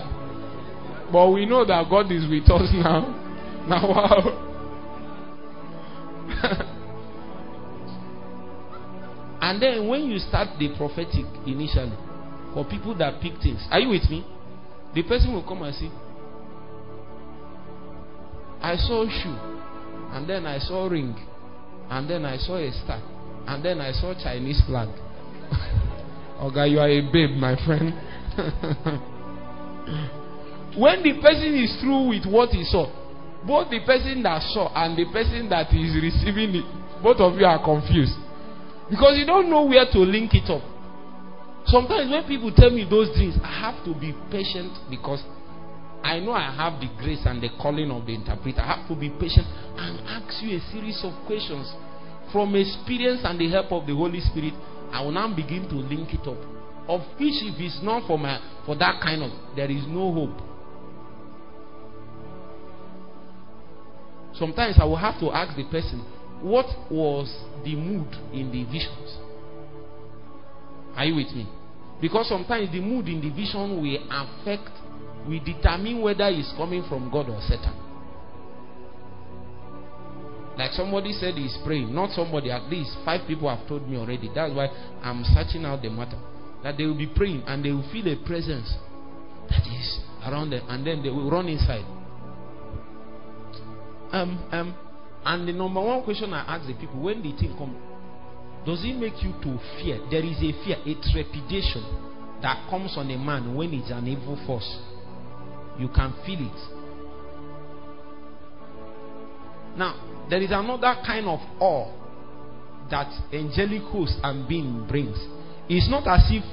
but 1.13 1.31
we 1.33 1.45
know 1.45 1.65
that 1.65 1.91
God 1.91 2.13
is 2.13 2.25
with 2.29 2.49
us 2.51 2.71
now. 2.73 3.18
Now, 3.79 3.87
wow. 3.87 4.49
and 9.43 9.61
then 9.61 9.87
when 9.87 10.05
you 10.05 10.19
start 10.19 10.59
the 10.59 10.75
prophetic 10.75 11.27
initially, 11.47 11.93
for 12.55 12.65
people 12.65 12.95
that 12.97 13.21
pick 13.21 13.35
things, 13.43 13.63
are 13.71 13.79
you 13.79 13.91
with 13.91 14.09
me? 14.09 14.25
The 14.95 15.03
person 15.03 15.35
will 15.35 15.43
come 15.47 15.65
and 15.65 15.75
say, 15.75 15.91
I 18.63 18.77
saw 18.77 19.03
a 19.03 19.11
shoe, 19.11 19.37
and 20.17 20.27
then 20.27 20.47
I 20.47 20.59
saw 20.61 20.87
a 20.87 20.91
ring, 20.91 21.15
and 21.91 22.09
then 22.09 22.25
I 22.25 22.39
saw 22.39 22.57
a 22.57 22.73
star, 22.73 23.03
and 23.47 23.63
then 23.63 23.83
I 23.83 23.93
saw 23.93 24.15
Chinese 24.15 24.63
flag. 24.67 24.89
okay, 26.41 26.69
you 26.69 26.81
are 26.81 26.89
a 26.89 27.03
babe, 27.13 27.37
my 27.37 27.55
friend. 27.67 27.93
when 30.79 31.03
the 31.03 31.21
person 31.21 31.55
is 31.55 31.77
through 31.83 32.09
with 32.09 32.25
what 32.25 32.49
he 32.49 32.65
saw, 32.65 32.87
both 33.47 33.71
the 33.71 33.81
person 33.87 34.23
that 34.23 34.43
saw 34.51 34.73
and 34.75 34.97
the 34.99 35.07
person 35.13 35.49
that 35.49 35.71
is 35.73 35.95
receiving 35.95 36.55
it, 36.57 36.67
both 37.03 37.19
of 37.19 37.39
you 37.39 37.47
are 37.47 37.63
confused. 37.63 38.17
Because 38.91 39.17
you 39.19 39.27
don't 39.27 39.51
know 39.51 39.65
where 39.65 39.85
to 39.85 39.99
link 39.99 40.35
it 40.35 40.49
up. 40.51 40.63
Sometimes 41.67 42.11
when 42.11 42.25
people 42.25 42.51
tell 42.55 42.71
me 42.71 42.87
those 42.89 43.15
dreams, 43.15 43.37
I 43.45 43.73
have 43.73 43.85
to 43.85 43.93
be 43.93 44.17
patient 44.33 44.73
because 44.89 45.23
I 46.03 46.19
know 46.21 46.33
I 46.33 46.49
have 46.49 46.81
the 46.81 46.89
grace 46.97 47.21
and 47.27 47.43
the 47.43 47.51
calling 47.61 47.91
of 47.91 48.07
the 48.07 48.15
interpreter. 48.15 48.61
I 48.61 48.79
have 48.79 48.89
to 48.89 48.97
be 48.97 49.11
patient 49.11 49.47
and 49.77 50.01
ask 50.09 50.43
you 50.43 50.57
a 50.57 50.61
series 50.73 50.99
of 51.05 51.13
questions 51.27 51.69
from 52.33 52.57
experience 52.57 53.21
and 53.25 53.39
the 53.39 53.51
help 53.51 53.73
of 53.73 53.87
the 53.87 53.95
Holy 53.95 54.21
Spirit. 54.21 54.55
I 54.91 55.05
will 55.05 55.13
now 55.13 55.29
begin 55.35 55.69
to 55.69 55.77
link 55.77 56.15
it 56.15 56.27
up. 56.27 56.41
Of 56.89 57.05
which, 57.21 57.37
if 57.45 57.61
it's 57.61 57.81
not 57.83 58.09
for 58.09 58.19
my 58.19 58.41
for 58.65 58.75
that 58.77 59.03
kind 59.03 59.23
of, 59.23 59.31
there 59.55 59.71
is 59.71 59.85
no 59.87 60.09
hope. 60.09 60.48
Sometimes 64.39 64.77
I 64.81 64.85
will 64.85 64.97
have 64.97 65.19
to 65.21 65.31
ask 65.31 65.57
the 65.57 65.65
person, 65.65 66.01
what 66.41 66.67
was 66.91 67.27
the 67.65 67.75
mood 67.75 68.09
in 68.33 68.53
the 68.53 68.65
visions? 68.65 69.19
Are 70.95 71.05
you 71.05 71.17
with 71.17 71.35
me? 71.35 71.47
Because 72.01 72.29
sometimes 72.29 72.71
the 72.71 72.81
mood 72.81 73.09
in 73.09 73.21
the 73.21 73.31
vision 73.31 73.83
will 73.83 73.99
affect, 74.11 74.71
will 75.27 75.43
determine 75.45 76.01
whether 76.01 76.29
it's 76.29 76.53
coming 76.57 76.85
from 76.89 77.11
God 77.11 77.29
or 77.29 77.41
Satan. 77.43 77.75
Like 80.57 80.73
somebody 80.73 81.13
said 81.13 81.35
he's 81.35 81.57
praying, 81.65 81.95
not 81.95 82.11
somebody, 82.11 82.51
at 82.51 82.63
least 82.71 82.97
five 83.05 83.27
people 83.27 83.49
have 83.49 83.67
told 83.69 83.89
me 83.89 83.97
already. 83.97 84.31
That's 84.35 84.55
why 84.55 84.69
I'm 85.03 85.23
searching 85.35 85.65
out 85.65 85.83
the 85.83 85.91
matter. 85.91 86.19
That 86.63 86.77
they 86.77 86.85
will 86.85 86.99
be 86.99 87.07
praying 87.15 87.45
and 87.47 87.65
they 87.65 87.71
will 87.71 87.89
feel 87.93 88.07
a 88.09 88.17
presence 88.27 88.75
that 89.51 89.63
is 89.67 90.01
around 90.27 90.51
them, 90.51 90.63
and 90.69 90.85
then 90.87 91.03
they 91.03 91.11
will 91.11 91.31
run 91.31 91.47
inside. 91.49 91.87
Um, 94.13 94.43
um, 94.53 94.75
and 95.25 95.49
the 95.49 95.53
number 95.53 95.81
one 95.81 96.03
question 96.05 96.33
I 96.33 96.57
ask 96.57 96.67
the 96.67 96.75
people 96.75 97.01
when 97.01 97.23
the 97.23 97.33
thing 97.37 97.55
come, 97.59 97.77
does 98.65 98.85
it 98.85 98.95
make 98.95 99.23
you 99.23 99.33
to 99.43 99.59
fear? 99.81 100.01
There 100.11 100.25
is 100.25 100.37
a 100.39 100.53
fear, 100.65 100.77
a 100.85 100.95
trepidation 101.13 101.85
that 102.43 102.69
comes 102.71 102.97
on 102.97 103.11
a 103.11 103.19
man 103.19 103.55
when 103.55 103.75
it's 103.75 103.91
an 103.91 104.07
evil 104.07 104.39
force. 104.47 104.79
You 105.79 105.89
can 105.89 106.15
feel 106.25 106.41
it. 106.41 106.79
Now, 109.77 110.27
there 110.29 110.41
is 110.41 110.51
another 110.51 110.97
kind 111.07 111.27
of 111.27 111.41
awe 111.61 111.93
that 112.91 113.09
angelic 113.33 113.83
host 113.83 114.15
and 114.23 114.49
being 114.49 114.87
brings. 114.89 115.17
It's 115.69 115.89
not 115.89 116.07
as 116.09 116.25
if 116.31 116.45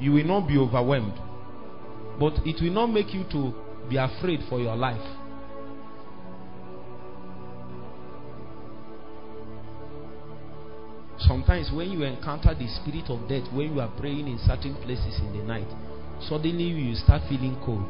you 0.00 0.12
will 0.12 0.24
not 0.24 0.48
be 0.48 0.58
overwhelmed, 0.58 1.14
but 2.18 2.34
it 2.44 2.60
will 2.62 2.72
not 2.72 2.88
make 2.88 3.14
you 3.14 3.24
to 3.32 3.54
be 3.88 3.96
afraid 3.96 4.40
for 4.48 4.60
your 4.60 4.76
life. 4.76 5.00
Sometimes 11.18 11.70
when 11.72 11.90
you 11.90 12.02
encounter 12.02 12.54
the 12.54 12.68
spirit 12.68 13.08
of 13.08 13.28
death, 13.28 13.50
when 13.52 13.74
you 13.74 13.80
are 13.80 13.92
praying 13.98 14.28
in 14.28 14.38
certain 14.44 14.74
places 14.84 15.18
in 15.20 15.32
the 15.38 15.44
night, 15.44 15.68
suddenly 16.28 16.64
you 16.64 16.94
start 16.94 17.22
feeling 17.28 17.56
cold. 17.64 17.88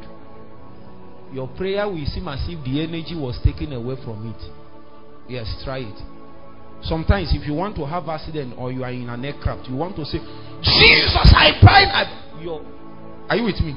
Your 1.32 1.48
prayer 1.48 1.88
will 1.88 2.06
seem 2.06 2.28
as 2.28 2.46
if 2.46 2.62
the 2.64 2.82
energy 2.82 3.16
was 3.18 3.38
taken 3.42 3.72
away 3.72 3.96
from 4.04 4.30
it. 4.30 4.42
Yes, 5.28 5.50
try 5.64 5.78
it. 5.78 5.98
Sometimes 6.82 7.34
if 7.34 7.46
you 7.46 7.54
want 7.54 7.74
to 7.76 7.86
have 7.86 8.08
accident 8.08 8.54
or 8.56 8.70
you 8.70 8.84
are 8.84 8.92
in 8.92 9.08
an 9.08 9.24
aircraft, 9.24 9.68
you 9.68 9.74
want 9.74 9.96
to 9.96 10.04
say, 10.04 10.18
Jesus, 10.62 11.32
I. 11.34 11.50
I, 11.66 12.42
your, 12.42 12.62
are 13.28 13.36
you 13.36 13.44
with 13.44 13.60
me? 13.60 13.74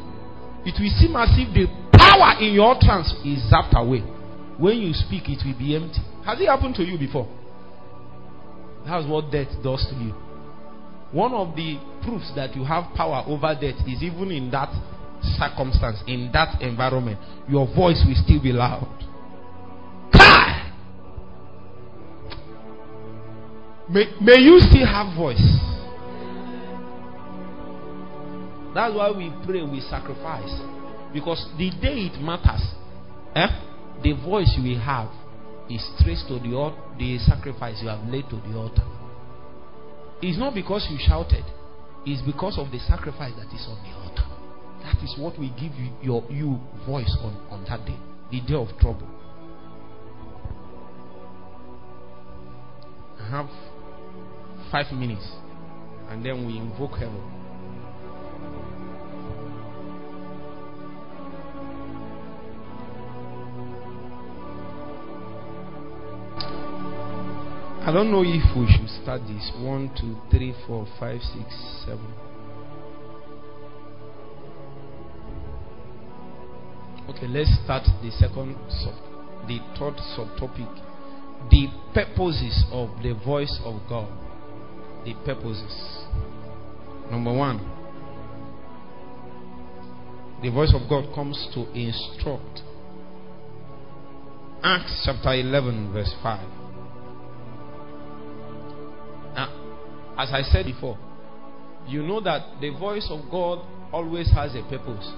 It 0.66 0.78
will 0.78 0.94
seem 1.00 1.16
as 1.16 1.34
if 1.34 1.50
the 1.56 1.66
power 1.98 2.38
in 2.40 2.54
your 2.54 2.78
trance 2.80 3.10
is 3.26 3.42
zapped 3.50 3.74
away. 3.74 4.02
When 4.60 4.78
you 4.78 4.94
speak, 4.94 5.30
it 5.30 5.42
will 5.46 5.58
be 5.58 5.76
empty. 5.76 6.02
Has 6.26 6.40
it 6.40 6.48
happened 6.48 6.76
to 6.76 6.84
you 6.84 7.00
before? 7.00 7.26
That's 8.86 9.06
what 9.08 9.32
death 9.32 9.50
does 9.64 9.86
to 9.90 9.96
you. 9.96 10.14
One 11.12 11.34
of 11.34 11.56
the 11.56 11.80
proofs 12.04 12.32
that 12.36 12.56
you 12.56 12.64
have 12.64 12.94
power 12.96 13.24
over 13.26 13.56
death 13.60 13.82
is 13.88 14.04
even 14.04 14.32
in 14.32 14.52
that 14.52 14.70
circumstance, 15.38 16.02
in 16.08 16.30
that 16.34 16.62
environment, 16.62 17.20
your 17.50 17.66
voice 17.68 18.04
will 18.08 18.16
still 18.24 18.42
be 18.42 18.52
loud. 18.52 18.88
Kai! 20.14 20.72
May, 23.90 24.06
may 24.22 24.40
you 24.40 24.60
still 24.60 24.86
have 24.86 25.16
voice. 25.18 25.42
That's 28.76 28.94
why 28.94 29.12
we 29.12 29.34
pray, 29.46 29.64
we 29.64 29.82
sacrifice. 29.82 30.62
Because 31.12 31.44
the 31.58 31.72
day 31.72 32.06
it 32.14 32.22
matters, 32.22 32.62
eh, 33.36 33.48
the 34.04 34.14
voice 34.14 34.56
will 34.62 34.80
have 34.80 35.10
is 35.70 35.86
traced 36.04 36.28
to 36.28 36.40
the, 36.40 36.76
the 36.98 37.18
sacrifice 37.20 37.80
you 37.82 37.90
have 37.90 38.04
laid 38.10 38.30
to 38.30 38.38
the 38.38 38.58
altar. 38.58 38.84
It's 40.22 40.38
not 40.38 40.54
because 40.54 40.88
you 40.90 40.98
shouted, 41.00 41.46
it's 42.06 42.22
because 42.26 42.58
of 42.58 42.72
the 42.72 42.80
sacrifice 42.80 43.34
that 43.38 43.54
is 43.54 43.66
on 43.70 43.78
the 43.84 43.94
altar. 43.96 44.26
That 44.84 45.04
is 45.04 45.16
what 45.18 45.38
will 45.38 45.54
give 45.60 45.74
you 45.76 45.92
your 46.02 46.24
you 46.30 46.60
voice 46.86 47.16
on, 47.22 47.36
on 47.50 47.66
that 47.70 47.86
day, 47.86 47.98
the 48.32 48.42
day 48.42 48.56
of 48.56 48.68
trouble. 48.80 49.08
I 53.20 53.30
have 53.30 53.50
five 54.72 54.92
minutes, 54.94 55.30
and 56.10 56.26
then 56.26 56.48
we 56.48 56.58
invoke 56.58 56.98
heaven. 56.98 57.39
I 67.82 67.92
don't 67.94 68.12
know 68.12 68.24
if 68.24 68.58
we 68.58 68.68
should 68.68 68.90
start 69.02 69.22
this. 69.22 69.52
One, 69.58 69.90
two, 70.00 70.18
three, 70.30 70.54
four, 70.68 70.86
five, 71.00 71.22
six, 71.22 71.46
seven. 71.86 72.14
Okay, 77.10 77.28
let's 77.28 77.50
start 77.64 77.84
the 78.04 78.12
second 78.12 78.58
sub, 78.70 78.94
the 79.48 79.60
third 79.80 79.96
subtopic. 80.14 80.70
The 81.50 81.68
purposes 81.94 82.66
of 82.72 82.90
the 83.02 83.14
voice 83.26 83.60
of 83.64 83.82
God. 83.88 84.12
The 85.06 85.14
purposes. 85.26 86.04
Number 87.10 87.34
one, 87.34 87.60
the 90.44 90.52
voice 90.52 90.74
of 90.76 90.88
God 90.90 91.16
comes 91.16 91.48
to 91.54 91.62
instruct. 91.72 92.62
Acts 94.64 95.04
chapter 95.06 95.34
11, 95.34 95.94
verse 95.94 96.14
5. 96.22 96.59
As 100.20 100.34
I 100.34 100.42
said 100.42 100.66
before, 100.66 100.98
you 101.88 102.04
know 102.04 102.20
that 102.20 102.60
the 102.60 102.72
voice 102.72 103.08
of 103.10 103.32
God 103.32 103.66
always 103.94 104.30
has 104.32 104.54
a 104.54 104.62
purpose. 104.64 105.10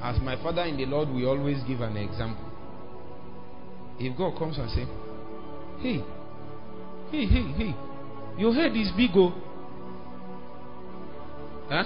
As 0.00 0.20
my 0.20 0.40
father 0.40 0.62
in 0.62 0.76
the 0.76 0.86
Lord, 0.86 1.08
we 1.08 1.26
always 1.26 1.60
give 1.64 1.80
an 1.80 1.96
example. 1.96 2.44
If 3.98 4.16
God 4.16 4.38
comes 4.38 4.58
and 4.58 4.70
say, 4.70 4.86
"Hey, 5.80 6.04
hey, 7.10 7.26
hey, 7.26 7.42
hey, 7.58 7.74
your 8.38 8.54
head 8.54 8.76
is 8.76 8.92
big, 8.92 9.10
oh, 9.16 9.34
huh? 11.68 11.84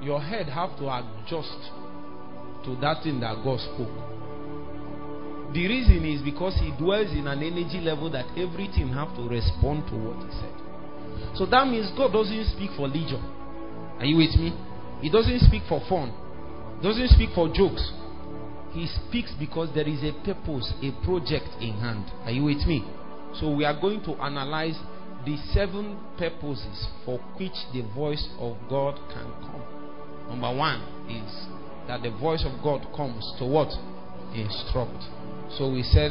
Your 0.00 0.22
head 0.22 0.48
have 0.48 0.74
to 0.78 0.88
adjust 0.88 1.70
to 2.64 2.76
that 2.76 3.02
thing 3.02 3.20
that 3.20 3.44
God 3.44 3.60
spoke." 3.60 4.13
The 5.54 5.68
reason 5.68 6.04
is 6.04 6.20
because 6.20 6.58
he 6.58 6.74
dwells 6.76 7.12
in 7.12 7.28
an 7.28 7.38
energy 7.38 7.78
level 7.78 8.10
that 8.10 8.26
everything 8.36 8.90
have 8.90 9.14
to 9.14 9.22
respond 9.28 9.86
to 9.86 9.94
what 9.94 10.18
he 10.18 10.30
said. 10.34 10.54
So 11.38 11.46
that 11.46 11.68
means 11.68 11.90
God 11.96 12.12
doesn't 12.12 12.50
speak 12.58 12.70
for 12.76 12.88
leisure. 12.88 13.22
Are 14.02 14.04
you 14.04 14.16
with 14.18 14.34
me? 14.34 14.50
He 15.00 15.10
doesn't 15.10 15.40
speak 15.46 15.62
for 15.68 15.80
fun. 15.88 16.10
He 16.80 16.88
Doesn't 16.88 17.14
speak 17.14 17.30
for 17.34 17.46
jokes. 17.54 17.86
He 18.74 18.90
speaks 19.06 19.30
because 19.38 19.70
there 19.74 19.86
is 19.86 20.02
a 20.02 20.10
purpose, 20.26 20.74
a 20.82 20.90
project 21.06 21.46
in 21.62 21.78
hand. 21.78 22.10
Are 22.26 22.32
you 22.32 22.44
with 22.44 22.66
me? 22.66 22.82
So 23.38 23.54
we 23.54 23.64
are 23.64 23.78
going 23.78 24.02
to 24.04 24.18
analyze 24.18 24.78
the 25.24 25.36
seven 25.54 25.98
purposes 26.18 26.88
for 27.04 27.18
which 27.38 27.54
the 27.72 27.82
voice 27.94 28.26
of 28.38 28.56
God 28.68 28.98
can 29.14 29.30
come. 29.46 29.62
Number 30.28 30.50
one 30.50 30.82
is 31.06 31.30
that 31.86 32.02
the 32.02 32.10
voice 32.10 32.44
of 32.44 32.62
God 32.62 32.86
comes 32.96 33.22
to 33.38 33.46
what? 33.46 33.70
Instruct. 34.34 34.98
So 35.56 35.70
we 35.70 35.82
said 35.84 36.10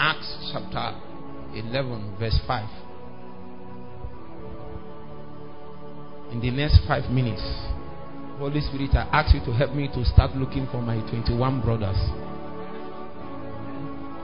Acts 0.00 0.50
chapter 0.50 0.98
11, 1.54 2.16
verse 2.18 2.38
5. 2.46 2.68
In 6.32 6.40
the 6.40 6.50
next 6.50 6.80
five 6.88 7.10
minutes, 7.10 7.42
Holy 8.38 8.62
Spirit, 8.62 8.94
I 8.94 9.06
ask 9.12 9.34
you 9.34 9.40
to 9.44 9.52
help 9.52 9.74
me 9.74 9.88
to 9.88 10.04
start 10.06 10.34
looking 10.34 10.66
for 10.72 10.80
my 10.80 10.96
21 11.10 11.60
brothers. 11.60 11.98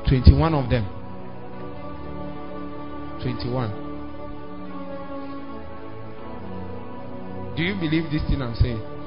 21 0.09 0.55
of 0.55 0.71
them. 0.71 0.89
21. 3.21 3.85
Do 7.55 7.63
you 7.63 7.75
believe 7.75 8.11
this 8.11 8.23
thing 8.31 8.41
I'm 8.41 8.55
saying? 8.55 8.98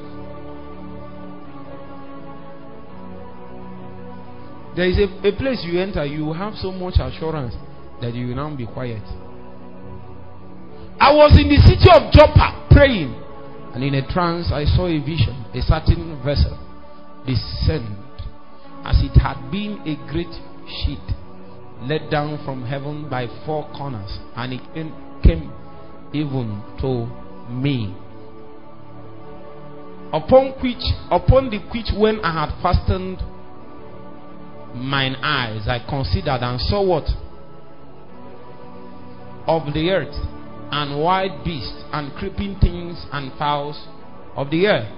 There 4.76 4.88
is 4.88 4.98
a, 4.98 5.28
a 5.28 5.36
place 5.36 5.64
you 5.64 5.80
enter, 5.80 6.06
you 6.06 6.32
have 6.34 6.56
so 6.56 6.72
much 6.72 6.96
assurance 7.00 7.56
that 8.02 8.14
you 8.14 8.28
will 8.28 8.36
now 8.36 8.56
be 8.56 8.66
quiet. 8.66 9.04
I 11.00 11.12
was 11.14 11.38
in 11.40 11.50
the 11.50 11.58
city 11.58 11.90
of 11.92 12.12
Joppa 12.14 12.68
praying. 12.72 13.18
And 13.74 13.84
in 13.84 13.96
a 13.96 14.06
trance, 14.12 14.52
I 14.52 14.66
saw 14.66 14.88
a 14.88 15.00
vision, 15.00 15.46
a 15.54 15.62
certain 15.62 16.22
vessel 16.26 16.60
descend 17.26 17.98
as 18.84 19.00
it 19.00 19.16
had 19.20 19.50
been 19.52 19.80
a 19.88 19.96
great 20.12 20.32
sheet 20.68 21.00
let 21.84 22.12
down 22.12 22.44
from 22.46 22.66
heaven 22.66 23.10
by 23.10 23.28
four 23.46 23.68
corners, 23.76 24.20
and 24.36 24.54
it 24.54 24.62
came 25.24 25.52
even 26.14 26.62
to 26.80 27.08
me. 27.50 27.96
Upon 30.14 30.52
which, 30.62 30.84
upon 31.10 31.50
the 31.50 31.60
which, 31.74 31.90
when 31.98 32.20
I 32.20 32.46
had 32.46 32.62
fastened 32.62 33.20
mine 34.76 35.16
eyes, 35.16 35.68
I 35.68 35.80
considered 35.88 36.42
and 36.42 36.60
saw 36.62 36.82
what 36.84 37.08
of 39.48 39.74
the 39.74 39.90
earth, 39.90 40.16
and 40.72 41.02
wild 41.02 41.44
beasts, 41.44 41.84
and 41.92 42.14
creeping 42.14 42.58
things, 42.60 43.06
and 43.12 43.32
fowls 43.38 43.88
of 44.36 44.50
the 44.50 44.68
air. 44.68 44.98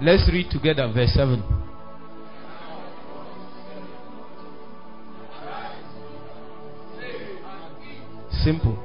Let's 0.00 0.28
read 0.30 0.50
together 0.50 0.90
verse 0.92 1.12
7. 1.14 1.42
Simple. 8.44 8.82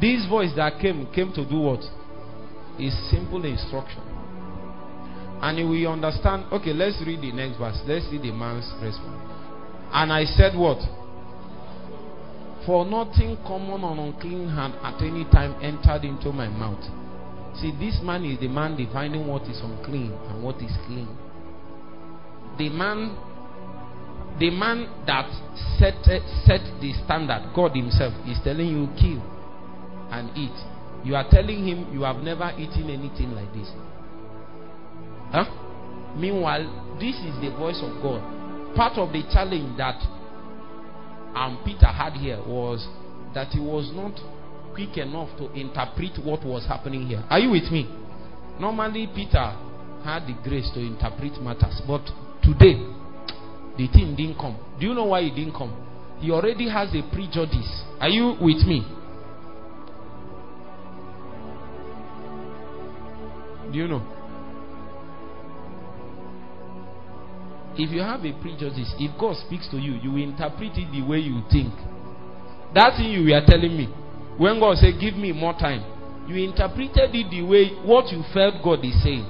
This 0.00 0.26
voice 0.28 0.52
that 0.56 0.78
came 0.80 1.06
came 1.12 1.32
to 1.32 1.44
do 1.44 1.58
what? 1.58 1.80
Is 2.78 2.94
simple 3.10 3.44
instruction. 3.44 4.17
And 5.40 5.70
we 5.70 5.86
understand. 5.86 6.46
Okay, 6.52 6.72
let's 6.72 7.00
read 7.06 7.20
the 7.20 7.32
next 7.32 7.58
verse. 7.58 7.78
Let's 7.86 8.10
see 8.10 8.18
the 8.18 8.32
man's 8.32 8.66
response. 8.82 9.22
And 9.92 10.12
I 10.12 10.24
said, 10.24 10.56
What? 10.56 10.78
For 12.66 12.84
nothing 12.84 13.38
common 13.46 13.82
or 13.82 13.96
unclean 13.96 14.48
had 14.48 14.74
at 14.82 15.00
any 15.00 15.24
time 15.30 15.56
entered 15.62 16.04
into 16.04 16.32
my 16.32 16.48
mouth. 16.48 16.82
See, 17.56 17.72
this 17.78 17.98
man 18.02 18.24
is 18.24 18.38
the 18.40 18.48
man 18.48 18.76
defining 18.76 19.26
what 19.26 19.42
is 19.42 19.60
unclean 19.62 20.12
and 20.12 20.42
what 20.42 20.56
is 20.56 20.72
clean. 20.86 21.08
The 22.58 22.68
man 22.68 23.16
the 24.38 24.50
man 24.50 24.86
that 25.06 25.26
set, 25.78 25.98
set 26.46 26.62
the 26.80 26.92
standard, 27.04 27.50
God 27.54 27.74
Himself, 27.74 28.14
is 28.26 28.38
telling 28.44 28.68
you 28.68 28.86
kill 28.94 29.18
and 30.10 30.30
eat. 30.36 30.54
You 31.04 31.16
are 31.16 31.26
telling 31.28 31.66
him 31.66 31.92
you 31.92 32.02
have 32.02 32.16
never 32.22 32.52
eaten 32.56 32.90
anything 32.90 33.32
like 33.32 33.52
this. 33.52 33.70
Huh? 35.30 35.44
Meanwhile, 36.16 36.96
this 36.98 37.16
is 37.16 37.34
the 37.40 37.54
voice 37.56 37.80
of 37.82 38.02
God. 38.02 38.22
Part 38.74 38.98
of 38.98 39.12
the 39.12 39.22
challenge 39.32 39.76
that 39.78 40.00
um, 41.34 41.60
Peter 41.64 41.86
had 41.86 42.14
here 42.14 42.38
was 42.46 42.86
that 43.34 43.48
he 43.48 43.60
was 43.60 43.90
not 43.94 44.14
quick 44.74 44.96
enough 44.96 45.28
to 45.38 45.52
interpret 45.52 46.18
what 46.24 46.44
was 46.44 46.66
happening 46.66 47.06
here. 47.06 47.24
Are 47.28 47.38
you 47.38 47.50
with 47.50 47.70
me? 47.70 47.88
Normally, 48.58 49.08
Peter 49.14 49.54
had 50.04 50.26
the 50.26 50.34
grace 50.42 50.70
to 50.74 50.80
interpret 50.80 51.40
matters, 51.42 51.80
but 51.86 52.02
today, 52.42 52.78
the 53.76 53.86
thing 53.88 54.14
didn't 54.16 54.38
come. 54.38 54.56
Do 54.80 54.86
you 54.86 54.94
know 54.94 55.04
why 55.04 55.20
it 55.20 55.34
didn't 55.34 55.54
come? 55.54 55.74
He 56.20 56.30
already 56.30 56.68
has 56.68 56.88
a 56.94 57.02
prejudice. 57.14 57.82
Are 58.00 58.08
you 58.08 58.36
with 58.40 58.66
me? 58.66 58.86
Do 63.70 63.78
you 63.78 63.86
know? 63.86 64.17
If 67.78 67.90
you 67.90 68.00
have 68.00 68.24
a 68.24 68.32
prejudice, 68.42 68.92
if 68.98 69.16
God 69.18 69.36
speaks 69.46 69.68
to 69.70 69.78
you, 69.78 69.94
you 70.02 70.10
will 70.10 70.22
interpret 70.22 70.74
it 70.74 70.90
the 70.90 71.06
way 71.06 71.18
you 71.18 71.42
think. 71.50 71.72
That 72.74 72.98
thing 72.98 73.14
you 73.14 73.30
were 73.30 73.40
telling 73.46 73.76
me, 73.76 73.86
when 74.36 74.58
God 74.58 74.76
said, 74.78 74.98
Give 75.00 75.14
me 75.14 75.30
more 75.30 75.54
time, 75.54 75.86
you 76.28 76.36
interpreted 76.42 77.14
it 77.14 77.30
the 77.30 77.42
way 77.42 77.70
what 77.86 78.10
you 78.10 78.22
felt 78.34 78.62
God 78.62 78.84
is 78.84 78.98
saying. 79.02 79.24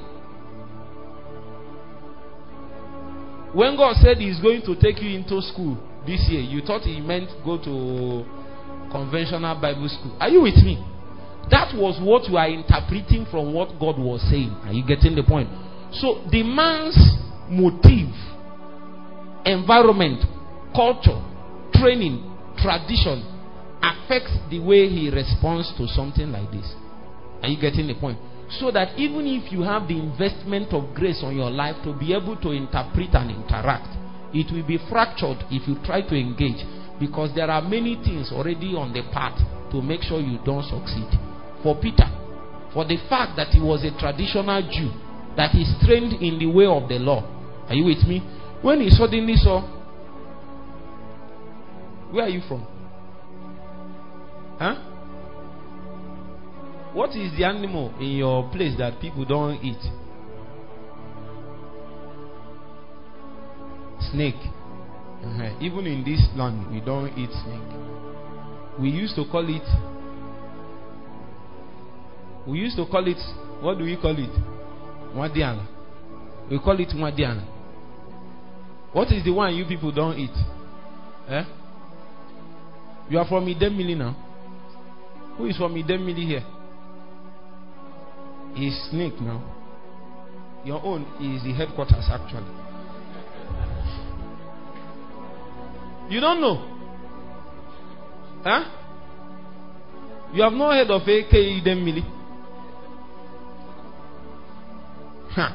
When 3.53 3.77
God 3.77 3.97
said 4.01 4.17
He's 4.17 4.41
going 4.41 4.63
to 4.63 4.75
take 4.81 5.01
you 5.01 5.13
into 5.13 5.41
school 5.43 5.77
this 6.07 6.25
year, 6.29 6.41
you 6.41 6.61
thought 6.63 6.83
He 6.83 7.01
meant 7.01 7.29
go 7.45 7.57
to 7.61 8.25
conventional 8.91 9.55
Bible 9.61 9.89
school. 9.89 10.17
Are 10.21 10.29
you 10.29 10.43
with 10.43 10.57
me? 10.65 10.81
That 11.51 11.73
was 11.77 12.01
what 12.01 12.29
you 12.29 12.37
are 12.37 12.49
interpreting 12.49 13.27
from 13.31 13.53
what 13.53 13.79
God 13.81 13.99
was 13.99 14.21
saying. 14.29 14.53
Are 14.65 14.73
you 14.73 14.85
getting 14.85 15.15
the 15.17 15.23
point? 15.23 15.49
So 15.93 16.25
the 16.31 16.43
man's 16.45 16.97
motive, 17.49 18.13
environment, 19.45 20.25
culture, 20.75 21.21
training, 21.75 22.25
tradition 22.59 23.23
affects 23.83 24.35
the 24.51 24.59
way 24.59 24.89
he 24.89 25.11
responds 25.11 25.73
to 25.79 25.87
something 25.89 26.31
like 26.33 26.51
this. 26.51 26.67
Are 27.43 27.49
you 27.49 27.61
getting 27.61 27.87
the 27.87 27.95
point? 27.95 28.19
So 28.59 28.71
that 28.73 28.99
even 28.99 29.27
if 29.27 29.53
you 29.53 29.63
have 29.63 29.87
the 29.87 29.99
investment 29.99 30.73
of 30.73 30.95
grace 30.95 31.21
on 31.23 31.37
your 31.37 31.51
life 31.51 31.77
to 31.85 31.93
be 31.93 32.15
able 32.15 32.37
to 32.41 32.51
interpret 32.51 33.15
and 33.15 33.31
interact, 33.31 33.89
it 34.33 34.53
will 34.53 34.67
be 34.67 34.79
fractured 34.89 35.45
if 35.51 35.69
you 35.69 35.77
try 35.85 36.03
to 36.03 36.15
engage 36.17 36.65
because 36.99 37.31
there 37.35 37.51
are 37.51 37.63
many 37.63 37.95
things 38.03 38.33
already 38.33 38.75
on 38.75 38.93
the 38.93 39.03
path 39.13 39.39
to 39.71 39.81
make 39.81 40.03
sure 40.03 40.19
you 40.21 40.39
don't 40.45 40.65
succeed. 40.65 41.09
For 41.63 41.77
Peter, 41.77 42.09
for 42.73 42.85
the 42.85 42.97
fact 43.09 43.37
that 43.37 43.49
he 43.53 43.61
was 43.61 43.85
a 43.85 43.93
traditional 44.01 44.63
Jew, 44.65 44.91
that 45.37 45.53
he's 45.53 45.71
trained 45.87 46.19
in 46.21 46.39
the 46.39 46.49
way 46.51 46.67
of 46.67 46.89
the 46.89 46.99
law. 46.99 47.23
Are 47.69 47.75
you 47.75 47.85
with 47.85 48.03
me? 48.09 48.25
When 48.63 48.81
he 48.81 48.91
suddenly 48.91 49.35
saw, 49.37 49.63
where 52.11 52.25
are 52.25 52.29
you 52.29 52.41
from? 52.49 52.67
Huh? 54.59 54.75
What 56.93 57.11
is 57.11 57.37
the 57.39 57.45
animal 57.45 57.95
in 58.01 58.17
your 58.17 58.51
place 58.51 58.77
that 58.79 59.01
people 59.01 59.25
don't 59.25 59.63
eat? 59.63 59.79
Snake. 64.11 64.35
Uh-huh. 65.23 65.59
Even 65.61 65.87
in 65.87 66.03
this 66.03 66.27
land, 66.35 66.73
we 66.73 66.81
don't 66.81 67.17
eat 67.19 67.31
snake. 67.31 68.81
We 68.81 68.89
used 68.91 69.15
to 69.17 69.25
call 69.31 69.47
it. 69.49 69.63
We 72.49 72.59
used 72.59 72.77
to 72.77 72.87
call 72.87 73.07
it. 73.07 73.19
What 73.63 73.79
do 73.79 73.85
we 73.85 73.97
call 73.97 74.17
it? 74.19 74.31
Wadiana. 75.15 75.67
We 76.51 76.59
call 76.59 76.81
it 76.81 76.89
Wadiana. 76.89 77.58
What 78.93 79.13
is 79.13 79.25
the 79.25 79.33
one 79.33 79.55
you 79.55 79.65
people 79.65 79.93
don't 79.93 80.19
eat? 80.19 80.31
Eh? 81.29 81.45
You 83.11 83.19
are 83.19 83.27
from 83.27 83.47
Idemili 83.47 83.97
now. 83.97 84.17
Who 85.37 85.47
is 85.47 85.57
from 85.57 85.75
Idemili 85.75 86.27
here? 86.27 86.45
is 88.57 88.91
snake 88.91 89.21
now. 89.21 89.43
Your 90.65 90.83
own 90.85 91.03
is 91.21 91.43
the 91.45 91.53
headquarters 91.53 92.09
actually. 92.11 92.47
You 96.11 96.21
don't 96.21 96.41
know? 96.41 96.57
Huh? 98.43 98.75
You 100.33 100.43
have 100.43 100.53
not 100.53 100.75
heard 100.75 100.91
of 100.91 101.03
AK 101.03 101.31
Idemili? 101.33 102.03
Huh. 105.31 105.53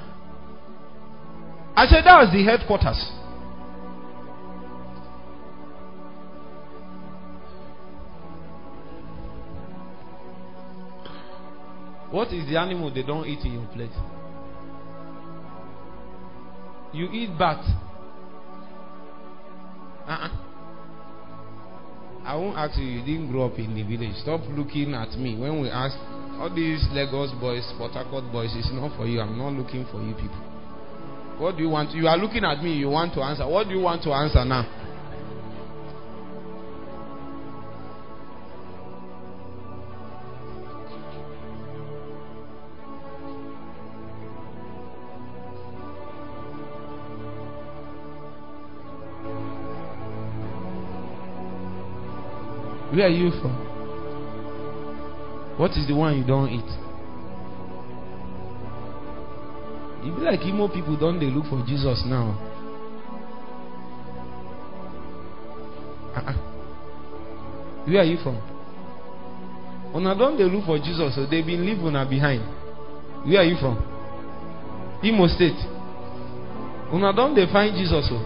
I 1.76 1.88
said 1.88 2.04
that 2.06 2.18
was 2.22 2.30
the 2.32 2.44
headquarters. 2.44 3.12
What 12.14 12.28
is 12.32 12.46
the 12.46 12.60
animal 12.60 12.94
they 12.94 13.02
don't 13.02 13.26
eat 13.26 13.40
in 13.44 13.54
your 13.54 13.66
place? 13.74 13.90
You 16.94 17.10
eat 17.10 17.34
bat. 17.40 17.58
Uh-uh. 20.06 20.30
I 22.24 22.36
won't 22.36 22.56
ask 22.56 22.78
you, 22.78 22.86
you 22.86 23.00
didn't 23.02 23.32
grow 23.32 23.48
up 23.48 23.58
in 23.58 23.74
the 23.74 23.82
village. 23.82 24.14
Stop 24.22 24.42
looking 24.52 24.94
at 24.94 25.18
me 25.18 25.34
when 25.36 25.60
we 25.60 25.70
ask 25.70 25.98
all 26.38 26.54
these 26.54 26.86
Lagos 26.92 27.34
boys, 27.42 27.66
Port 27.82 27.92
boys, 28.32 28.54
it's 28.54 28.70
not 28.72 28.96
for 28.96 29.08
you. 29.08 29.20
I'm 29.20 29.36
not 29.36 29.54
looking 29.54 29.84
for 29.90 29.98
you 29.98 30.14
people. 30.14 30.38
What 31.42 31.58
do 31.58 31.64
you 31.64 31.70
want? 31.70 31.96
You 31.98 32.08
are 32.08 32.18
looking 32.18 32.46
at 32.46 32.62
me, 32.64 32.78
you 32.78 32.90
want 32.90 33.16
to 33.16 33.22
answer. 33.22 33.50
What 33.50 33.68
do 33.68 33.74
you 33.74 33.82
want 33.82 34.04
to 34.04 34.14
answer 34.14 34.46
now? 34.46 34.70
Where 52.94 53.08
are 53.08 53.10
you 53.10 53.32
from? 53.42 53.56
What 55.58 55.72
is 55.72 55.88
the 55.88 55.96
one 55.96 56.16
you 56.16 56.24
don't 56.24 56.50
eat? 56.50 56.70
You 60.06 60.14
be 60.14 60.22
like 60.22 60.42
Imo 60.42 60.68
people 60.68 60.96
don't 60.96 61.20
they 61.20 61.26
look 61.26 61.46
for 61.46 61.64
Jesus 61.66 62.04
now? 62.06 62.38
Uh-uh. 66.16 66.34
Where 67.88 68.02
are 68.02 68.06
you 68.06 68.18
from? 68.22 68.38
Una 69.96 70.16
don't 70.16 70.38
they 70.38 70.44
look 70.44 70.66
for 70.66 70.78
Jesus, 70.78 71.16
so 71.16 71.26
they've 71.26 71.44
been 71.44 71.66
leaving 71.66 71.88
una 71.88 72.06
behind. 72.08 72.42
Where 73.26 73.40
are 73.40 73.44
you 73.44 73.58
from? 73.60 73.78
Imo 75.04 75.26
State. 75.30 75.58
Una 76.94 77.12
don't 77.12 77.34
they 77.34 77.52
find 77.52 77.76
Jesus? 77.76 78.08
So. 78.08 78.18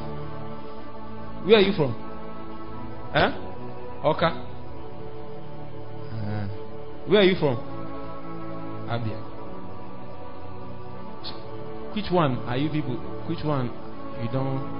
Where 1.45 1.55
are 1.55 1.61
you 1.61 1.71
from? 1.71 1.93
Huh? 3.13 3.31
Oka. 4.03 4.46
Where 7.07 7.21
are 7.21 7.23
you 7.23 7.35
from? 7.39 7.55
Abia. 8.89 9.23
Which 11.95 12.11
one 12.11 12.37
are 12.39 12.57
you 12.57 12.69
people? 12.69 12.97
Which 13.29 13.43
one 13.45 13.71
you 14.21 14.29
don't? 14.29 14.77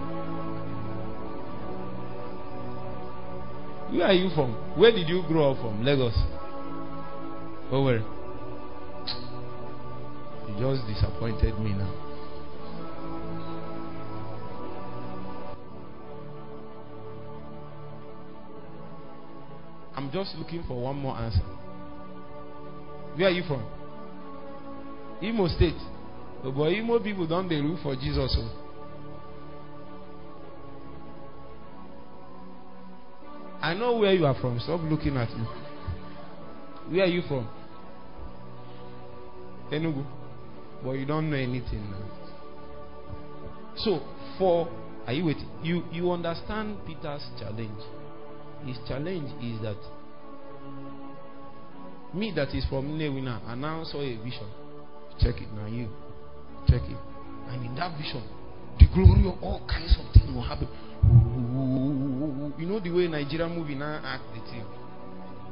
Where 3.95 4.07
are 4.07 4.13
you 4.13 4.29
from? 4.35 4.53
Where 4.77 4.91
did 4.91 5.07
you 5.07 5.23
grow 5.27 5.51
up 5.51 5.57
from? 5.61 5.85
Lagos. 5.85 6.13
Oh, 7.71 7.83
well. 7.83 8.03
You 10.49 10.55
just 10.59 10.85
disappointed 10.87 11.57
me 11.59 11.71
now. 11.71 11.93
I'm 19.95 20.11
just 20.11 20.35
looking 20.35 20.63
for 20.67 20.81
one 20.81 20.97
more 20.97 21.15
answer. 21.15 21.41
Where 23.17 23.27
are 23.27 23.31
you 23.31 23.43
from? 23.47 23.65
Imo 25.23 25.47
State. 25.47 25.73
Oh 26.43 26.51
boy, 26.51 26.69
Imo 26.73 26.99
people 26.99 27.25
don't 27.25 27.49
they 27.49 27.59
for 27.81 27.95
Jesus. 27.95 28.37
Oh. 28.37 28.63
I 33.59 33.73
know 33.73 33.97
where 33.97 34.13
you 34.13 34.25
are 34.27 34.39
from. 34.39 34.59
Stop 34.59 34.81
looking 34.83 35.17
at 35.17 35.29
me. 35.35 35.45
Where 36.89 37.05
are 37.05 37.07
you 37.07 37.23
from? 37.27 37.49
Enugu. 39.71 40.05
But 40.83 40.91
you 40.91 41.05
don't 41.07 41.31
know 41.31 41.37
anything 41.37 41.89
now. 41.89 42.07
So, 43.77 43.99
for 44.37 44.69
are 45.07 45.13
you 45.13 45.25
waiting? 45.25 45.49
You 45.63 45.83
you 45.91 46.11
understand 46.11 46.77
Peter's 46.85 47.25
challenge. 47.39 47.81
His 48.63 48.77
challenge 48.87 49.31
is 49.43 49.59
that 49.63 49.77
me 52.13 52.31
that 52.35 52.49
is 52.55 52.65
from 52.69 52.97
Newina 52.97 53.41
and 53.47 53.61
now 53.61 53.83
saw 53.83 54.01
a 54.01 54.15
vision. 54.23 54.47
Check 55.19 55.41
it 55.41 55.51
now, 55.53 55.67
you 55.67 55.87
check 56.67 56.81
it. 56.83 56.97
And 57.49 57.65
in 57.65 57.75
that 57.75 57.97
vision, 57.97 58.23
the 58.79 58.85
glory 58.93 59.27
of 59.27 59.41
all 59.41 59.65
kinds 59.67 59.95
of 59.99 60.13
things 60.13 60.33
will 60.33 60.43
happen. 60.43 60.67
You 62.57 62.65
know 62.67 62.79
the 62.79 62.91
way 62.91 63.07
Nigerian 63.07 63.55
movie 63.57 63.75
now 63.75 64.01
act 64.03 64.23
the 64.33 64.41
thing. 64.51 64.65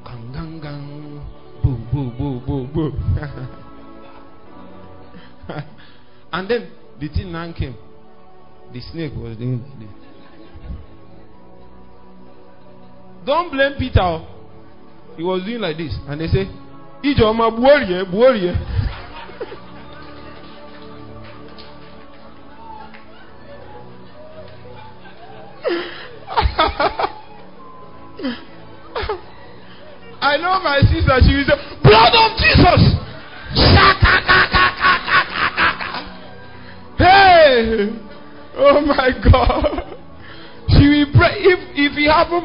Gang 0.03 0.31
gang 0.33 0.59
gang. 0.61 1.25
Boom 1.63 1.87
boom 1.91 2.17
boom 2.17 2.45
boom 2.45 2.71
boom. 2.73 2.93
and 6.31 6.49
then 6.49 6.71
the 6.99 7.07
thing 7.09 7.31
now 7.31 7.51
came. 7.53 7.75
The 8.73 8.81
snake 8.81 9.13
was 9.15 9.37
doing. 9.37 9.63
Don't 13.25 13.51
blame 13.51 13.73
Peter. 13.79 14.34
He 15.17 15.23
was 15.23 15.43
doing 15.43 15.61
like 15.61 15.77
this. 15.77 15.97
And 16.07 16.19
they 16.19 16.27
say, 16.27 16.45
Ijoma 17.03 17.55
buorie, 17.55 18.03
buorie. 18.11 18.49
I 30.21 30.37
know 30.37 30.59
my 30.63 30.79
sister, 30.81 31.19
she 31.21 31.35
will 31.35 31.45
say, 31.45 31.57
Blood 31.83 32.13
of 32.13 32.37
Jesus! 32.37 32.84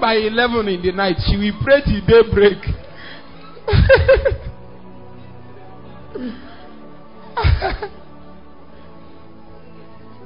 By 0.01 0.15
11 0.15 0.69
in 0.69 0.83
the 0.83 0.93
night, 0.93 1.17
she 1.27 1.37
will 1.37 1.53
pray 1.63 1.83
till 1.83 2.01
daybreak. 2.07 2.59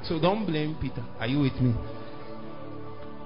so 0.03 0.19
don't 0.19 0.45
blame 0.45 0.75
Peter. 0.81 1.03
Are 1.19 1.27
you 1.27 1.39
with 1.41 1.59
me? 1.61 1.75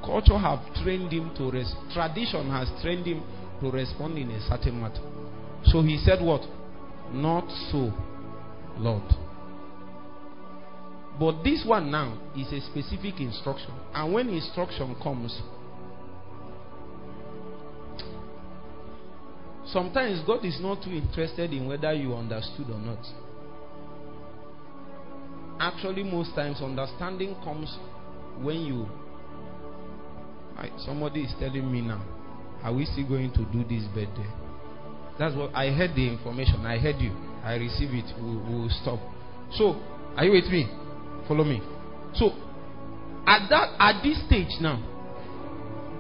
Culture 0.04 0.38
have 0.38 0.60
trained 0.84 1.12
him 1.12 1.32
to 1.38 1.52
rest. 1.52 1.76
Tradition 1.94 2.50
has 2.50 2.70
trained 2.82 3.06
him 3.06 3.24
to 3.62 3.70
respond 3.72 4.18
in 4.18 4.32
a 4.32 4.42
certain 4.48 4.82
matter. 4.82 5.02
So 5.66 5.82
he 5.82 5.98
said, 5.98 6.22
What? 6.22 6.42
Not 7.12 7.48
so, 7.72 7.92
Lord. 8.78 9.04
But 11.20 11.44
this 11.44 11.64
one 11.66 11.92
now 11.92 12.18
is 12.36 12.52
a 12.54 12.62
specific 12.62 13.20
instruction. 13.20 13.74
And 13.94 14.14
when 14.14 14.30
instruction 14.30 14.96
comes, 15.04 15.42
sometimes 19.72 20.22
God 20.26 20.46
is 20.46 20.60
not 20.62 20.84
too 20.84 20.92
interested 20.92 21.54
in 21.54 21.68
whether 21.68 21.94
you 21.94 22.14
understood 22.14 22.70
or 22.70 22.80
not. 22.80 23.06
Actually, 25.60 26.04
most 26.04 26.34
times, 26.36 26.62
understanding 26.62 27.36
comes 27.44 27.78
when 28.42 28.62
you. 28.62 28.88
somebody 30.86 31.24
is 31.24 31.34
telling 31.40 31.70
me 31.70 31.82
now, 31.82 32.02
are 32.64 32.74
we 32.74 32.86
still 32.86 33.08
going 33.08 33.32
to 33.34 33.46
do 33.52 33.64
this 33.64 33.84
birthday? 33.94 34.30
That's 35.18 35.36
what 35.36 35.54
I 35.54 35.72
heard 35.72 35.92
the 35.96 36.08
information. 36.08 36.66
I 36.66 36.78
heard 36.78 36.96
you. 37.00 37.12
I 37.44 37.56
receive 37.56 37.90
it. 37.92 38.06
We 38.18 38.24
will 38.24 38.62
we'll 38.62 38.70
stop. 38.82 39.00
So, 39.52 39.82
are 40.16 40.24
you 40.24 40.32
with 40.32 40.46
me? 40.46 40.68
Follow 41.28 41.44
me. 41.44 41.62
So, 42.14 42.32
at 43.28 43.50
that 43.50 43.76
at 43.80 44.02
this 44.02 44.26
stage 44.26 44.62
now, 44.62 44.78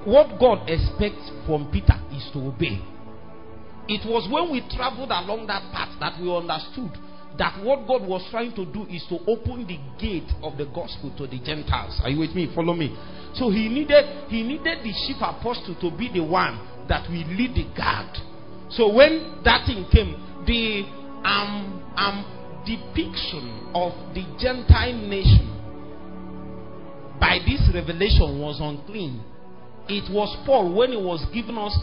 what 0.05 0.39
God 0.39 0.69
expects 0.69 1.29
from 1.45 1.69
Peter 1.71 1.99
is 2.15 2.29
to 2.31 2.39
obey. 2.39 2.79
It 3.89 4.05
was 4.05 4.29
when 4.29 4.51
we 4.53 4.61
traveled 4.77 5.09
along 5.09 5.47
that 5.47 5.65
path 5.73 5.97
that 5.99 6.21
we 6.21 6.29
understood 6.29 6.93
that 7.41 7.57
what 7.65 7.87
God 7.87 8.05
was 8.05 8.21
trying 8.29 8.53
to 8.53 8.65
do 8.65 8.85
is 8.85 9.01
to 9.09 9.17
open 9.25 9.65
the 9.65 9.81
gate 9.97 10.29
of 10.43 10.57
the 10.61 10.65
gospel 10.69 11.09
to 11.17 11.25
the 11.25 11.39
Gentiles. 11.41 11.99
Are 12.03 12.09
you 12.09 12.19
with 12.19 12.35
me? 12.35 12.53
Follow 12.53 12.75
me. 12.75 12.93
So 13.33 13.49
he 13.49 13.67
needed 13.67 14.29
he 14.29 14.43
needed 14.43 14.85
the 14.85 14.93
chief 15.07 15.17
apostle 15.17 15.73
to 15.81 15.89
be 15.97 16.11
the 16.13 16.21
one 16.21 16.85
that 16.87 17.09
will 17.09 17.25
lead 17.33 17.57
the 17.57 17.65
guard. 17.73 18.13
So 18.69 18.93
when 18.93 19.41
that 19.43 19.65
thing 19.65 19.85
came, 19.89 20.13
the 20.45 20.85
um 21.25 21.81
um 21.97 22.17
depiction 22.69 23.73
of 23.73 24.13
the 24.13 24.21
Gentile 24.37 25.01
nation 25.01 25.49
by 27.19 27.39
this 27.41 27.65
revelation 27.73 28.37
was 28.37 28.61
unclean. 28.61 29.23
It 29.87 30.05
was 30.13 30.29
Paul 30.45 30.75
when 30.77 30.91
he 30.91 30.97
was 30.97 31.25
giving 31.33 31.57
us 31.57 31.73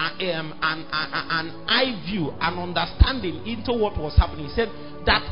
um, 0.00 0.54
an, 0.62 0.86
an, 0.90 1.10
an 1.30 1.64
eye 1.68 2.02
view, 2.08 2.32
an 2.40 2.58
understanding 2.58 3.46
into 3.46 3.72
what 3.72 3.98
was 3.98 4.16
happening. 4.16 4.46
He 4.46 4.54
said 4.54 4.68
that 5.04 5.22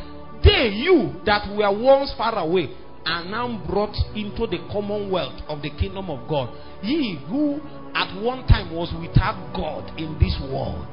they, 0.43 0.69
you 0.69 1.19
that 1.25 1.49
were 1.49 1.71
once 1.71 2.13
far 2.17 2.37
away, 2.37 2.69
are 3.05 3.25
now 3.25 3.63
brought 3.67 3.95
into 4.15 4.45
the 4.45 4.59
commonwealth 4.71 5.41
of 5.47 5.61
the 5.61 5.69
kingdom 5.71 6.09
of 6.09 6.29
God. 6.29 6.53
Ye 6.83 7.17
who 7.27 7.59
at 7.95 8.21
one 8.21 8.45
time 8.47 8.75
was 8.75 8.93
without 9.01 9.53
God 9.55 9.97
in 9.97 10.19
this 10.19 10.37
world, 10.51 10.87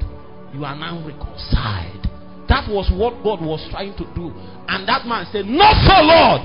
you 0.55 0.65
are 0.65 0.77
now 0.77 1.05
reconciled 1.05 2.07
that 2.48 2.70
was 2.70 2.86
what 2.94 3.23
God 3.27 3.43
was 3.43 3.59
trying 3.70 3.94
to 3.98 4.07
do. 4.15 4.31
And 4.70 4.86
that 4.86 5.07
man 5.07 5.27
said, 5.32 5.47
Not 5.47 5.74
so, 5.82 5.98
Lord. 5.98 6.43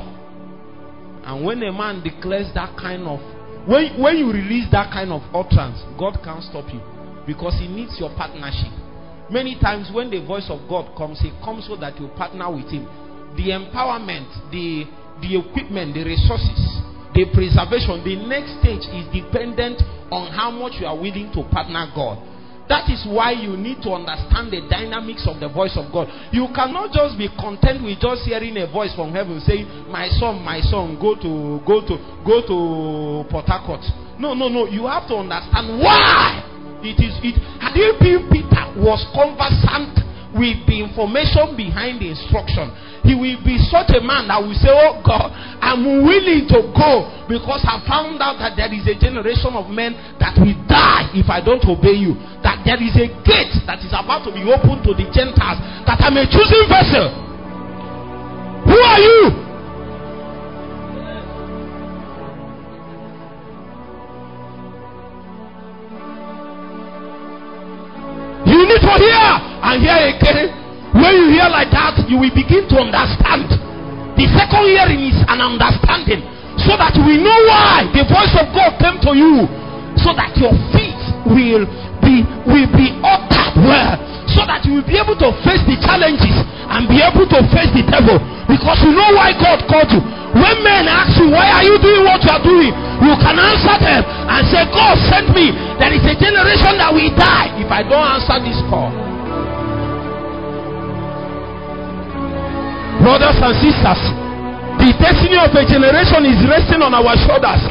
And 1.24 1.46
when 1.46 1.62
a 1.62 1.72
man 1.72 2.02
declares 2.02 2.50
that 2.56 2.76
kind 2.78 3.06
of 3.06 3.22
when, 3.70 4.02
when 4.02 4.18
you 4.18 4.34
release 4.34 4.66
that 4.72 4.90
kind 4.90 5.14
of 5.14 5.22
utterance, 5.38 5.78
God 5.98 6.18
can't 6.26 6.42
stop 6.44 6.66
you 6.74 6.82
because 7.26 7.56
He 7.60 7.68
needs 7.68 7.98
your 8.00 8.14
partnership. 8.16 8.72
Many 9.32 9.56
times, 9.60 9.90
when 9.94 10.12
the 10.12 10.20
voice 10.26 10.48
of 10.50 10.68
God 10.68 10.96
comes, 10.98 11.20
He 11.22 11.32
comes 11.44 11.68
so 11.68 11.76
that 11.78 12.00
you 12.00 12.08
partner 12.20 12.52
with 12.52 12.68
Him. 12.68 12.84
The 13.40 13.56
empowerment, 13.56 14.28
the, 14.52 14.84
the 15.24 15.40
equipment, 15.40 15.96
the 15.96 16.04
resources, 16.04 16.60
the 17.16 17.32
preservation, 17.32 18.04
the 18.04 18.20
next 18.28 18.60
stage 18.60 18.84
is 18.92 19.08
dependent 19.12 19.80
on 20.12 20.32
how 20.36 20.52
much 20.52 20.80
you 20.80 20.86
are 20.86 20.96
willing 20.96 21.32
to 21.32 21.48
partner 21.48 21.88
God. 21.96 22.28
That 22.68 22.88
is 22.88 23.04
why 23.04 23.32
you 23.32 23.56
need 23.60 23.84
to 23.84 23.92
understand 23.92 24.52
the 24.52 24.64
dynamics 24.72 25.28
of 25.28 25.40
the 25.40 25.50
voice 25.52 25.76
of 25.76 25.92
God. 25.92 26.08
You 26.32 26.48
cannot 26.56 26.96
just 26.96 27.18
be 27.18 27.28
content 27.36 27.84
with 27.84 28.00
just 28.00 28.24
hearing 28.24 28.56
a 28.60 28.68
voice 28.68 28.96
from 28.96 29.12
heaven 29.12 29.40
saying, 29.44 29.92
"My 29.92 30.08
son, 30.08 30.40
my 30.40 30.62
son, 30.62 30.96
go 30.96 31.16
to 31.16 31.60
go 31.68 31.84
to 31.84 31.96
go 32.24 32.40
to 32.48 33.28
Port 33.28 33.48
Harcourt." 33.48 33.84
No, 34.20 34.34
no, 34.34 34.48
no. 34.48 34.68
You 34.68 34.88
have 34.88 35.08
to 35.08 35.20
understand 35.20 35.84
why 35.84 36.51
it 36.84 36.98
is. 37.00 37.14
It 37.24 37.38
been 38.02 38.28
Peter 38.30 38.66
was 38.78 39.02
conversant 39.14 40.02
with 40.36 40.64
the 40.68 40.80
information 40.80 41.56
behind 41.60 42.00
the 42.00 42.10
instruction. 42.12 42.72
He 43.04 43.18
will 43.18 43.40
be 43.44 43.60
such 43.68 43.92
a 43.92 44.00
man 44.00 44.32
that 44.32 44.40
will 44.40 44.56
say, 44.56 44.72
Oh 44.72 45.02
God, 45.04 45.34
I'm 45.60 46.06
willing 46.06 46.48
to 46.52 46.60
go 46.72 47.26
because 47.28 47.64
I 47.68 47.84
found 47.84 48.22
out 48.24 48.40
that 48.40 48.56
there 48.56 48.72
is 48.72 48.88
a 48.88 48.96
generation 48.96 49.52
of 49.58 49.68
men 49.68 49.94
that 50.22 50.40
will 50.40 50.56
die 50.70 51.12
if 51.18 51.28
I 51.28 51.44
don't 51.44 51.64
obey 51.68 51.98
you. 52.00 52.16
That 52.46 52.64
there 52.64 52.80
is 52.80 52.96
a 52.96 53.12
gate 53.28 53.56
that 53.68 53.84
is 53.84 53.92
about 53.92 54.24
to 54.30 54.32
be 54.32 54.46
opened 54.48 54.88
to 54.88 54.96
the 54.96 55.08
Gentiles, 55.12 55.60
that 55.84 56.00
I'm 56.00 56.16
a 56.16 56.26
choosing 56.30 56.66
vessel. 56.72 57.12
Who 58.72 58.78
are? 58.78 59.00
You 59.02 59.51
and 69.72 69.84
again. 69.84 70.62
When 70.92 71.14
you 71.16 71.28
hear 71.40 71.48
like 71.48 71.72
that, 71.72 72.04
you 72.12 72.20
will 72.20 72.36
begin 72.36 72.68
to 72.68 72.76
understand. 72.84 73.48
The 74.20 74.28
second 74.36 74.68
hearing 74.68 75.08
is 75.08 75.18
an 75.32 75.40
understanding 75.40 76.20
so 76.60 76.76
that 76.76 76.92
we 77.00 77.16
know 77.16 77.40
why 77.48 77.88
the 77.96 78.04
voice 78.04 78.36
of 78.36 78.52
God 78.52 78.76
came 78.76 79.00
to 79.08 79.12
you 79.16 79.48
so 79.96 80.12
that 80.12 80.36
your 80.36 80.52
feet 80.76 81.00
will 81.24 81.64
be 82.04 82.28
will 82.44 82.70
be 82.76 82.92
uttered 83.02 83.56
well 83.64 83.96
so 84.28 84.44
that 84.44 84.68
you 84.68 84.80
will 84.80 84.88
be 84.88 85.00
able 85.00 85.16
to 85.16 85.32
face 85.48 85.64
the 85.64 85.80
challenges 85.80 86.36
and 86.72 86.92
be 86.92 87.00
able 87.00 87.24
to 87.28 87.40
face 87.56 87.72
the 87.72 87.88
devil 87.88 88.20
because 88.52 88.84
you 88.84 88.92
know 88.92 89.16
why 89.16 89.32
God 89.36 89.64
called 89.72 89.92
you. 89.96 90.04
When 90.36 90.64
men 90.64 90.88
ask 90.88 91.20
you, 91.20 91.32
Why 91.32 91.60
are 91.60 91.64
you 91.64 91.76
doing 91.80 92.04
what 92.08 92.24
you 92.24 92.32
are 92.32 92.44
doing? 92.44 92.72
You 93.04 93.16
can 93.20 93.36
answer 93.36 93.76
them 93.80 94.04
and 94.04 94.42
say, 94.48 94.64
God 94.72 94.96
sent 95.12 95.32
me. 95.36 95.52
There 95.80 95.92
is 95.92 96.04
a 96.04 96.16
generation 96.16 96.80
that 96.80 96.92
will 96.92 97.12
die 97.16 97.52
if 97.60 97.68
I 97.68 97.84
don't 97.84 98.00
answer 98.20 98.40
this 98.40 98.60
call. 98.72 99.11
Brothers 103.02 103.38
and 103.42 103.54
sisters, 103.58 104.02
the 104.78 104.90
destiny 105.02 105.38
of 105.42 105.50
a 105.58 105.66
generation 105.66 106.22
is 106.30 106.38
resting 106.46 106.86
on 106.86 106.94
our 106.94 107.18
shoulders. 107.26 107.66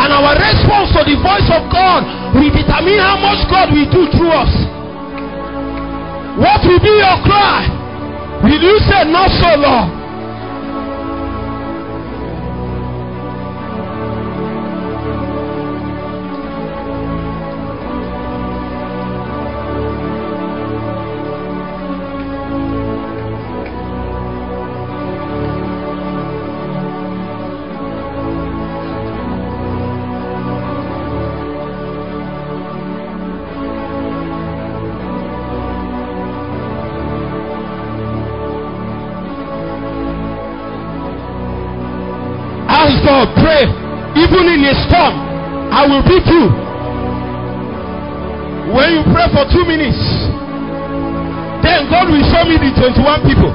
And 0.00 0.08
our 0.08 0.32
response 0.32 0.88
to 0.96 1.04
the 1.04 1.20
voice 1.20 1.48
of 1.52 1.68
God 1.68 2.00
will 2.32 2.48
determine 2.48 2.96
how 2.96 3.20
much 3.20 3.44
God 3.52 3.68
will 3.68 3.84
do 3.92 4.08
through 4.16 4.32
us. 4.32 4.52
What 6.40 6.64
will 6.64 6.80
be 6.80 6.94
your 6.96 7.18
cry? 7.28 7.68
Will 8.40 8.56
you 8.56 8.80
say, 8.88 9.04
Not 9.12 9.28
so, 9.36 9.52
Lord? 9.60 9.99
Even 44.14 44.46
in 44.46 44.64
a 44.66 44.74
storm, 44.86 45.14
I 45.70 45.86
will 45.86 46.02
beat 46.06 46.26
you. 46.26 46.50
When 48.74 48.88
you 48.94 49.02
pray 49.10 49.26
for 49.34 49.44
two 49.50 49.64
minutes, 49.66 49.98
then 51.62 51.90
God 51.90 52.10
will 52.10 52.22
show 52.30 52.44
me 52.46 52.58
the 52.58 52.70
21 52.78 53.26
people. 53.26 53.50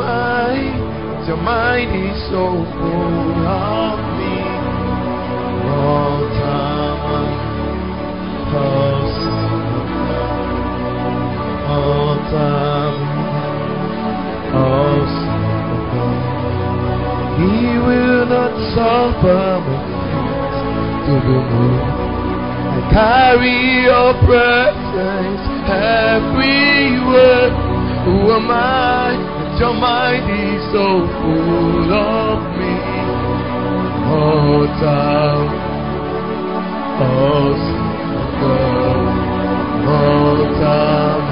I? 0.00 1.26
Your 1.26 1.36
mind 1.36 1.90
is 1.94 2.18
so 2.30 2.50
full 2.74 3.46
of 3.46 3.98
me. 4.18 4.36
All 5.72 6.20
time, 6.38 7.02
all 11.70 12.16
time, 12.30 12.96
all 14.54 15.02
he 17.38 17.78
will 17.78 18.26
not 18.26 18.52
suffer 18.74 19.58
my 19.66 19.78
feet 19.88 20.52
to 21.06 21.14
be 21.26 21.38
moved. 21.50 21.98
I 22.72 22.80
carry 22.92 23.58
your 23.88 24.12
presence 24.26 25.44
everywhere. 25.66 27.50
Who 28.04 28.32
am 28.32 28.50
I 28.50 29.41
your 29.62 29.74
is 30.26 30.62
so 30.74 31.06
full 31.22 31.92
of 31.94 32.38
me? 32.58 32.74
Oh, 34.10 34.66
time, 34.82 35.46
oh, 36.98 37.54
God, 38.42 39.06
oh, 39.86 40.42
time, 40.58 41.26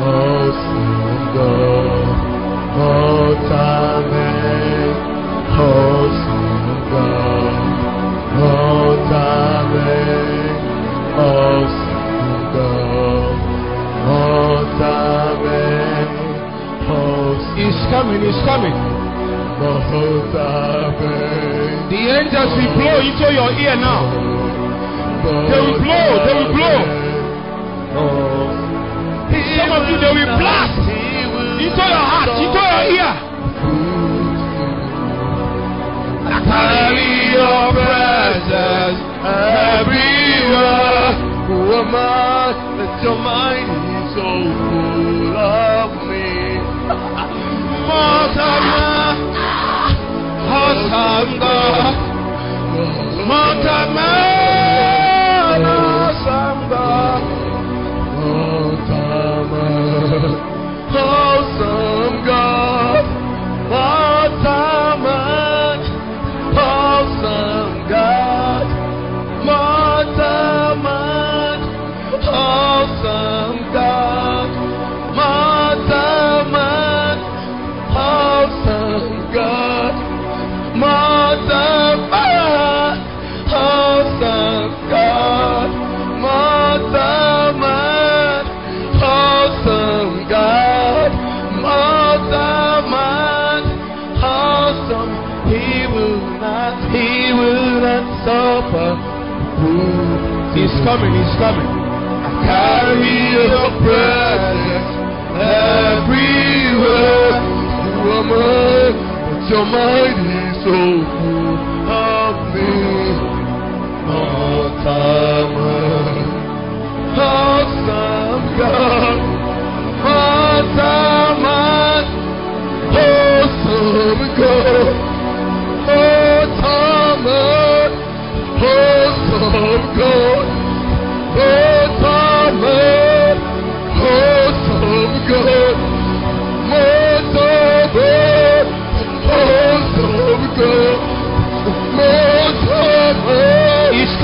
oh, 0.00 0.48
God. 1.34 1.68
oh, 2.78 3.36
Hosuga, 3.48 3.97
coming, 18.08 18.24
he's 18.24 18.40
coming. 18.44 18.72
The 21.88 22.00
angels 22.08 22.52
will 22.56 22.72
blow 22.78 23.00
into 23.04 23.26
your 23.32 23.50
ear 23.52 23.76
now. 23.76 24.08
They 25.24 25.60
will 25.60 25.80
blow, 25.82 26.24
they 26.24 26.34
will 26.34 26.52
blow. 26.56 26.78
Some 29.56 29.72
of 29.72 29.88
you, 29.88 29.96
they 29.98 30.12
will 30.14 30.38
blast 30.38 30.78
into 31.58 31.84
your 31.84 32.04
heart, 32.08 32.28
into 32.38 32.60
your 32.64 32.84
ear. 32.96 33.12
Carry 36.48 37.12
your 37.34 37.72
presence 37.76 39.00
everywhere. 39.68 41.12
Who 41.48 41.56
am 41.76 41.94
I 41.94 42.52
that 42.78 43.02
your 43.02 43.18
mind 43.18 43.67
Motama, 47.98 49.16
Hosanga, 50.50 51.56
Motama, 53.28 54.17
coming. 100.88 101.12
He's 101.12 101.36
coming. 101.36 101.68
I 101.68 102.48
carry 102.48 103.12
your 103.36 103.68
presence 103.84 104.88
everywhere. 105.68 107.28
You 108.00 108.08
are 108.16 108.24
mine, 108.24 108.96
but 109.28 109.42
your 109.52 109.66
mind 109.68 110.16
is 110.32 110.64
so 110.64 110.76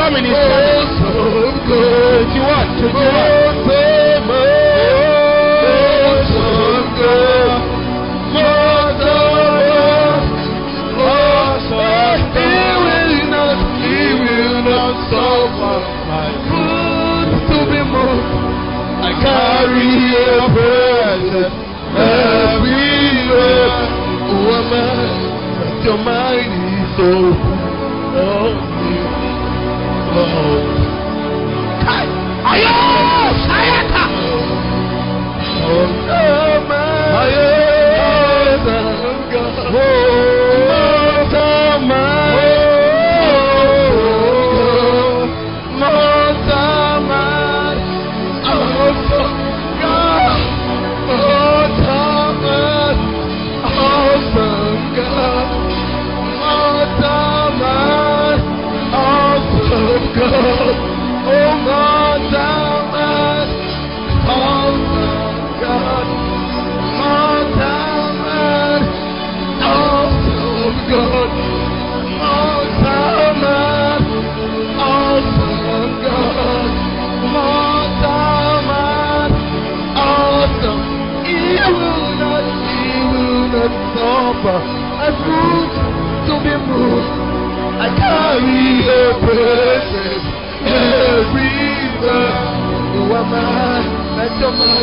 come 0.05 0.16
in 0.16 0.24
His 0.24 0.36
coming. 1.01 1.55
To 1.64 2.40
what? 2.44 2.66
To 2.76 2.86
do 2.89 2.98
what? 2.98 3.44
carry 19.24 19.89
your 20.12 20.48
burden 20.52 21.52
everywhere. 21.97 22.85
Woman, 24.44 25.85
your 25.85 25.98
mind 25.98 26.53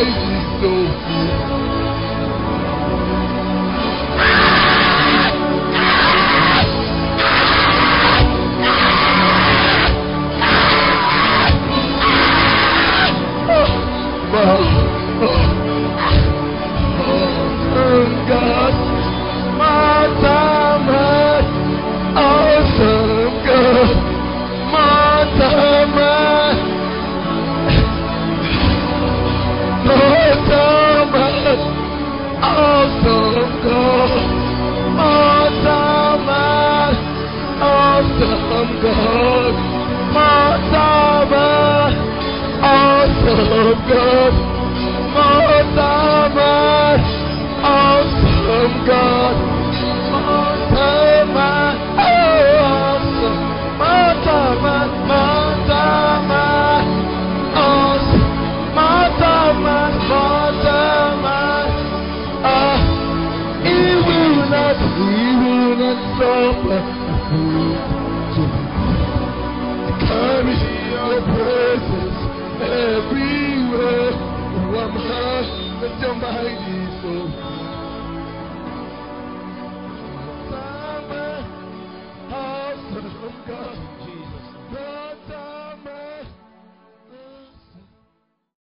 crazy. 0.02 0.51